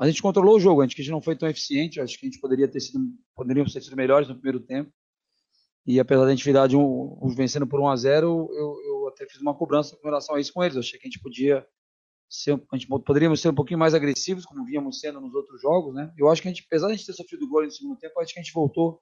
Mas 0.01 0.07
a 0.07 0.11
gente 0.13 0.23
controlou 0.23 0.55
o 0.55 0.59
jogo, 0.59 0.81
a 0.81 0.87
gente, 0.87 0.99
a 0.99 1.03
gente 1.03 1.11
não 1.11 1.21
foi 1.21 1.35
tão 1.35 1.47
eficiente, 1.47 2.01
acho 2.01 2.17
que 2.17 2.25
a 2.25 2.29
gente 2.29 2.41
poderia 2.41 2.67
ter 2.67 2.79
sido, 2.79 2.99
poderíamos 3.35 3.71
ter 3.71 3.83
sido 3.83 3.95
melhores 3.95 4.27
no 4.27 4.33
primeiro 4.33 4.59
tempo. 4.59 4.91
E 5.85 5.99
apesar 5.99 6.25
da 6.25 6.31
gente 6.31 6.43
virar 6.43 6.65
de 6.65 6.75
um, 6.75 7.31
vencendo 7.37 7.67
por 7.67 7.79
1 7.79 7.87
a 7.87 7.95
0 7.95 8.49
eu, 8.51 8.77
eu 8.83 9.07
até 9.09 9.27
fiz 9.27 9.39
uma 9.39 9.53
cobrança 9.53 9.95
com 9.95 10.07
relação 10.07 10.33
a 10.33 10.39
isso 10.39 10.51
com 10.51 10.63
eles. 10.63 10.75
Eu 10.75 10.79
achei 10.79 10.99
que 10.99 11.05
a 11.05 11.09
gente 11.11 11.21
podia 11.21 11.63
ser, 12.27 12.59
a 12.73 12.77
gente 12.77 12.87
poderíamos 12.87 13.41
ser 13.41 13.49
um 13.49 13.53
pouquinho 13.53 13.77
mais 13.77 13.93
agressivos, 13.93 14.43
como 14.43 14.65
víamos 14.65 14.99
sendo 14.99 15.21
nos 15.21 15.35
outros 15.35 15.61
jogos, 15.61 15.93
né? 15.93 16.11
Eu 16.17 16.29
acho 16.29 16.41
que 16.41 16.47
a 16.47 16.51
gente, 16.51 16.63
apesar 16.65 16.87
de 16.87 16.93
a 16.93 16.95
gente 16.95 17.05
ter 17.05 17.13
sofrido 17.13 17.47
gol 17.47 17.63
no 17.63 17.69
segundo 17.69 17.95
tempo, 17.95 18.19
acho 18.19 18.33
que 18.33 18.39
a 18.39 18.41
gente 18.41 18.53
voltou 18.53 18.99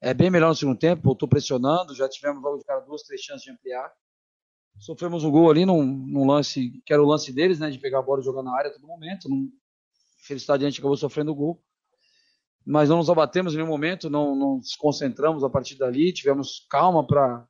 é, 0.00 0.12
bem 0.12 0.32
melhor 0.32 0.48
no 0.48 0.56
segundo 0.56 0.76
tempo, 0.76 1.00
voltou 1.04 1.28
pressionando, 1.28 1.94
já 1.94 2.08
tivemos 2.08 2.42
logo 2.42 2.58
de 2.58 2.64
cara 2.64 2.80
duas, 2.80 3.04
três 3.04 3.20
chances 3.20 3.44
de 3.44 3.52
ampliar. 3.52 3.88
Sofremos 4.80 5.22
um 5.22 5.30
gol 5.30 5.48
ali 5.48 5.64
num, 5.64 5.84
num, 5.84 6.26
lance, 6.26 6.82
que 6.84 6.92
era 6.92 7.00
o 7.00 7.06
lance 7.06 7.32
deles, 7.32 7.60
né? 7.60 7.70
De 7.70 7.78
pegar 7.78 8.00
a 8.00 8.02
bola 8.02 8.20
e 8.20 8.24
jogar 8.24 8.42
na 8.42 8.52
área 8.52 8.72
a 8.72 8.74
todo 8.74 8.84
momento. 8.88 9.28
Num, 9.28 9.48
felicidade 10.26 10.64
a 10.64 10.68
gente 10.68 10.80
acabou 10.80 10.96
sofrendo 10.96 11.32
o 11.32 11.34
gol. 11.34 11.62
Mas 12.66 12.88
não 12.88 12.96
nos 12.96 13.10
abatemos 13.10 13.52
em 13.52 13.56
nenhum 13.56 13.68
momento, 13.68 14.08
não, 14.08 14.34
não 14.34 14.56
nos 14.56 14.74
concentramos 14.74 15.44
a 15.44 15.50
partir 15.50 15.76
dali, 15.76 16.12
tivemos 16.12 16.66
calma 16.70 17.06
para 17.06 17.46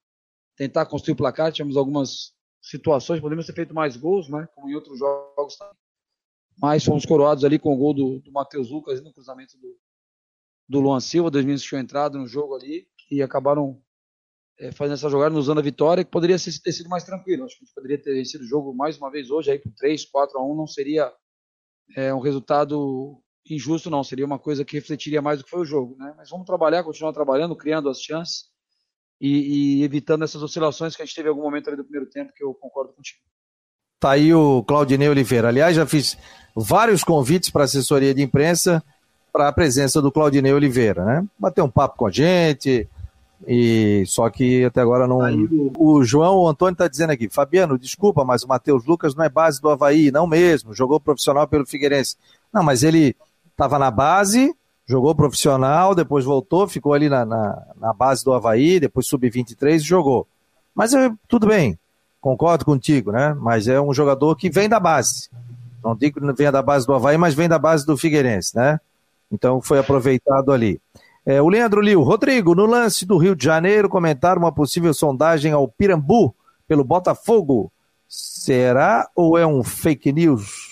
tentar 0.57 0.87
construir 0.87 1.15
o 1.15 1.17
placar, 1.17 1.53
tivemos 1.53 1.77
algumas 1.77 2.33
situações, 2.61 3.21
podemos 3.21 3.47
ter 3.47 3.53
feito 3.53 3.73
mais 3.73 3.97
gols, 3.97 4.29
né? 4.29 4.49
Como 4.55 4.69
em 4.69 4.75
outros 4.75 4.99
jogos 4.99 5.57
também. 5.57 5.75
Mas 6.61 6.85
fomos 6.85 7.05
coroados 7.05 7.45
ali 7.45 7.59
com 7.59 7.73
o 7.73 7.77
gol 7.77 7.95
do, 7.95 8.21
do 8.21 8.33
Matheus 8.33 8.71
Lucas 8.71 9.03
no 9.03 9.13
cruzamento 9.13 9.57
do, 9.59 9.77
do 10.69 10.81
Luan 10.81 11.01
Silva, 11.01 11.31
dois 11.31 11.45
minutos 11.45 11.65
tinham 11.65 11.81
entrado 11.81 12.19
no 12.19 12.27
jogo 12.27 12.55
ali, 12.55 12.89
e 13.11 13.23
acabaram 13.23 13.81
é, 14.59 14.73
fazendo 14.73 14.95
essa 14.95 15.11
jogada, 15.11 15.35
nos 15.35 15.47
usando 15.47 15.59
a 15.59 15.63
vitória, 15.63 16.05
que 16.05 16.11
poderia 16.11 16.37
ter 16.37 16.73
sido 16.73 16.89
mais 16.89 17.05
tranquilo. 17.05 17.45
Acho 17.45 17.57
que 17.57 17.65
a 17.65 17.67
gente 17.67 17.75
poderia 17.75 18.03
ter 18.03 18.15
vencido 18.15 18.45
o 18.45 18.47
jogo 18.47 18.75
mais 18.75 18.97
uma 18.97 19.11
vez 19.11 19.31
hoje, 19.31 19.51
aí 19.51 19.59
por 19.59 19.73
3, 19.73 20.05
4 20.07 20.39
a 20.39 20.45
1, 20.45 20.57
não 20.57 20.67
seria 20.67 21.13
é, 21.97 22.13
um 22.15 22.21
resultado 22.21 23.19
injusto, 23.49 23.91
não. 23.91 24.03
Seria 24.03 24.27
uma 24.27 24.39
coisa 24.39 24.65
que 24.65 24.77
refletiria 24.77 25.23
mais 25.23 25.39
do 25.39 25.45
que 25.45 25.51
foi 25.51 25.61
o 25.61 25.65
jogo, 25.65 25.97
né? 25.99 26.15
Mas 26.17 26.31
vamos 26.31 26.47
trabalhar, 26.47 26.83
continuar 26.83 27.13
trabalhando, 27.13 27.57
criando 27.57 27.89
as 27.89 28.01
chances 28.01 28.45
e, 29.21 29.81
e, 29.81 29.85
evitando 29.85 30.25
essas 30.25 30.43
oscilações 30.43 30.97
que 30.97 31.03
a 31.03 31.05
gente 31.05 31.15
teve 31.15 31.29
em 31.29 31.31
algum 31.31 31.43
momento 31.43 31.69
ali 31.69 31.77
do 31.77 31.85
primeiro 31.85 32.11
tempo, 32.11 32.33
que 32.35 32.45
eu 32.45 32.55
concordo 32.55 32.93
contigo. 32.93 33.21
Tá 34.01 34.13
aí 34.13 34.35
o 34.35 34.63
Claudinei 34.65 35.09
Oliveira. 35.09 35.49
Aliás, 35.49 35.77
já 35.77 35.87
fiz 35.87 36.19
vários 36.55 37.03
convites 37.03 37.51
para 37.51 37.65
assessoria 37.65 38.15
de 38.15 38.23
imprensa 38.23 38.83
para 39.33 39.49
a 39.49 39.53
presença 39.53 40.01
do 40.01 40.13
Claudinei 40.13 40.53
Oliveira, 40.53 41.05
né? 41.05 41.27
Bater 41.39 41.63
um 41.63 41.71
papo 41.71 41.97
com 41.97 42.07
a 42.07 42.11
gente, 42.11 42.89
e 43.47 44.05
só 44.07 44.29
que 44.31 44.65
até 44.65 44.81
agora 44.81 45.07
não. 45.07 45.21
Aí, 45.21 45.49
o 45.77 46.03
João 46.05 46.39
o 46.39 46.49
Antônio 46.49 46.73
está 46.73 46.89
dizendo 46.89 47.11
aqui, 47.11 47.29
Fabiano, 47.29 47.79
desculpa, 47.79 48.25
mas 48.25 48.43
o 48.43 48.49
Matheus 48.49 48.85
Lucas 48.85 49.15
não 49.15 49.25
é 49.25 49.29
base 49.29 49.61
do 49.61 49.69
Havaí, 49.69 50.11
não 50.11 50.27
mesmo. 50.27 50.75
Jogou 50.75 51.01
profissional 51.01 51.47
pelo 51.47 51.67
Figueirense. 51.67 52.17
Não, 52.53 52.63
mas 52.63 52.83
ele 52.83 53.17
estava 53.53 53.79
na 53.79 53.91
base, 53.91 54.55
Jogou 54.87 55.15
profissional, 55.15 55.95
depois 55.95 56.27
voltou, 56.27 56.69
ficou 56.69 56.93
ali 56.93 57.09
na, 57.09 57.25
na, 57.25 57.67
na 57.81 57.93
base 57.95 58.23
do 58.23 58.35
Havaí, 58.35 58.79
depois 58.79 59.07
sub-23 59.07 59.77
e 59.77 59.79
jogou. 59.79 60.27
Mas 60.75 60.93
é, 60.93 61.11
tudo 61.27 61.47
bem, 61.47 61.79
concordo 62.21 62.67
contigo, 62.67 63.11
né? 63.11 63.35
Mas 63.41 63.67
é 63.67 63.81
um 63.81 63.95
jogador 63.95 64.37
que 64.37 64.51
vem 64.51 64.69
da 64.69 64.79
base. 64.79 65.31
Não 65.83 65.97
digo 65.97 66.21
que 66.21 66.33
venha 66.35 66.53
da 66.53 66.61
base 66.61 66.87
do 66.87 66.93
Havaí, 66.93 67.17
mas 67.17 67.33
vem 67.33 67.49
da 67.49 67.59
base 67.59 67.87
do 67.87 67.97
Figueirense, 67.97 68.55
né? 68.55 68.79
Então 69.33 69.61
foi 69.63 69.79
aproveitado 69.79 70.53
ali. 70.53 70.79
É, 71.27 71.41
o 71.41 71.49
Leandro 71.49 71.81
Liu, 71.81 72.03
Rodrigo, 72.03 72.55
no 72.55 72.67
lance 72.67 73.07
do 73.07 73.17
Rio 73.17 73.35
de 73.35 73.45
Janeiro, 73.45 73.89
comentaram 73.89 74.43
uma 74.43 74.53
possível 74.53 74.93
sondagem 74.93 75.53
ao 75.53 75.67
Pirambu 75.67 76.35
pelo 76.69 76.85
Botafogo. 76.85 77.73
Será 78.07 79.09
ou 79.17 79.39
é 79.39 79.47
um 79.47 79.65
fake 79.65 80.13
news? 80.13 80.69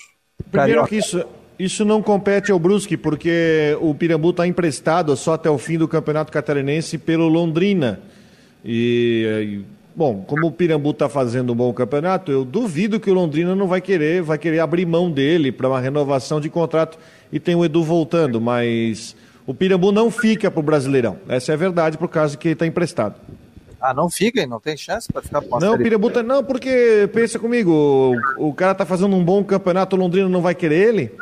Primeiro 0.51 0.87
que 0.87 0.97
isso, 0.97 1.25
isso 1.59 1.85
não 1.85 2.03
compete 2.03 2.53
ao 2.53 2.59
Brusque, 2.59 2.99
porque 2.99 3.77
o 3.81 3.95
Pirambu 3.95 4.31
está 4.31 4.47
emprestado 4.47 5.17
só 5.17 5.35
até 5.35 5.49
o 5.49 5.57
fim 5.57 5.79
do 5.79 5.89
Campeonato 5.89 6.31
Catarinense 6.31 6.99
pelo 6.99 7.29
Londrina. 7.29 8.01
E, 8.63 9.63
bom, 9.97 10.23
como 10.27 10.49
o 10.49 10.53
Pirambu 10.53 10.91
está 10.91 11.09
fazendo 11.09 11.55
um 11.55 11.57
bom 11.57 11.73
campeonato, 11.73 12.31
eu 12.31 12.45
duvido 12.45 13.01
que 13.01 13.11
o 13.11 13.15
Londrina 13.15 13.57
não 13.57 13.67
vai 13.67 13.81
querer, 13.81 14.23
vai 14.23 14.37
querer 14.37 14.61
abrir 14.61 14.85
mão 14.85 15.11
dele 15.11 15.51
para 15.51 15.69
uma 15.69 15.81
renovação 15.81 16.41
de 16.41 16.51
contrato. 16.51 16.99
E 17.33 17.41
tem 17.41 17.55
o 17.55 17.65
Edu 17.65 17.83
voltando, 17.83 18.39
mas 18.39 19.17
o 19.47 19.55
Pirambu 19.55 19.93
não 19.93 20.11
fica 20.11 20.51
para 20.51 20.61
o 20.61 20.63
Brasileirão. 20.63 21.19
Essa 21.29 21.53
é 21.53 21.55
a 21.55 21.59
verdade, 21.59 21.99
por 21.99 22.09
causa 22.09 22.37
que 22.37 22.49
ele 22.49 22.53
está 22.55 22.67
emprestado. 22.67 23.17
Ah, 23.81 23.93
não 23.93 24.09
fica? 24.09 24.47
Não 24.47 24.61
tem 24.61 24.77
chance 24.77 25.13
para 25.13 25.23
ficar 25.23 25.43
Não, 25.61 25.75
o 25.75 25.79
Pirambu 25.79 26.11
tá, 26.11 26.23
não, 26.23 26.45
porque 26.45 27.11
pensa 27.13 27.39
comigo, 27.39 27.73
o, 28.39 28.49
o 28.49 28.55
cara 28.55 28.73
está 28.73 28.87
fazendo 28.87 29.17
um 29.17 29.25
bom 29.25 29.43
campeonato, 29.43 29.97
o 29.97 29.99
Londrina 29.99 30.29
não 30.29 30.41
vai 30.41 30.55
querer 30.55 30.89
ele? 30.89 31.13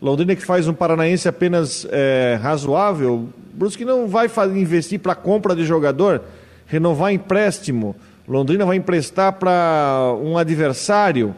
Londrina 0.00 0.34
que 0.34 0.44
faz 0.44 0.66
um 0.66 0.74
paranaense 0.74 1.28
apenas 1.28 1.86
é, 1.90 2.38
razoável, 2.42 3.28
Brusque 3.54 3.84
não 3.84 4.08
vai 4.08 4.28
fazer, 4.28 4.58
investir 4.58 4.98
para 4.98 5.14
compra 5.14 5.54
de 5.54 5.64
jogador, 5.64 6.22
renovar 6.66 7.12
empréstimo. 7.12 7.94
Londrina 8.26 8.66
vai 8.66 8.76
emprestar 8.76 9.32
para 9.34 10.14
um 10.22 10.36
adversário. 10.36 11.34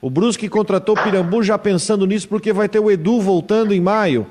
O 0.00 0.10
Brusque 0.10 0.48
contratou 0.48 0.94
o 0.94 1.02
Pirambu 1.02 1.42
já 1.42 1.56
pensando 1.56 2.06
nisso 2.06 2.28
porque 2.28 2.52
vai 2.52 2.68
ter 2.68 2.78
o 2.78 2.90
Edu 2.90 3.20
voltando 3.20 3.72
em 3.72 3.80
maio. 3.80 4.26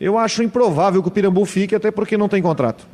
Eu 0.00 0.18
acho 0.18 0.42
improvável 0.42 1.02
que 1.02 1.08
o 1.08 1.12
Pirambu 1.12 1.44
fique, 1.44 1.74
até 1.74 1.90
porque 1.90 2.16
não 2.16 2.28
tem 2.28 2.42
contrato. 2.42 2.86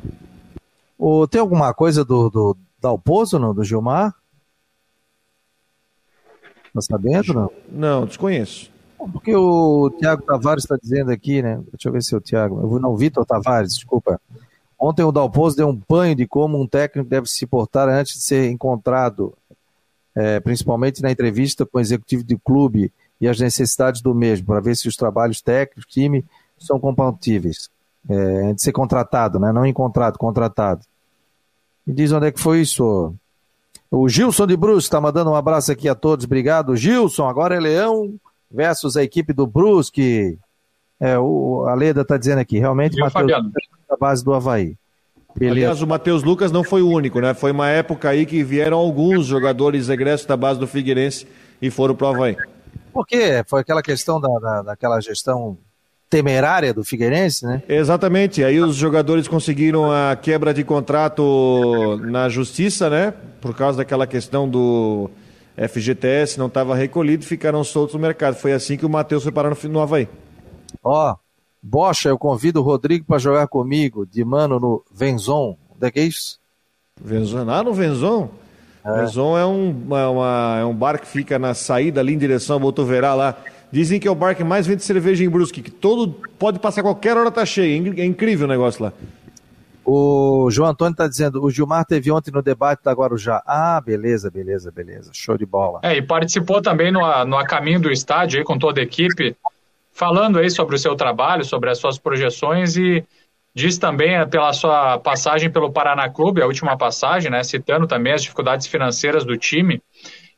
O, 0.97 1.27
tem 1.27 1.41
alguma 1.41 1.73
coisa 1.73 2.05
do, 2.05 2.29
do 2.29 2.57
Dalpozo, 2.79 3.37
não? 3.37 3.53
Do 3.53 3.63
Gilmar? 3.63 4.15
Tá 6.73 6.81
sabendo, 6.81 7.33
não? 7.33 7.51
Não, 7.69 8.05
desconheço. 8.05 8.71
Porque 9.11 9.35
o 9.35 9.89
Tiago 9.99 10.23
Tavares 10.23 10.63
está 10.63 10.77
dizendo 10.81 11.11
aqui, 11.11 11.41
né? 11.41 11.61
Deixa 11.71 11.89
eu 11.89 11.91
ver 11.91 12.01
se 12.01 12.13
é 12.13 12.17
o 12.17 12.21
Tiago. 12.21 12.79
Não, 12.79 12.95
Vitor 12.95 13.25
Tavares, 13.25 13.75
desculpa. 13.75 14.19
Ontem 14.79 15.03
o 15.03 15.11
Dalpozo 15.11 15.57
deu 15.57 15.67
um 15.67 15.81
banho 15.87 16.15
de 16.15 16.25
como 16.25 16.59
um 16.59 16.67
técnico 16.67 17.09
deve 17.09 17.27
se 17.27 17.45
portar 17.45 17.87
antes 17.89 18.15
de 18.15 18.21
ser 18.21 18.49
encontrado, 18.49 19.33
é, 20.15 20.39
principalmente 20.39 21.01
na 21.01 21.11
entrevista 21.11 21.65
com 21.65 21.77
o 21.77 21.81
executivo 21.81 22.23
do 22.23 22.39
clube 22.39 22.91
e 23.19 23.27
as 23.27 23.39
necessidades 23.39 24.01
do 24.01 24.13
mesmo, 24.13 24.47
para 24.47 24.59
ver 24.59 24.75
se 24.75 24.87
os 24.87 24.95
trabalhos 24.95 25.41
técnicos, 25.41 25.85
time, 25.85 26.25
são 26.57 26.79
compatíveis. 26.79 27.69
É, 28.09 28.53
de 28.53 28.61
ser 28.61 28.73
contratado, 28.73 29.39
né? 29.39 29.51
Não 29.53 29.65
encontrado, 29.65 30.17
contratado. 30.17 30.81
Me 31.87 31.93
diz 31.93 32.11
onde 32.11 32.27
é 32.27 32.31
que 32.31 32.39
foi 32.39 32.61
isso. 32.61 33.13
O 33.89 34.09
Gilson 34.09 34.45
de 34.45 34.57
Brusque 34.57 34.87
está 34.87 34.99
mandando 34.99 35.31
um 35.31 35.35
abraço 35.35 35.71
aqui 35.71 35.87
a 35.87 35.95
todos. 35.95 36.25
Obrigado, 36.25 36.75
Gilson. 36.75 37.27
Agora 37.27 37.55
é 37.55 37.59
Leão 37.59 38.13
versus 38.51 38.97
a 38.97 39.03
equipe 39.03 39.31
do 39.31 39.47
Brusque. 39.47 40.37
É, 40.99 41.17
o, 41.17 41.65
a 41.67 41.73
Leda 41.75 42.01
está 42.01 42.17
dizendo 42.17 42.39
aqui, 42.39 42.59
realmente, 42.59 42.97
Matheus, 42.97 43.31
da 43.89 43.97
base 43.97 44.23
do 44.23 44.33
Havaí. 44.33 44.75
Beleza. 45.35 45.55
Aliás, 45.55 45.81
o 45.81 45.87
Matheus 45.87 46.23
Lucas 46.23 46.51
não 46.51 46.63
foi 46.63 46.81
o 46.81 46.89
único, 46.89 47.19
né? 47.19 47.33
Foi 47.33 47.51
uma 47.51 47.67
época 47.69 48.09
aí 48.09 48.25
que 48.25 48.43
vieram 48.43 48.77
alguns 48.77 49.25
jogadores 49.25 49.89
egressos 49.89 50.27
da 50.27 50.37
base 50.37 50.59
do 50.59 50.67
Figueirense 50.67 51.27
e 51.61 51.71
foram 51.71 51.95
para 51.95 52.07
o 52.07 52.09
Havaí. 52.13 52.37
Por 52.91 53.05
quê? 53.05 53.43
Foi 53.47 53.61
aquela 53.61 53.81
questão 53.81 54.21
da, 54.21 54.39
da, 54.39 54.61
daquela 54.61 54.99
gestão 55.01 55.57
temerária 56.13 56.71
do 56.71 56.83
Figueirense, 56.83 57.43
né? 57.43 57.63
Exatamente. 57.67 58.43
Aí 58.43 58.59
os 58.59 58.75
jogadores 58.75 59.27
conseguiram 59.27 59.91
a 59.91 60.15
quebra 60.15 60.53
de 60.53 60.63
contrato 60.63 61.99
na 62.03 62.29
justiça, 62.29 62.87
né? 62.87 63.15
Por 63.41 63.55
causa 63.55 63.79
daquela 63.79 64.05
questão 64.05 64.47
do 64.47 65.09
FGTS, 65.57 66.37
não 66.37 66.45
estava 66.45 66.75
recolhido, 66.75 67.25
ficaram 67.25 67.63
soltos 67.63 67.95
no 67.95 67.99
mercado. 67.99 68.35
Foi 68.35 68.53
assim 68.53 68.77
que 68.77 68.85
o 68.85 68.89
Matheus 68.89 69.23
foi 69.23 69.31
parar 69.31 69.49
no, 69.49 69.69
no 69.69 69.79
Havaí. 69.79 70.07
Ó, 70.83 71.15
Bocha, 71.59 72.09
eu 72.09 72.17
convido 72.17 72.59
o 72.59 72.63
Rodrigo 72.63 73.05
para 73.05 73.17
jogar 73.17 73.47
comigo, 73.47 74.05
de 74.05 74.23
mano 74.23 74.59
no 74.59 74.83
Venzon. 74.93 75.57
Onde 75.75 75.87
é 75.87 75.89
que 75.89 75.99
é 75.99 76.03
isso? 76.03 76.37
Venzon, 77.03 77.49
ah, 77.49 77.63
no 77.63 77.73
Venzon? 77.73 78.29
É. 78.85 78.99
Venzon 78.99 79.35
é 79.35 79.45
um, 79.47 79.97
é, 79.97 80.07
uma, 80.07 80.57
é 80.59 80.65
um 80.65 80.75
bar 80.75 80.99
que 80.99 81.07
fica 81.07 81.39
na 81.39 81.55
saída 81.55 82.01
ali 82.01 82.13
em 82.13 82.19
direção 82.19 82.57
ao 82.57 82.59
Botoverá 82.59 83.15
lá. 83.15 83.35
Dizem 83.73 83.99
que 83.99 84.07
é 84.07 84.11
o 84.11 84.13
bar 84.13 84.35
que 84.35 84.43
mais 84.43 84.67
vende 84.67 84.83
cerveja 84.83 85.23
em 85.23 85.27
Brusque, 85.27 85.59
que 85.59 85.71
todo 85.71 86.13
pode 86.37 86.59
passar 86.59 86.83
qualquer 86.83 87.17
hora 87.17 87.31
tá 87.31 87.43
cheio. 87.43 87.99
É 87.99 88.05
incrível 88.05 88.45
o 88.45 88.47
negócio 88.47 88.83
lá. 88.83 88.93
O 89.83 90.47
João 90.51 90.69
Antônio 90.69 90.91
está 90.91 91.07
dizendo, 91.07 91.43
o 91.43 91.49
Gilmar 91.49 91.83
teve 91.83 92.11
ontem 92.11 92.29
no 92.29 92.43
debate 92.43 92.83
da 92.83 92.91
Guarujá. 92.91 93.41
Ah, 93.47 93.81
beleza, 93.83 94.29
beleza, 94.29 94.71
beleza. 94.71 95.09
Show 95.11 95.39
de 95.39 95.47
bola. 95.47 95.79
É, 95.81 95.97
e 95.97 96.03
participou 96.03 96.61
também 96.61 96.91
no, 96.91 96.99
no 97.25 97.35
a 97.35 97.47
caminho 97.47 97.79
do 97.79 97.91
estádio 97.91 98.37
aí 98.37 98.45
com 98.45 98.59
toda 98.59 98.79
a 98.79 98.83
equipe, 98.83 99.35
falando 99.91 100.37
aí 100.37 100.51
sobre 100.51 100.75
o 100.75 100.79
seu 100.79 100.95
trabalho, 100.95 101.43
sobre 101.43 101.71
as 101.71 101.79
suas 101.79 101.97
projeções 101.97 102.77
e 102.77 103.03
diz 103.55 103.79
também 103.79 104.13
eh, 104.13 104.25
pela 104.27 104.53
sua 104.53 104.99
passagem 104.99 105.49
pelo 105.49 105.71
Paraná 105.71 106.07
Clube, 106.09 106.43
a 106.43 106.45
última 106.45 106.77
passagem, 106.77 107.31
né, 107.31 107.43
citando 107.43 107.87
também 107.87 108.13
as 108.13 108.21
dificuldades 108.21 108.67
financeiras 108.67 109.25
do 109.25 109.35
time. 109.35 109.81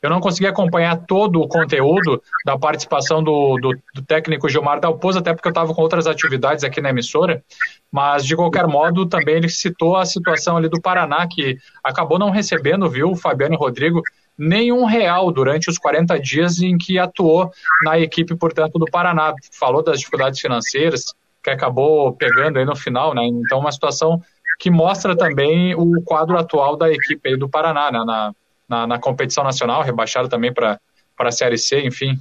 Eu 0.06 0.10
não 0.10 0.20
consegui 0.20 0.46
acompanhar 0.46 1.04
todo 1.04 1.40
o 1.40 1.48
conteúdo 1.48 2.22
da 2.44 2.56
participação 2.56 3.22
do, 3.22 3.58
do, 3.58 3.76
do 3.92 4.02
técnico 4.06 4.48
Gilmar 4.48 4.78
Dalpozo, 4.78 5.18
até 5.18 5.34
porque 5.34 5.48
eu 5.48 5.50
estava 5.50 5.74
com 5.74 5.82
outras 5.82 6.06
atividades 6.06 6.62
aqui 6.62 6.80
na 6.80 6.90
emissora, 6.90 7.42
mas 7.90 8.24
de 8.24 8.36
qualquer 8.36 8.68
modo 8.68 9.04
também 9.04 9.34
ele 9.34 9.48
citou 9.48 9.96
a 9.96 10.06
situação 10.06 10.56
ali 10.56 10.68
do 10.68 10.80
Paraná, 10.80 11.26
que 11.28 11.58
acabou 11.82 12.20
não 12.20 12.30
recebendo, 12.30 12.88
viu, 12.88 13.16
Fabiano 13.16 13.54
e 13.54 13.58
Rodrigo, 13.58 14.00
nenhum 14.38 14.84
real 14.84 15.32
durante 15.32 15.68
os 15.68 15.76
40 15.76 16.20
dias 16.20 16.60
em 16.62 16.78
que 16.78 17.00
atuou 17.00 17.50
na 17.82 17.98
equipe, 17.98 18.36
portanto, 18.36 18.78
do 18.78 18.86
Paraná. 18.86 19.34
Falou 19.58 19.82
das 19.82 19.98
dificuldades 19.98 20.38
financeiras, 20.38 21.06
que 21.42 21.50
acabou 21.50 22.12
pegando 22.12 22.60
aí 22.60 22.64
no 22.64 22.76
final, 22.76 23.12
né? 23.12 23.24
Então, 23.26 23.58
uma 23.58 23.72
situação 23.72 24.22
que 24.60 24.70
mostra 24.70 25.16
também 25.16 25.74
o 25.74 26.00
quadro 26.04 26.38
atual 26.38 26.76
da 26.76 26.92
equipe 26.92 27.28
aí 27.28 27.36
do 27.36 27.48
Paraná, 27.48 27.90
né? 27.90 28.04
Na, 28.04 28.32
na, 28.68 28.86
na 28.86 28.98
competição 28.98 29.44
nacional, 29.44 29.82
rebaixado 29.82 30.28
também 30.28 30.52
para 30.52 30.80
a 31.18 31.30
Série 31.30 31.58
C, 31.58 31.80
enfim. 31.86 32.20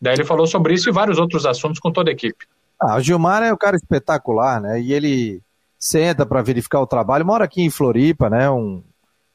Daí 0.00 0.14
ele 0.14 0.24
falou 0.24 0.46
sobre 0.46 0.74
isso 0.74 0.88
e 0.88 0.92
vários 0.92 1.18
outros 1.18 1.44
assuntos 1.44 1.78
com 1.78 1.92
toda 1.92 2.10
a 2.10 2.12
equipe. 2.12 2.46
Ah, 2.80 2.96
o 2.96 3.00
Gilmar 3.00 3.42
é 3.42 3.52
um 3.52 3.56
cara 3.56 3.76
espetacular, 3.76 4.60
né? 4.60 4.80
E 4.80 4.92
ele 4.92 5.42
senta 5.78 6.24
para 6.24 6.42
verificar 6.42 6.80
o 6.80 6.86
trabalho, 6.86 7.26
mora 7.26 7.44
aqui 7.44 7.62
em 7.62 7.70
Floripa, 7.70 8.30
né? 8.30 8.50
Um 8.50 8.82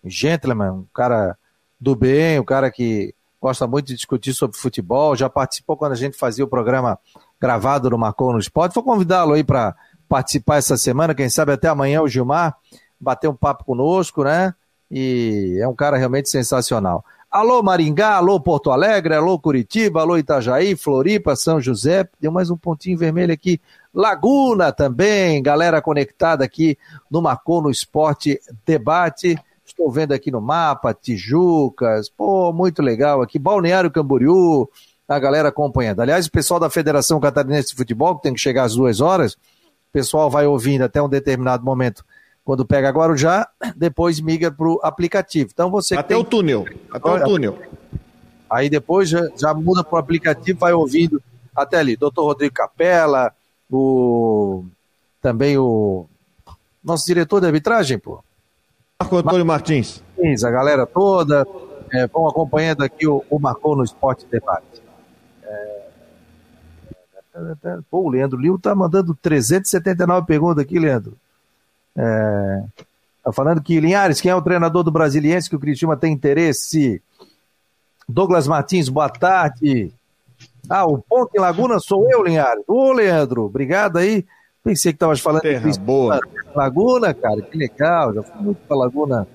gentleman, 0.03 0.71
um 0.71 0.87
cara 0.93 1.37
do 1.79 1.95
bem, 1.95 2.39
um 2.39 2.43
cara 2.43 2.71
que 2.71 3.13
gosta 3.39 3.67
muito 3.67 3.87
de 3.87 3.95
discutir 3.95 4.33
sobre 4.33 4.57
futebol, 4.57 5.15
já 5.15 5.29
participou 5.29 5.77
quando 5.77 5.91
a 5.91 5.95
gente 5.95 6.17
fazia 6.17 6.43
o 6.43 6.47
programa 6.47 6.97
gravado 7.39 7.89
no 7.89 7.97
Marcou 7.97 8.33
no 8.33 8.39
Esporte. 8.39 8.73
Vou 8.73 8.83
convidá-lo 8.83 9.33
aí 9.33 9.43
para 9.43 9.75
participar 10.09 10.57
essa 10.57 10.77
semana, 10.77 11.13
quem 11.13 11.29
sabe 11.29 11.51
até 11.51 11.67
amanhã 11.67 12.01
o 12.01 12.07
Gilmar 12.07 12.55
bater 12.99 13.27
um 13.27 13.35
papo 13.35 13.63
conosco, 13.63 14.23
né? 14.23 14.53
E 14.89 15.57
é 15.61 15.67
um 15.67 15.75
cara 15.75 15.97
realmente 15.97 16.29
sensacional. 16.29 17.03
Alô 17.29 17.61
Maringá, 17.61 18.15
alô 18.15 18.39
Porto 18.39 18.71
Alegre, 18.71 19.13
alô 19.13 19.37
Curitiba, 19.37 19.99
alô 19.99 20.17
Itajaí, 20.17 20.75
Floripa, 20.75 21.35
São 21.35 21.59
José, 21.59 22.07
deu 22.19 22.31
mais 22.31 22.49
um 22.49 22.55
pontinho 22.55 22.97
vermelho 22.97 23.33
aqui. 23.33 23.59
Laguna 23.93 24.71
também, 24.71 25.43
galera 25.43 25.81
conectada 25.81 26.45
aqui 26.45 26.77
no 27.11 27.21
Marcou 27.21 27.61
no 27.61 27.69
Esporte 27.69 28.39
Debate. 28.65 29.37
Estou 29.65 29.91
vendo 29.91 30.13
aqui 30.13 30.31
no 30.31 30.39
mapa, 30.39 30.93
Tijucas, 30.93 32.09
pô, 32.09 32.53
muito 32.53 32.81
legal 32.81 33.21
aqui. 33.21 33.37
Balneário 33.37 33.91
Camboriú, 33.91 34.69
a 35.07 35.19
galera 35.19 35.49
acompanhando. 35.49 35.99
Aliás, 35.99 36.27
o 36.27 36.31
pessoal 36.31 36.59
da 36.59 36.69
Federação 36.69 37.19
Catarinense 37.19 37.69
de 37.69 37.75
Futebol, 37.75 38.15
que 38.15 38.23
tem 38.23 38.33
que 38.33 38.39
chegar 38.39 38.63
às 38.63 38.75
duas 38.75 39.01
horas, 39.01 39.33
o 39.33 39.91
pessoal 39.91 40.29
vai 40.29 40.45
ouvindo 40.45 40.83
até 40.83 41.01
um 41.01 41.09
determinado 41.09 41.65
momento 41.65 42.05
quando 42.45 42.63
pega 42.63 42.91
Guarujá, 42.91 43.49
depois 43.75 44.21
migra 44.21 44.51
para 44.51 44.67
o 44.67 44.79
aplicativo. 44.83 45.49
Então 45.51 45.71
você 45.71 45.95
até 45.95 46.09
tem... 46.09 46.17
o 46.17 46.23
túnel, 46.23 46.63
até 46.91 47.09
Olha, 47.09 47.23
o 47.23 47.27
túnel. 47.27 47.59
Aí 48.47 48.69
depois 48.69 49.09
já, 49.09 49.27
já 49.35 49.53
muda 49.53 49.83
para 49.83 49.95
o 49.95 49.97
aplicativo, 49.97 50.59
vai 50.59 50.71
ouvindo 50.71 51.21
até 51.55 51.79
ali. 51.79 51.97
Doutor 51.97 52.23
Rodrigo 52.25 52.53
Capela, 52.53 53.33
o 53.69 54.63
também 55.19 55.57
o 55.57 56.05
nosso 56.83 57.07
diretor 57.07 57.41
de 57.41 57.47
arbitragem, 57.47 57.97
pô. 57.97 58.23
Marco 59.01 59.17
Antônio 59.17 59.45
Martins. 59.45 60.03
Martins. 60.15 60.43
A 60.43 60.51
galera 60.51 60.85
toda, 60.85 61.47
é, 61.91 62.05
vão 62.05 62.27
acompanhando 62.27 62.83
aqui 62.83 63.07
o, 63.07 63.25
o 63.27 63.39
Marcou 63.39 63.75
no 63.75 63.83
Esporte 63.83 64.27
Debate. 64.29 64.83
É... 65.43 65.85
Pô, 67.89 68.01
o 68.01 68.09
Leandro 68.09 68.39
Lio 68.39 68.59
tá 68.59 68.73
mandando 68.75 69.15
379 69.15 70.27
perguntas 70.27 70.63
aqui, 70.63 70.77
Leandro. 70.77 71.17
É, 71.97 72.63
tá 73.23 73.31
falando 73.31 73.61
que 73.61 73.79
Linhares, 73.79 74.19
quem 74.19 74.31
é 74.31 74.35
o 74.35 74.41
treinador 74.41 74.83
do 74.83 74.91
Brasiliense 74.91 75.49
que 75.49 75.55
o 75.55 75.59
Cristiano 75.59 75.95
tem 75.95 76.13
interesse? 76.13 77.01
Douglas 78.07 78.47
Martins, 78.47 78.89
boa 78.89 79.09
tarde. 79.09 79.91
Ah, 80.69 80.85
o 80.85 80.97
Ponte 80.97 81.37
Laguna 81.39 81.79
sou 81.79 82.09
eu, 82.09 82.23
Linhares. 82.23 82.63
Ô, 82.67 82.91
Leandro, 82.91 83.43
obrigado 83.43 83.97
aí. 83.97 84.25
Pensei 84.63 84.91
que 84.91 84.95
estavas 84.95 85.19
falando 85.19 85.43
Terra 85.43 85.69
de 85.69 85.79
boa. 85.79 86.19
Laguna, 86.55 87.13
cara, 87.13 87.41
que 87.41 87.57
legal. 87.57 88.13
Já 88.13 88.23
fui 88.23 88.41
muito 88.41 88.57
pra 88.67 88.75
Laguna 88.75 89.27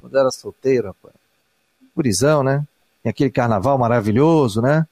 quando 0.00 0.18
era 0.18 0.30
solteiro, 0.30 0.88
rapaz. 0.88 1.14
Né? 2.44 2.66
Tem 3.02 3.10
aquele 3.10 3.30
carnaval 3.30 3.78
maravilhoso, 3.78 4.60
né? 4.60 4.86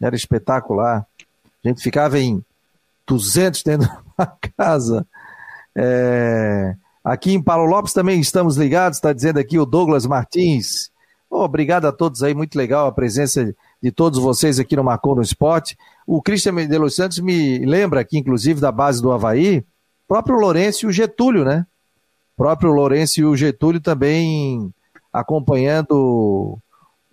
Era 0.00 0.14
espetacular. 0.14 1.06
A 1.64 1.68
gente 1.68 1.82
ficava 1.82 2.18
em 2.18 2.44
200 3.06 3.62
dentro 3.62 3.88
de 3.88 3.94
uma 4.18 4.26
casa. 4.56 5.06
É... 5.76 6.74
Aqui 7.04 7.32
em 7.32 7.42
Paulo 7.42 7.64
Lopes 7.64 7.92
também 7.92 8.20
estamos 8.20 8.56
ligados, 8.56 8.98
está 8.98 9.12
dizendo 9.12 9.38
aqui 9.38 9.58
o 9.58 9.64
Douglas 9.64 10.04
Martins. 10.04 10.90
Oh, 11.30 11.44
obrigado 11.44 11.86
a 11.86 11.92
todos 11.92 12.22
aí, 12.22 12.34
muito 12.34 12.56
legal 12.56 12.86
a 12.86 12.92
presença 12.92 13.54
de 13.82 13.92
todos 13.92 14.18
vocês 14.18 14.58
aqui 14.58 14.74
no 14.76 14.84
Marcou 14.84 15.14
no 15.14 15.22
Esporte. 15.22 15.76
O 16.06 16.22
Cristian 16.22 16.52
Medeiros 16.52 16.96
Santos 16.96 17.18
me 17.20 17.58
lembra 17.58 18.00
aqui, 18.00 18.18
inclusive, 18.18 18.60
da 18.60 18.72
base 18.72 19.00
do 19.00 19.12
Havaí, 19.12 19.64
próprio 20.06 20.36
Lourenço 20.36 20.86
e 20.86 20.88
o 20.88 20.92
Getúlio, 20.92 21.44
né? 21.44 21.66
Próprio 22.36 22.72
Lourenço 22.72 23.20
e 23.20 23.24
o 23.24 23.36
Getúlio 23.36 23.80
também 23.80 24.72
acompanhando 25.12 26.58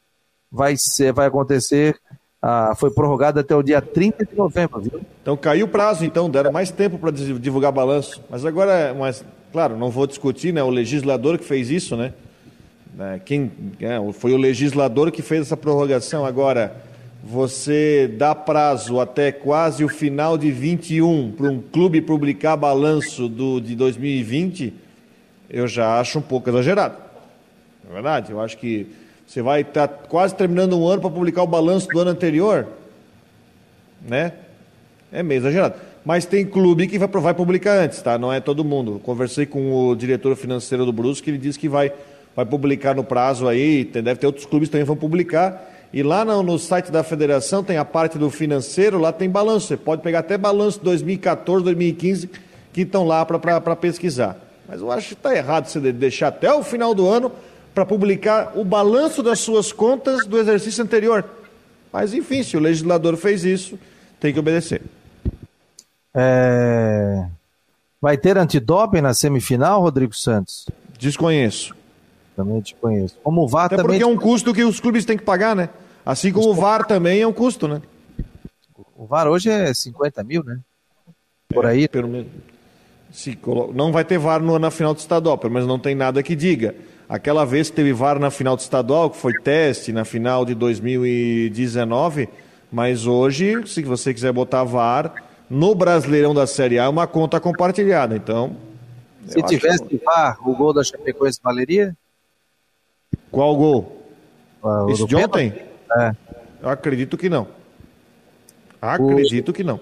vai, 0.50 0.74
ser, 0.76 1.12
vai 1.12 1.26
acontecer 1.26 2.00
ah, 2.48 2.74
foi 2.76 2.92
prorrogado 2.92 3.40
até 3.40 3.56
o 3.56 3.62
dia 3.62 3.82
30 3.82 4.24
de 4.24 4.36
novembro, 4.36 4.80
viu? 4.80 5.00
Então 5.20 5.36
caiu 5.36 5.66
o 5.66 5.68
prazo, 5.68 6.04
então, 6.04 6.30
deram 6.30 6.52
mais 6.52 6.70
tempo 6.70 6.96
para 6.96 7.10
divulgar 7.10 7.72
balanço. 7.72 8.22
Mas 8.30 8.44
agora, 8.44 8.94
mas, 8.96 9.24
claro, 9.50 9.76
não 9.76 9.90
vou 9.90 10.06
discutir, 10.06 10.52
né? 10.52 10.62
O 10.62 10.70
legislador 10.70 11.38
que 11.38 11.44
fez 11.44 11.70
isso, 11.70 11.96
né? 11.96 12.12
né 12.94 13.20
quem, 13.24 13.50
é, 13.80 13.98
foi 14.12 14.32
o 14.32 14.36
legislador 14.36 15.10
que 15.10 15.22
fez 15.22 15.42
essa 15.42 15.56
prorrogação. 15.56 16.24
Agora, 16.24 16.76
você 17.28 18.06
dá 18.06 18.36
prazo 18.36 19.00
até 19.00 19.32
quase 19.32 19.84
o 19.84 19.88
final 19.88 20.38
de 20.38 20.52
21 20.52 21.32
para 21.32 21.50
um 21.50 21.60
clube 21.60 22.00
publicar 22.00 22.56
balanço 22.56 23.28
do, 23.28 23.60
de 23.60 23.74
2020, 23.74 24.72
eu 25.50 25.66
já 25.66 25.98
acho 25.98 26.20
um 26.20 26.22
pouco 26.22 26.48
exagerado. 26.48 26.94
É 27.88 27.92
verdade, 27.92 28.30
eu 28.30 28.40
acho 28.40 28.56
que 28.56 28.86
você 29.26 29.42
vai 29.42 29.62
estar 29.62 29.88
tá 29.88 30.06
quase 30.06 30.36
terminando 30.36 30.78
um 30.78 30.86
ano 30.86 31.00
para 31.00 31.10
publicar 31.10 31.42
o 31.42 31.48
balanço 31.48 31.88
do 31.88 31.98
ano 31.98 32.12
anterior, 32.12 32.68
né? 34.08 34.32
É 35.10 35.20
meio 35.20 35.40
exagerado. 35.40 35.74
Mas 36.04 36.26
tem 36.26 36.46
clube 36.46 36.86
que 36.86 36.96
vai, 36.96 37.08
vai 37.08 37.34
publicar 37.34 37.72
antes, 37.72 38.00
tá? 38.00 38.16
Não 38.16 38.32
é 38.32 38.38
todo 38.38 38.64
mundo. 38.64 39.00
Conversei 39.02 39.46
com 39.46 39.88
o 39.88 39.96
diretor 39.96 40.36
financeiro 40.36 40.86
do 40.86 40.92
Brusque, 40.92 41.28
ele 41.28 41.38
disse 41.38 41.58
que 41.58 41.68
vai, 41.68 41.92
vai 42.36 42.46
publicar 42.46 42.94
no 42.94 43.02
prazo 43.02 43.48
aí. 43.48 43.82
Deve 43.84 44.14
ter 44.14 44.26
outros 44.26 44.46
clubes 44.46 44.68
também 44.68 44.84
vão 44.84 44.96
publicar. 44.96 45.72
E 45.96 46.02
lá 46.02 46.26
no, 46.26 46.42
no, 46.42 46.58
site 46.58 46.92
da 46.92 47.02
federação 47.02 47.64
tem 47.64 47.78
a 47.78 47.84
parte 47.84 48.18
do 48.18 48.28
financeiro, 48.28 48.98
lá 48.98 49.10
tem 49.10 49.30
balanço. 49.30 49.68
Você 49.68 49.78
pode 49.78 50.02
pegar 50.02 50.18
até 50.18 50.36
balanço 50.36 50.78
2014, 50.80 51.64
2015, 51.64 52.28
que 52.70 52.82
estão 52.82 53.06
lá 53.06 53.24
para 53.24 53.74
pesquisar. 53.74 54.36
Mas 54.68 54.82
eu 54.82 54.92
acho 54.92 55.08
que 55.08 55.14
está 55.14 55.34
errado 55.34 55.68
você 55.68 55.80
deixar 55.90 56.28
até 56.28 56.52
o 56.52 56.62
final 56.62 56.94
do 56.94 57.08
ano 57.08 57.32
para 57.74 57.86
publicar 57.86 58.52
o 58.58 58.62
balanço 58.62 59.22
das 59.22 59.38
suas 59.38 59.72
contas 59.72 60.26
do 60.26 60.38
exercício 60.38 60.84
anterior. 60.84 61.24
Mas, 61.90 62.12
enfim, 62.12 62.42
se 62.42 62.58
o 62.58 62.60
legislador 62.60 63.16
fez 63.16 63.42
isso, 63.42 63.78
tem 64.20 64.34
que 64.34 64.38
obedecer. 64.38 64.82
É... 66.14 67.24
Vai 68.02 68.18
ter 68.18 68.36
antidoping 68.36 69.00
na 69.00 69.14
semifinal, 69.14 69.80
Rodrigo 69.80 70.14
Santos? 70.14 70.66
Desconheço. 70.98 71.74
Também 72.36 72.60
desconheço. 72.60 73.16
Como 73.24 73.44
o 73.44 73.48
VAR 73.48 73.64
Até 73.64 73.76
também. 73.76 73.98
Porque 73.98 74.04
é 74.04 74.06
um 74.06 74.18
custo 74.18 74.52
que 74.52 74.62
os 74.62 74.78
clubes 74.78 75.06
têm 75.06 75.16
que 75.16 75.24
pagar, 75.24 75.56
né? 75.56 75.70
Assim 76.06 76.32
como 76.32 76.50
o 76.50 76.54
VAR 76.54 76.86
também 76.86 77.20
é 77.20 77.26
um 77.26 77.32
custo, 77.32 77.66
né? 77.66 77.82
O 78.96 79.06
VAR 79.06 79.26
hoje 79.26 79.50
é 79.50 79.74
50 79.74 80.22
mil, 80.22 80.44
né? 80.44 80.60
Por 81.48 81.64
é, 81.64 81.70
aí. 81.70 81.88
Pelo 81.88 82.06
menos. 82.06 82.28
Não 83.74 83.90
vai 83.90 84.04
ter 84.04 84.16
VAR 84.16 84.40
na 84.40 84.70
final 84.70 84.94
do 84.94 85.00
estadual, 85.00 85.40
mas 85.50 85.66
não 85.66 85.80
tem 85.80 85.96
nada 85.96 86.22
que 86.22 86.36
diga. 86.36 86.76
Aquela 87.08 87.44
vez 87.44 87.70
que 87.70 87.76
teve 87.76 87.92
VAR 87.92 88.20
na 88.20 88.30
final 88.30 88.54
do 88.54 88.60
estadual, 88.60 89.10
que 89.10 89.16
foi 89.16 89.32
teste 89.32 89.92
na 89.92 90.04
final 90.04 90.44
de 90.44 90.54
2019, 90.54 92.28
mas 92.70 93.04
hoje, 93.06 93.66
se 93.66 93.82
você 93.82 94.14
quiser 94.14 94.32
botar 94.32 94.62
VAR 94.62 95.12
no 95.50 95.74
Brasileirão 95.74 96.32
da 96.32 96.46
Série 96.46 96.78
A, 96.78 96.84
é 96.84 96.88
uma 96.88 97.06
conta 97.08 97.40
compartilhada. 97.40 98.14
Então. 98.14 98.56
Se 99.26 99.42
tivesse 99.42 99.84
que... 99.84 99.96
VAR, 99.96 100.38
o 100.48 100.54
gol 100.54 100.72
da 100.72 100.84
Chapecoense 100.84 101.40
valeria? 101.42 101.96
Qual 103.30 103.56
gol? 103.56 104.02
Ah, 104.62 104.86
Esse 104.88 105.04
de 105.04 105.16
ontem? 105.16 105.66
É. 105.98 106.12
Eu 106.62 106.68
acredito 106.68 107.16
que 107.16 107.28
não. 107.28 107.48
Acredito 108.80 109.50
o... 109.50 109.52
que 109.52 109.64
não. 109.64 109.80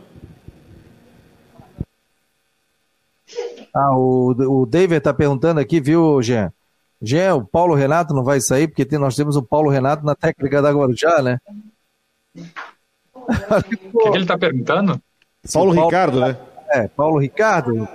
Ah, 3.75 3.97
o, 3.97 4.63
o 4.63 4.67
David 4.67 4.99
está 4.99 5.13
perguntando 5.13 5.59
aqui, 5.59 5.81
viu, 5.81 6.23
Jean? 6.23 6.53
Jean, 7.03 7.35
o 7.35 7.45
Paulo 7.45 7.75
Renato 7.75 8.15
não 8.15 8.23
vai 8.23 8.41
sair, 8.41 8.69
porque 8.69 8.85
tem, 8.85 8.99
nós 8.99 9.17
temos 9.17 9.37
o 9.37 9.43
Paulo 9.43 9.69
Renato 9.69 10.07
na 10.07 10.15
técnica 10.15 10.63
da 10.63 10.73
Guarujá, 10.73 11.21
né? 11.23 11.39
O 12.35 13.63
que, 13.63 13.77
que, 13.77 14.09
ele 14.09 14.23
está 14.23 14.39
perguntando? 14.39 15.01
Paulo, 15.53 15.75
Paulo, 15.75 15.87
Ricardo, 15.87 16.21
né? 16.21 16.37
É, 16.69 16.89
Paulo 16.89 17.19
Ricardo. 17.19 17.89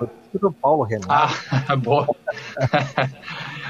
Paulo 0.62 0.84
Renato. 0.84 1.34
Ah, 1.68 1.76
boa. 1.78 2.08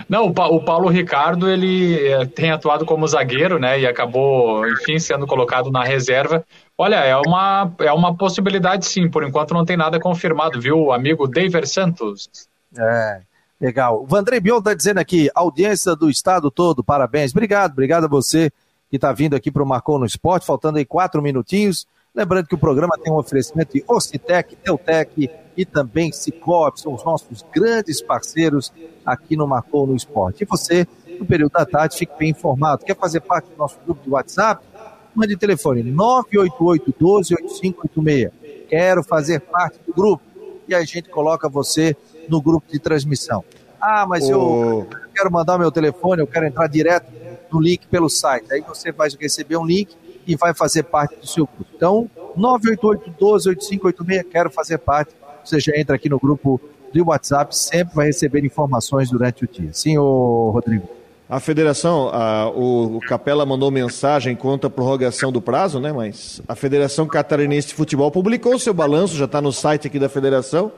Não, 0.10 0.26
o 0.26 0.64
Paulo 0.64 0.90
Ricardo, 0.90 1.48
ele 1.48 2.04
eh, 2.04 2.26
tem 2.26 2.50
atuado 2.50 2.84
como 2.84 3.08
zagueiro, 3.08 3.60
né, 3.60 3.80
e 3.80 3.86
acabou, 3.86 4.68
enfim, 4.68 4.98
sendo 4.98 5.28
colocado 5.28 5.70
na 5.70 5.84
reserva. 5.84 6.44
Olha, 6.76 6.96
é 6.96 7.16
uma, 7.16 7.72
é 7.80 7.94
uma 7.94 8.16
possibilidade 8.18 8.88
sim, 8.88 9.08
por 9.08 9.24
enquanto 9.24 9.54
não 9.54 9.64
tem 9.64 9.78
nada 9.78 10.00
confirmado, 10.00 10.60
viu, 10.60 10.92
amigo 10.92 11.28
David 11.28 11.68
Santos? 11.68 12.28
É, 12.76 13.22
Legal. 13.60 14.04
O 14.04 14.06
Vandrei 14.06 14.40
Bion 14.40 14.60
está 14.60 14.74
dizendo 14.74 15.00
aqui, 15.00 15.30
audiência 15.36 15.96
do 15.96 16.10
estado 16.10 16.50
todo, 16.50 16.84
parabéns. 16.84 17.32
Obrigado, 17.32 17.74
obrigado 17.74 18.06
a 18.06 18.08
você 18.08 18.50
que 18.90 18.96
está 18.96 19.12
vindo 19.12 19.36
aqui 19.36 19.52
para 19.52 19.62
o 19.62 19.68
Marcou 19.68 20.00
no 20.00 20.06
Esporte, 20.06 20.46
faltando 20.46 20.78
aí 20.78 20.86
quatro 20.86 21.22
minutinhos. 21.22 21.86
Lembrando 22.16 22.48
que 22.48 22.56
o 22.56 22.58
programa 22.58 22.98
tem 22.98 23.12
um 23.12 23.18
oferecimento 23.18 23.74
de 23.74 23.84
Ocitec, 23.88 24.56
Teutec 24.56 25.30
e 25.60 25.66
também 25.66 26.10
Cicobi, 26.10 26.80
são 26.80 26.94
os 26.94 27.04
nossos 27.04 27.46
grandes 27.54 28.02
parceiros 28.02 28.72
aqui 29.06 29.36
no 29.36 29.46
Marcou 29.46 29.86
no 29.86 29.94
Esporte. 29.94 30.44
E 30.44 30.46
você, 30.46 30.88
no 31.20 31.26
período 31.26 31.52
da 31.52 31.66
tarde, 31.66 31.98
fique 31.98 32.18
bem 32.18 32.30
informado. 32.30 32.86
Quer 32.86 32.96
fazer 32.96 33.20
parte 33.20 33.50
do 33.50 33.58
nosso 33.58 33.78
grupo 33.84 34.02
de 34.02 34.10
WhatsApp? 34.10 34.66
Mande 35.14 35.36
telefone 35.36 35.84
988 35.84 36.96
12 36.98 37.34
8586. 37.34 38.68
Quero 38.70 39.04
fazer 39.04 39.42
parte 39.42 39.80
do 39.86 39.94
grupo. 39.94 40.24
E 40.66 40.74
a 40.74 40.82
gente 40.86 41.10
coloca 41.10 41.50
você 41.50 41.94
no 42.30 42.42
grupo 42.42 42.72
de 42.72 42.80
transmissão. 42.80 43.44
Ah, 43.82 44.06
mas 44.08 44.30
oh. 44.30 44.32
eu 44.32 44.88
quero 45.14 45.30
mandar 45.30 45.58
meu 45.58 45.74
telefone, 45.74 46.22
eu 46.22 46.28
quero 46.28 46.46
entrar 46.46 46.68
direto 46.68 47.12
no 47.52 47.60
link 47.60 47.86
pelo 47.88 48.08
site. 48.08 48.54
Aí 48.54 48.62
você 48.62 48.94
vai 48.94 49.10
receber 49.20 49.58
um 49.58 49.66
link 49.66 49.94
e 50.26 50.38
vai 50.38 50.54
fazer 50.54 50.84
parte 50.84 51.18
do 51.20 51.28
seu 51.28 51.46
grupo. 51.46 51.70
Então, 51.76 52.10
988-12-8586, 52.38 54.24
quero 54.32 54.50
fazer 54.50 54.78
parte. 54.78 55.19
Você 55.44 55.60
já 55.60 55.78
entra 55.78 55.96
aqui 55.96 56.10
no 56.10 56.20
grupo 56.20 56.60
do 56.94 57.06
WhatsApp, 57.08 57.56
sempre 57.56 57.96
vai 57.96 58.08
receber 58.08 58.44
informações 58.44 59.10
durante 59.10 59.46
o 59.46 59.48
dia. 59.48 59.70
Sim, 59.74 59.98
ô 59.98 60.52
Rodrigo. 60.52 60.90
A 61.30 61.40
federação, 61.40 62.10
a, 62.12 62.50
o, 62.50 62.98
o, 62.98 63.00
Capela 63.02 63.46
mandou 63.46 63.70
mensagem 63.70 64.36
contra 64.36 64.68
a 64.68 64.70
prorrogação 64.70 65.32
do 65.32 65.40
prazo, 65.40 65.80
né? 65.80 65.94
Mas 65.94 66.42
a 66.48 66.56
Federação 66.56 67.06
Catarinense 67.06 67.68
de 67.68 67.76
Futebol 67.76 68.10
publicou 68.10 68.58
seu 68.58 68.74
balanço, 68.74 69.16
já 69.16 69.26
está 69.26 69.40
no 69.40 69.52
site 69.52 69.86
aqui 69.86 70.00
da 70.00 70.10
federação. 70.10 70.72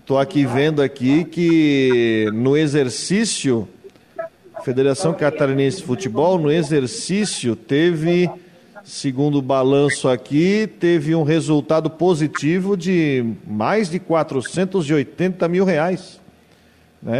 Estou 0.00 0.18
aqui 0.18 0.44
vendo 0.44 0.82
aqui 0.82 1.24
que 1.24 2.28
no 2.34 2.54
exercício, 2.54 3.66
Federação 4.62 5.14
Catarinense 5.14 5.78
de 5.78 5.84
Futebol, 5.84 6.38
no 6.38 6.52
exercício 6.52 7.56
teve, 7.56 8.28
segundo 8.84 9.38
o 9.38 9.42
balanço 9.42 10.08
aqui, 10.08 10.66
teve 10.66 11.14
um 11.14 11.22
resultado 11.22 11.88
positivo 11.88 12.76
de 12.76 13.24
mais 13.46 13.88
de 13.88 13.98
480 13.98 15.48
mil 15.48 15.64
reais. 15.64 16.20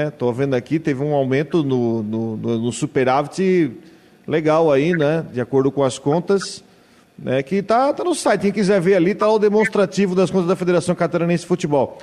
Estou 0.08 0.30
né? 0.30 0.38
vendo 0.38 0.54
aqui, 0.54 0.78
teve 0.78 1.02
um 1.02 1.12
aumento 1.12 1.64
no, 1.64 2.02
no, 2.02 2.36
no, 2.36 2.72
superávit 2.72 3.72
legal 4.26 4.70
aí, 4.70 4.92
né? 4.92 5.24
De 5.32 5.40
acordo 5.40 5.72
com 5.72 5.82
as 5.82 5.98
contas. 5.98 6.62
Né, 7.18 7.42
que 7.42 7.56
está 7.56 7.92
tá 7.92 8.02
no 8.02 8.14
site, 8.14 8.40
quem 8.40 8.52
quiser 8.52 8.80
ver 8.80 8.94
ali, 8.94 9.10
está 9.10 9.28
o 9.28 9.38
demonstrativo 9.38 10.14
das 10.14 10.30
contas 10.30 10.48
da 10.48 10.56
Federação 10.56 10.94
Catarinense 10.94 11.42
de 11.42 11.48
Futebol. 11.48 11.98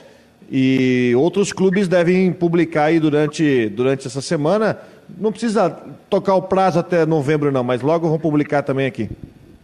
E 0.51 1.13
outros 1.17 1.51
clubes 1.51 1.87
devem 1.87 2.31
publicar 2.31 2.85
aí 2.85 2.99
durante, 2.99 3.69
durante 3.69 4.07
essa 4.07 4.21
semana. 4.21 4.77
Não 5.17 5.31
precisa 5.31 5.69
tocar 6.09 6.35
o 6.35 6.43
prazo 6.43 6.79
até 6.79 7.05
novembro, 7.05 7.51
não, 7.51 7.63
mas 7.63 7.81
logo 7.81 8.07
vão 8.07 8.19
publicar 8.19 8.61
também 8.61 8.85
aqui. 8.85 9.09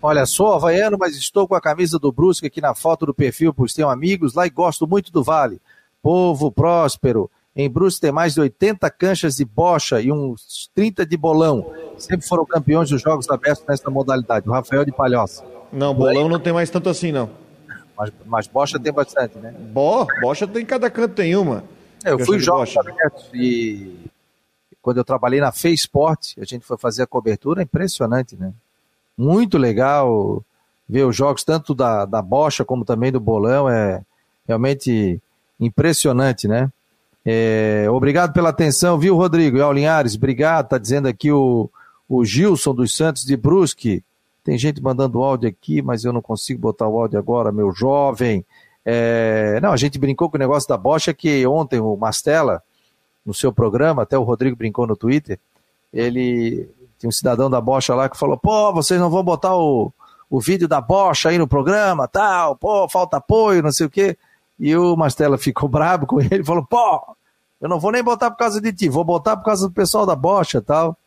Olha, 0.05 0.23
sou 0.27 0.53
havaiano, 0.53 0.99
mas 0.99 1.17
estou 1.17 1.47
com 1.47 1.55
a 1.55 1.59
camisa 1.59 1.97
do 1.97 2.11
Brusque 2.11 2.45
aqui 2.45 2.61
na 2.61 2.75
foto 2.75 3.07
do 3.07 3.13
perfil, 3.13 3.51
pois 3.51 3.73
tenho 3.73 3.89
amigos 3.89 4.35
lá 4.35 4.45
e 4.45 4.51
gosto 4.51 4.85
muito 4.85 5.11
do 5.11 5.23
Vale. 5.23 5.59
Povo 5.99 6.51
próspero 6.51 7.27
Em 7.55 7.67
Brusque 7.67 8.01
tem 8.01 8.11
mais 8.11 8.35
de 8.35 8.41
80 8.41 8.87
canchas 8.91 9.37
de 9.37 9.43
bocha 9.43 9.99
e 9.99 10.11
uns 10.11 10.69
30 10.75 11.07
de 11.07 11.17
bolão. 11.17 11.73
Sempre 11.97 12.27
foram 12.27 12.45
campeões 12.45 12.91
dos 12.91 13.01
jogos 13.01 13.27
abertos 13.31 13.65
nessa 13.67 13.89
modalidade. 13.89 14.47
O 14.47 14.51
Rafael 14.51 14.85
de 14.85 14.91
Palhoça. 14.91 15.43
Não, 15.73 15.91
bolão 15.91 16.29
não 16.29 16.39
tem 16.39 16.53
mais 16.53 16.69
tanto 16.69 16.87
assim, 16.87 17.11
não. 17.11 17.27
Mas, 17.97 18.11
mas 18.27 18.47
bocha 18.47 18.79
tem 18.79 18.93
bastante, 18.93 19.39
né? 19.39 19.55
Bo, 19.57 20.05
bocha 20.21 20.45
tem 20.45 20.63
cada 20.63 20.87
canto 20.87 21.15
tem 21.15 21.35
uma. 21.35 21.63
É, 22.03 22.11
eu 22.11 22.19
fui 22.19 22.37
jogos 22.37 22.77
abertos 22.77 23.31
e 23.33 24.05
quando 24.83 24.97
eu 24.97 25.03
trabalhei 25.03 25.39
na 25.39 25.51
Fê 25.51 25.71
Sport, 25.71 26.37
a 26.37 26.45
gente 26.45 26.63
foi 26.63 26.77
fazer 26.77 27.01
a 27.01 27.07
cobertura, 27.07 27.63
impressionante, 27.63 28.35
né? 28.35 28.53
Muito 29.17 29.57
legal 29.57 30.43
ver 30.87 31.05
os 31.05 31.15
jogos, 31.15 31.43
tanto 31.43 31.73
da, 31.73 32.05
da 32.05 32.21
bocha 32.21 32.63
como 32.63 32.85
também 32.85 33.11
do 33.11 33.19
bolão, 33.19 33.69
é 33.69 34.01
realmente 34.47 35.19
impressionante, 35.59 36.47
né? 36.47 36.71
É, 37.25 37.87
obrigado 37.89 38.33
pela 38.33 38.49
atenção, 38.49 38.99
viu, 38.99 39.15
Rodrigo? 39.15 39.57
E 39.57 39.61
ao 39.61 39.73
Linhares, 39.73 40.15
obrigado, 40.15 40.69
tá 40.69 40.77
dizendo 40.77 41.07
aqui 41.07 41.31
o, 41.31 41.69
o 42.07 42.23
Gilson 42.23 42.75
dos 42.75 42.95
Santos 42.95 43.25
de 43.25 43.35
Brusque. 43.35 44.03
Tem 44.43 44.59
gente 44.59 44.81
mandando 44.81 45.23
áudio 45.23 45.49
aqui, 45.49 45.81
mas 45.81 46.05
eu 46.05 46.13
não 46.13 46.21
consigo 46.21 46.59
botar 46.61 46.87
o 46.87 46.99
áudio 46.99 47.17
agora, 47.17 47.51
meu 47.51 47.71
jovem. 47.71 48.45
É, 48.85 49.59
não, 49.59 49.71
a 49.71 49.77
gente 49.77 49.97
brincou 49.97 50.29
com 50.29 50.37
o 50.37 50.39
negócio 50.39 50.69
da 50.69 50.77
bocha 50.77 51.15
que 51.15 51.47
ontem 51.47 51.79
o 51.79 51.95
Mastella, 51.97 52.61
no 53.25 53.33
seu 53.33 53.51
programa, 53.51 54.03
até 54.03 54.15
o 54.15 54.23
Rodrigo 54.23 54.55
brincou 54.55 54.85
no 54.85 54.95
Twitter, 54.95 55.39
ele 55.91 56.69
tem 56.99 57.07
um 57.07 57.11
cidadão 57.11 57.49
da 57.49 57.59
bocha 57.59 57.93
lá 57.93 58.09
que 58.09 58.17
falou, 58.17 58.37
pô, 58.37 58.73
vocês 58.73 58.99
não 58.99 59.09
vão 59.09 59.23
botar 59.23 59.55
o, 59.55 59.91
o 60.29 60.39
vídeo 60.39 60.67
da 60.67 60.81
bocha 60.81 61.29
aí 61.29 61.37
no 61.37 61.47
programa, 61.47 62.07
tal, 62.07 62.55
pô, 62.55 62.87
falta 62.89 63.17
apoio, 63.17 63.63
não 63.63 63.71
sei 63.71 63.85
o 63.85 63.89
quê. 63.89 64.17
E 64.59 64.75
o 64.75 64.95
Mastella 64.95 65.37
ficou 65.37 65.67
bravo 65.69 66.05
com 66.05 66.21
ele, 66.21 66.43
falou, 66.43 66.65
pô, 66.65 67.15
eu 67.59 67.69
não 67.69 67.79
vou 67.79 67.91
nem 67.91 68.03
botar 68.03 68.31
por 68.31 68.37
causa 68.37 68.61
de 68.61 68.71
ti, 68.73 68.89
vou 68.89 69.03
botar 69.03 69.37
por 69.37 69.45
causa 69.45 69.67
do 69.67 69.73
pessoal 69.73 70.05
da 70.05 70.15
bocha 70.15 70.61
tal. 70.61 70.97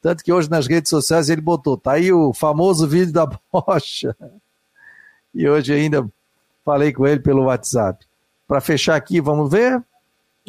Tanto 0.00 0.24
que 0.24 0.32
hoje 0.32 0.50
nas 0.50 0.66
redes 0.66 0.90
sociais 0.90 1.30
ele 1.30 1.40
botou, 1.40 1.76
tá 1.76 1.92
aí 1.92 2.12
o 2.12 2.32
famoso 2.32 2.88
vídeo 2.88 3.12
da 3.12 3.26
bocha. 3.52 4.16
E 5.34 5.48
hoje 5.48 5.72
ainda 5.72 6.06
falei 6.64 6.92
com 6.92 7.06
ele 7.06 7.20
pelo 7.20 7.44
WhatsApp. 7.44 8.04
Para 8.46 8.60
fechar 8.60 8.96
aqui, 8.96 9.20
vamos 9.20 9.50
ver. 9.50 9.82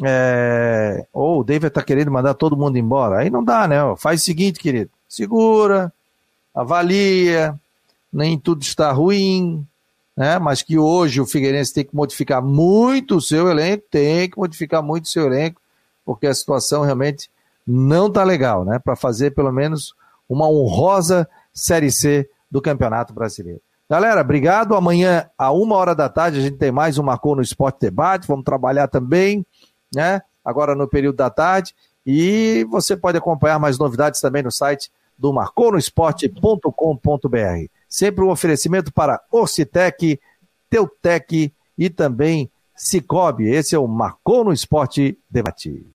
É... 0.02 1.06
Ou 1.12 1.40
o 1.40 1.44
David 1.44 1.68
está 1.68 1.82
querendo 1.82 2.10
mandar 2.10 2.34
todo 2.34 2.56
mundo 2.56 2.76
embora. 2.76 3.18
Aí 3.18 3.30
não 3.30 3.44
dá, 3.44 3.68
né? 3.68 3.76
Faz 3.96 4.22
o 4.22 4.24
seguinte, 4.24 4.58
querido. 4.58 4.90
Segura, 5.08 5.92
avalia, 6.54 7.58
nem 8.12 8.38
tudo 8.38 8.62
está 8.62 8.90
ruim, 8.90 9.66
né? 10.16 10.38
Mas 10.38 10.62
que 10.62 10.78
hoje 10.78 11.20
o 11.20 11.26
Figueirense 11.26 11.72
tem 11.72 11.84
que 11.84 11.94
modificar 11.94 12.42
muito 12.42 13.16
o 13.16 13.20
seu 13.20 13.48
elenco, 13.48 13.84
tem 13.90 14.28
que 14.28 14.38
modificar 14.38 14.82
muito 14.82 15.04
o 15.04 15.08
seu 15.08 15.26
elenco, 15.26 15.60
porque 16.04 16.26
a 16.26 16.34
situação 16.34 16.82
realmente 16.82 17.30
não 17.66 18.10
tá 18.10 18.24
legal, 18.24 18.64
né? 18.64 18.78
Para 18.78 18.96
fazer 18.96 19.32
pelo 19.32 19.52
menos 19.52 19.94
uma 20.28 20.48
honrosa 20.48 21.28
Série 21.52 21.90
C 21.90 22.28
do 22.50 22.60
Campeonato 22.60 23.12
Brasileiro. 23.12 23.60
Galera, 23.88 24.22
obrigado. 24.22 24.74
Amanhã, 24.74 25.28
a 25.36 25.52
uma 25.52 25.76
hora 25.76 25.94
da 25.94 26.08
tarde, 26.08 26.38
a 26.38 26.42
gente 26.42 26.56
tem 26.56 26.72
mais 26.72 26.98
um 26.98 27.02
Marcou 27.02 27.36
no 27.36 27.42
Esporte 27.42 27.80
Debate. 27.80 28.26
Vamos 28.26 28.44
trabalhar 28.44 28.88
também, 28.88 29.44
né? 29.94 30.22
Agora 30.44 30.74
no 30.74 30.88
período 30.88 31.16
da 31.16 31.30
tarde. 31.30 31.74
E 32.06 32.66
você 32.70 32.96
pode 32.96 33.16
acompanhar 33.16 33.58
mais 33.58 33.78
novidades 33.78 34.20
também 34.20 34.42
no 34.42 34.52
site 34.52 34.90
do 35.18 35.32
marconosport.com.br. 35.32 37.70
Sempre 37.88 38.24
um 38.24 38.30
oferecimento 38.30 38.92
para 38.92 39.22
Orcitec, 39.30 40.20
Teutec 40.68 41.52
e 41.78 41.88
também 41.88 42.50
Cicobi. 42.76 43.48
Esse 43.48 43.74
é 43.74 43.78
o 43.78 43.86
Marcou 43.86 44.44
no 44.44 44.52
Esporte 44.52 45.18
Debate. 45.30 45.86